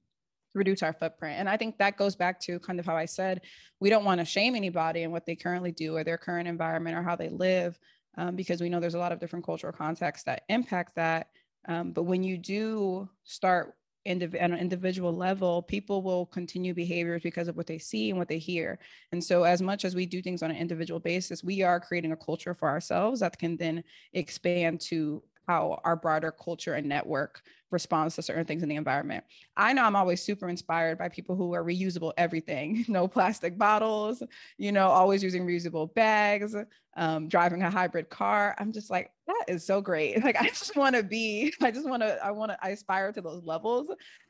reduce 0.55 0.83
our 0.83 0.93
footprint. 0.93 1.39
And 1.39 1.49
I 1.49 1.57
think 1.57 1.79
that 1.79 1.97
goes 1.97 2.17
back 2.17 2.41
to 2.41 2.59
kind 2.59 2.79
of 2.81 2.87
how 2.87 2.97
I 2.97 3.07
said 3.07 3.43
we 3.81 3.91
don't 3.91 4.05
want 4.05 4.19
to 4.21 4.25
shame 4.25 4.55
anybody 4.55 5.03
in 5.03 5.11
what 5.11 5.25
they 5.25 5.35
currently 5.37 5.73
do 5.73 5.97
or 5.97 6.05
their 6.05 6.19
current 6.19 6.49
environment 6.49 6.97
or 6.97 7.03
how 7.03 7.17
they 7.17 7.29
live 7.31 7.79
um, 8.17 8.37
because 8.37 8.61
we 8.61 8.69
know 8.69 8.81
there's 8.81 8.95
a 8.95 8.99
lot 8.99 9.13
of 9.13 9.21
different 9.21 9.45
cultural 9.45 9.73
contexts 9.73 10.25
that 10.25 10.43
impact 10.49 10.95
that. 10.97 11.29
Um, 11.69 11.93
but 11.93 12.05
when 12.05 12.23
you 12.23 12.37
do 12.37 13.09
start 13.25 13.75
indiv- 14.07 14.35
at 14.35 14.51
an 14.51 14.59
individual 14.59 15.15
level, 15.15 15.63
people 15.63 16.03
will 16.03 16.27
continue 16.27 16.75
behaviors 16.75 17.23
because 17.23 17.49
of 17.49 17.57
what 17.57 17.67
they 17.67 17.79
see 17.79 18.11
and 18.11 18.19
what 18.19 18.29
they 18.29 18.39
hear. 18.39 18.79
And 19.13 19.23
so, 19.23 19.45
as 19.45 19.63
much 19.63 19.85
as 19.85 19.95
we 19.95 20.07
do 20.07 20.23
things 20.23 20.43
on 20.43 20.51
an 20.51 20.57
individual 20.57 21.01
basis, 21.01 21.45
we 21.45 21.63
are 21.63 21.81
creating 21.81 22.13
a 22.13 22.17
culture 22.17 22.55
for 22.55 22.69
ourselves 22.69 23.21
that 23.21 23.39
can 23.39 23.57
then 23.57 23.85
expand 24.13 24.81
to 24.83 25.23
how 25.47 25.81
our 25.85 25.97
broader 25.97 26.33
culture 26.33 26.75
and 26.75 26.89
network 26.89 27.43
responds 27.71 28.15
to 28.15 28.23
certain 28.23 28.45
things 28.45 28.63
in 28.63 28.69
the 28.69 28.77
environment. 28.77 29.25
I 29.57 29.73
know 29.73 29.85
I'm 29.85 29.97
always 29.97 30.23
super 30.23 30.49
inspired 30.49 30.99
by 30.99 31.09
people 31.09 31.35
who 31.35 31.55
are 31.55 31.65
reusable 31.65 32.13
everything, 32.17 32.85
no 32.89 33.09
plastic 33.09 33.59
bottles, 33.59 34.23
you 34.59 34.73
know, 34.73 34.89
always 34.89 35.23
using 35.23 35.47
reusable 35.47 35.93
bags, 35.95 36.55
um, 36.97 37.29
driving 37.29 37.63
a 37.63 37.71
hybrid 37.71 38.11
car. 38.11 38.55
I'm 38.59 38.73
just 38.73 38.91
like, 38.91 39.11
that 39.27 39.45
is 39.49 39.65
so 39.65 39.81
great. 39.81 40.23
Like, 40.23 40.37
I 40.37 40.49
just 40.49 40.77
want 40.77 40.95
to 40.95 41.03
be, 41.03 41.53
I 41.61 41.71
just 41.71 41.89
want 41.89 42.03
to, 42.03 42.25
I 42.25 42.31
want 42.31 42.53
to, 42.53 42.59
I 42.63 42.71
aspire 42.71 43.13
to 43.13 43.21
those 43.21 43.43
levels. 43.45 43.89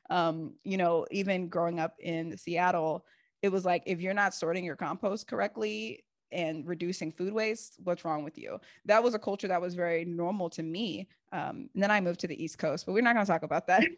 Um, 0.09 0.55
you 0.65 0.77
know, 0.77 1.07
even 1.11 1.49
growing 1.49 1.81
up 1.81 1.97
in 1.99 2.37
Seattle, 2.37 3.05
it 3.43 3.51
was 3.51 3.65
like, 3.65 3.83
if 3.87 4.01
you're 4.01 4.15
not 4.15 4.35
sorting 4.35 4.65
your 4.65 4.77
compost 4.77 5.27
correctly, 5.27 6.05
and 6.33 6.67
reducing 6.67 7.13
food 7.13 7.33
waste 7.33 7.79
what's 7.85 8.05
wrong 8.05 8.25
with 8.25 8.39
you? 8.39 8.61
That 8.85 9.03
was 9.03 9.15
a 9.15 9.19
culture 9.19 9.49
that 9.49 9.61
was 9.61 9.75
very 9.75 10.05
normal 10.05 10.51
to 10.51 10.63
me 10.63 11.09
um, 11.33 11.69
and 11.75 11.83
then 11.83 11.91
i 11.91 12.01
moved 12.01 12.21
to 12.21 12.29
the 12.29 12.43
east 12.43 12.59
coast 12.59 12.87
but 12.87 12.93
we're 12.93 13.03
not 13.03 13.15
going 13.15 13.27
to 13.27 13.33
talk 13.33 13.43
about 13.43 13.67
that. 13.67 13.85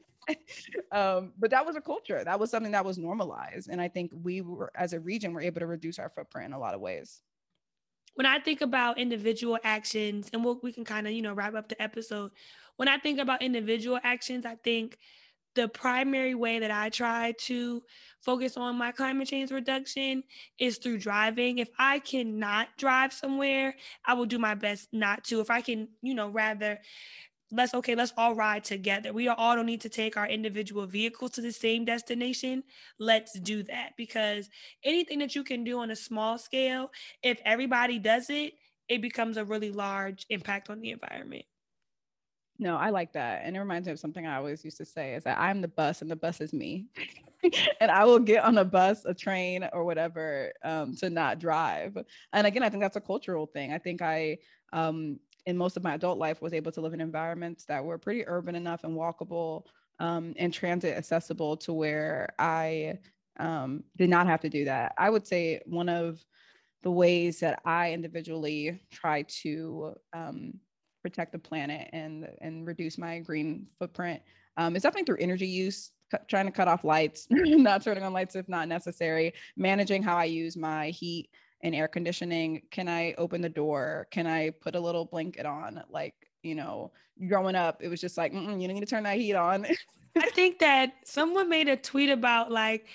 Um, 0.90 1.32
but 1.38 1.50
that 1.50 1.66
was 1.66 1.76
a 1.76 1.82
culture. 1.82 2.24
That 2.24 2.40
was 2.40 2.50
something 2.50 2.72
that 2.72 2.84
was 2.84 2.96
normalized 2.96 3.68
and 3.68 3.78
i 3.78 3.88
think 3.88 4.10
we 4.22 4.40
were 4.40 4.70
as 4.74 4.94
a 4.94 5.00
region 5.00 5.34
were 5.34 5.42
able 5.42 5.60
to 5.60 5.66
reduce 5.66 5.98
our 5.98 6.08
footprint 6.08 6.46
in 6.46 6.52
a 6.54 6.58
lot 6.58 6.72
of 6.72 6.80
ways. 6.80 7.20
When 8.14 8.24
i 8.24 8.38
think 8.38 8.62
about 8.62 8.96
individual 8.96 9.58
actions 9.64 10.30
and 10.32 10.42
we'll, 10.42 10.60
we 10.62 10.72
can 10.72 10.84
kind 10.84 11.06
of 11.06 11.12
you 11.12 11.20
know 11.20 11.34
wrap 11.34 11.54
up 11.54 11.68
the 11.68 11.82
episode. 11.82 12.30
When 12.76 12.88
i 12.88 12.96
think 12.96 13.18
about 13.18 13.42
individual 13.42 13.98
actions 14.02 14.46
i 14.46 14.54
think 14.64 14.98
the 15.54 15.68
primary 15.68 16.34
way 16.34 16.58
that 16.58 16.70
I 16.70 16.88
try 16.88 17.34
to 17.42 17.82
focus 18.20 18.56
on 18.56 18.76
my 18.76 18.92
climate 18.92 19.28
change 19.28 19.50
reduction 19.50 20.24
is 20.58 20.78
through 20.78 20.98
driving. 20.98 21.58
If 21.58 21.68
I 21.78 21.98
cannot 21.98 22.68
drive 22.78 23.12
somewhere, 23.12 23.74
I 24.04 24.14
will 24.14 24.26
do 24.26 24.38
my 24.38 24.54
best 24.54 24.88
not 24.92 25.24
to. 25.24 25.40
If 25.40 25.50
I 25.50 25.60
can, 25.60 25.88
you 26.02 26.14
know, 26.14 26.28
rather 26.28 26.78
let's 27.52 27.74
okay, 27.74 27.94
let's 27.94 28.12
all 28.16 28.34
ride 28.34 28.64
together. 28.64 29.12
We 29.12 29.28
all 29.28 29.54
don't 29.54 29.66
need 29.66 29.82
to 29.82 29.88
take 29.88 30.16
our 30.16 30.26
individual 30.26 30.86
vehicles 30.86 31.32
to 31.32 31.40
the 31.40 31.52
same 31.52 31.84
destination. 31.84 32.64
Let's 32.98 33.38
do 33.38 33.62
that 33.64 33.92
because 33.96 34.48
anything 34.82 35.20
that 35.20 35.34
you 35.34 35.44
can 35.44 35.62
do 35.62 35.78
on 35.78 35.90
a 35.90 35.96
small 35.96 36.38
scale, 36.38 36.90
if 37.22 37.40
everybody 37.44 37.98
does 37.98 38.28
it, 38.30 38.54
it 38.88 39.00
becomes 39.00 39.36
a 39.36 39.44
really 39.44 39.70
large 39.70 40.26
impact 40.30 40.68
on 40.68 40.80
the 40.80 40.90
environment. 40.90 41.44
No, 42.58 42.76
I 42.76 42.90
like 42.90 43.12
that. 43.14 43.42
And 43.44 43.56
it 43.56 43.60
reminds 43.60 43.86
me 43.86 43.92
of 43.92 43.98
something 43.98 44.26
I 44.26 44.36
always 44.36 44.64
used 44.64 44.76
to 44.76 44.84
say 44.84 45.14
is 45.14 45.24
that 45.24 45.38
I'm 45.38 45.60
the 45.60 45.68
bus 45.68 46.02
and 46.02 46.10
the 46.10 46.16
bus 46.16 46.40
is 46.40 46.52
me. 46.52 46.86
and 47.80 47.90
I 47.90 48.04
will 48.04 48.20
get 48.20 48.44
on 48.44 48.58
a 48.58 48.64
bus, 48.64 49.04
a 49.04 49.14
train, 49.14 49.68
or 49.72 49.84
whatever 49.84 50.52
um, 50.62 50.94
to 50.96 51.10
not 51.10 51.40
drive. 51.40 51.96
And 52.32 52.46
again, 52.46 52.62
I 52.62 52.68
think 52.68 52.82
that's 52.82 52.96
a 52.96 53.00
cultural 53.00 53.46
thing. 53.46 53.72
I 53.72 53.78
think 53.78 54.02
I, 54.02 54.38
um, 54.72 55.18
in 55.46 55.56
most 55.56 55.76
of 55.76 55.82
my 55.82 55.94
adult 55.94 56.18
life, 56.18 56.40
was 56.40 56.54
able 56.54 56.70
to 56.72 56.80
live 56.80 56.94
in 56.94 57.00
environments 57.00 57.64
that 57.66 57.84
were 57.84 57.98
pretty 57.98 58.26
urban 58.26 58.54
enough 58.54 58.84
and 58.84 58.96
walkable 58.96 59.64
um, 59.98 60.34
and 60.38 60.52
transit 60.52 60.96
accessible 60.96 61.56
to 61.58 61.72
where 61.72 62.34
I 62.38 62.98
um, 63.38 63.82
did 63.96 64.10
not 64.10 64.26
have 64.26 64.40
to 64.42 64.48
do 64.48 64.64
that. 64.66 64.94
I 64.96 65.10
would 65.10 65.26
say 65.26 65.60
one 65.66 65.88
of 65.88 66.24
the 66.82 66.90
ways 66.90 67.40
that 67.40 67.60
I 67.64 67.92
individually 67.92 68.80
try 68.92 69.22
to 69.42 69.94
um, 70.12 70.60
protect 71.04 71.32
the 71.32 71.38
planet 71.38 71.90
and 71.92 72.26
and 72.40 72.66
reduce 72.66 72.96
my 72.96 73.18
green 73.18 73.66
footprint. 73.78 74.22
Um, 74.56 74.74
it's 74.74 74.82
definitely 74.82 75.04
through 75.04 75.22
energy 75.22 75.46
use, 75.46 75.90
trying 76.28 76.46
to 76.46 76.52
cut 76.52 76.66
off 76.66 76.82
lights, 76.82 77.26
not 77.30 77.82
turning 77.84 78.02
on 78.02 78.14
lights 78.14 78.34
if 78.34 78.48
not 78.48 78.68
necessary, 78.68 79.34
managing 79.56 80.02
how 80.02 80.16
I 80.16 80.24
use 80.24 80.56
my 80.56 80.88
heat 80.88 81.28
and 81.62 81.74
air 81.74 81.88
conditioning. 81.88 82.62
Can 82.70 82.88
I 82.88 83.14
open 83.18 83.42
the 83.42 83.48
door? 83.50 84.08
Can 84.10 84.26
I 84.26 84.50
put 84.50 84.76
a 84.76 84.80
little 84.80 85.04
blanket 85.04 85.44
on? 85.44 85.82
Like, 85.90 86.14
you 86.42 86.54
know, 86.54 86.92
growing 87.28 87.54
up, 87.54 87.82
it 87.82 87.88
was 87.88 88.00
just 88.00 88.16
like, 88.16 88.32
you 88.32 88.40
don't 88.40 88.58
need 88.58 88.80
to 88.80 88.86
turn 88.86 89.02
that 89.02 89.18
heat 89.18 89.34
on. 89.34 89.66
I 90.16 90.30
think 90.30 90.60
that 90.60 90.94
someone 91.04 91.50
made 91.50 91.68
a 91.68 91.76
tweet 91.76 92.08
about 92.08 92.50
like 92.50 92.86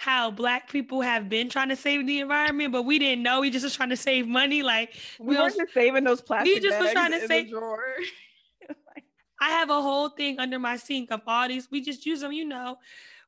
how 0.00 0.30
black 0.30 0.70
people 0.70 1.02
have 1.02 1.28
been 1.28 1.50
trying 1.50 1.68
to 1.68 1.76
save 1.76 2.06
the 2.06 2.20
environment, 2.20 2.72
but 2.72 2.84
we 2.84 2.98
didn't 2.98 3.22
know. 3.22 3.42
We 3.42 3.50
just 3.50 3.64
was 3.64 3.76
trying 3.76 3.90
to 3.90 3.98
save 3.98 4.26
money. 4.26 4.62
Like 4.62 4.94
we, 5.18 5.36
we 5.36 5.42
were 5.42 5.50
just 5.50 5.74
saving 5.74 6.04
those 6.04 6.22
plastic. 6.22 6.54
We 6.54 6.58
just 6.58 6.80
was 6.80 6.92
trying 6.92 7.12
to 7.12 7.26
save. 7.26 7.52
I 9.40 9.50
have 9.50 9.68
a 9.68 9.82
whole 9.82 10.08
thing 10.08 10.38
under 10.38 10.58
my 10.58 10.78
sink 10.78 11.10
of 11.10 11.20
all 11.26 11.46
these. 11.48 11.70
We 11.70 11.82
just 11.82 12.06
use 12.06 12.20
them, 12.20 12.32
you 12.32 12.46
know. 12.46 12.78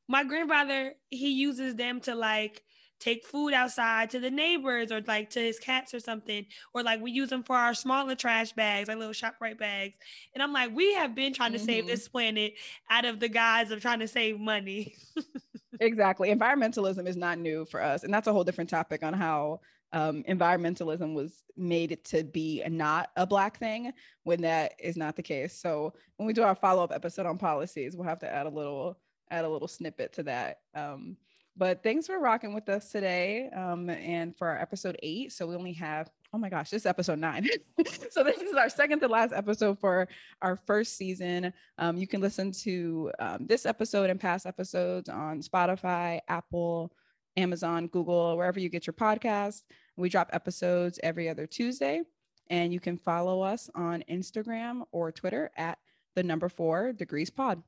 My 0.07 0.23
grandfather, 0.23 0.95
he 1.11 1.29
uses 1.29 1.75
them 1.75 1.99
to 2.01 2.15
like 2.15 2.63
take 2.99 3.25
food 3.25 3.53
outside 3.53 4.09
to 4.11 4.19
the 4.19 4.31
neighbors 4.31 4.91
or 4.91 5.01
like 5.01 5.29
to 5.31 5.39
his 5.39 5.59
cats 5.59 5.93
or 5.93 5.99
something. 5.99 6.45
Or 6.73 6.83
like 6.83 7.01
we 7.01 7.11
use 7.11 7.29
them 7.29 7.43
for 7.43 7.55
our 7.55 7.73
smaller 7.73 8.15
trash 8.15 8.53
bags, 8.53 8.87
like 8.87 8.97
little 8.97 9.13
ShopRite 9.13 9.59
bags. 9.59 9.95
And 10.33 10.41
I'm 10.41 10.53
like, 10.53 10.75
we 10.75 10.93
have 10.93 11.15
been 11.15 11.33
trying 11.33 11.51
to 11.53 11.57
mm-hmm. 11.57 11.65
save 11.65 11.87
this 11.87 12.07
planet 12.07 12.53
out 12.89 13.05
of 13.05 13.19
the 13.19 13.29
guise 13.29 13.71
of 13.71 13.81
trying 13.81 13.99
to 13.99 14.07
save 14.07 14.39
money. 14.39 14.95
exactly. 15.79 16.33
Environmentalism 16.33 17.07
is 17.07 17.17
not 17.17 17.37
new 17.37 17.65
for 17.65 17.81
us. 17.81 18.03
And 18.03 18.13
that's 18.13 18.27
a 18.27 18.33
whole 18.33 18.43
different 18.43 18.69
topic 18.69 19.03
on 19.03 19.13
how 19.13 19.59
um, 19.93 20.23
environmentalism 20.23 21.13
was 21.13 21.43
made 21.55 22.03
to 22.05 22.23
be 22.23 22.63
not 22.67 23.09
a 23.15 23.27
black 23.27 23.59
thing 23.59 23.93
when 24.23 24.41
that 24.41 24.73
is 24.79 24.97
not 24.97 25.15
the 25.15 25.21
case. 25.21 25.59
So 25.59 25.93
when 26.17 26.25
we 26.25 26.33
do 26.33 26.41
our 26.41 26.55
follow-up 26.55 26.91
episode 26.91 27.27
on 27.27 27.37
policies, 27.37 27.95
we'll 27.95 28.07
have 28.07 28.19
to 28.19 28.33
add 28.33 28.47
a 28.47 28.49
little 28.49 28.97
add 29.29 29.45
a 29.45 29.49
little 29.49 29.67
snippet 29.67 30.13
to 30.13 30.23
that. 30.23 30.59
Um, 30.75 31.17
but 31.55 31.83
thanks 31.83 32.07
for 32.07 32.19
rocking 32.19 32.53
with 32.53 32.67
us 32.69 32.89
today 32.89 33.49
um, 33.55 33.89
and 33.89 34.35
for 34.37 34.47
our 34.47 34.59
episode 34.59 34.97
eight. 35.03 35.31
So 35.31 35.45
we 35.47 35.55
only 35.55 35.73
have 35.73 36.09
oh 36.33 36.37
my 36.39 36.49
gosh, 36.49 36.71
this 36.71 36.81
is 36.81 36.85
episode 36.87 37.19
nine. 37.19 37.47
so 38.09 38.23
this 38.23 38.41
is 38.41 38.55
our 38.55 38.69
second 38.69 38.99
to 38.99 39.07
last 39.07 39.33
episode 39.33 39.79
for 39.79 40.07
our 40.41 40.55
first 40.55 40.97
season. 40.97 41.53
Um, 41.77 41.97
you 41.97 42.07
can 42.07 42.21
listen 42.21 42.51
to 42.63 43.11
um, 43.19 43.45
this 43.45 43.65
episode 43.65 44.09
and 44.09 44.19
past 44.19 44.47
episodes 44.47 45.09
on 45.09 45.41
Spotify, 45.41 46.19
Apple, 46.27 46.91
Amazon, 47.37 47.87
Google, 47.87 48.35
wherever 48.35 48.59
you 48.59 48.69
get 48.69 48.87
your 48.87 48.95
podcast. 48.95 49.61
We 49.95 50.09
drop 50.09 50.29
episodes 50.33 50.99
every 51.03 51.29
other 51.29 51.45
Tuesday, 51.45 52.01
and 52.49 52.73
you 52.73 52.79
can 52.79 52.97
follow 52.97 53.41
us 53.41 53.69
on 53.75 54.03
Instagram 54.09 54.83
or 54.91 55.11
Twitter 55.11 55.51
at 55.55 55.77
the 56.15 56.23
number 56.23 56.49
four 56.49 56.93
degrees 56.93 57.29
pod. 57.29 57.61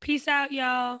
Peace 0.00 0.28
out, 0.28 0.52
y'all. 0.52 1.00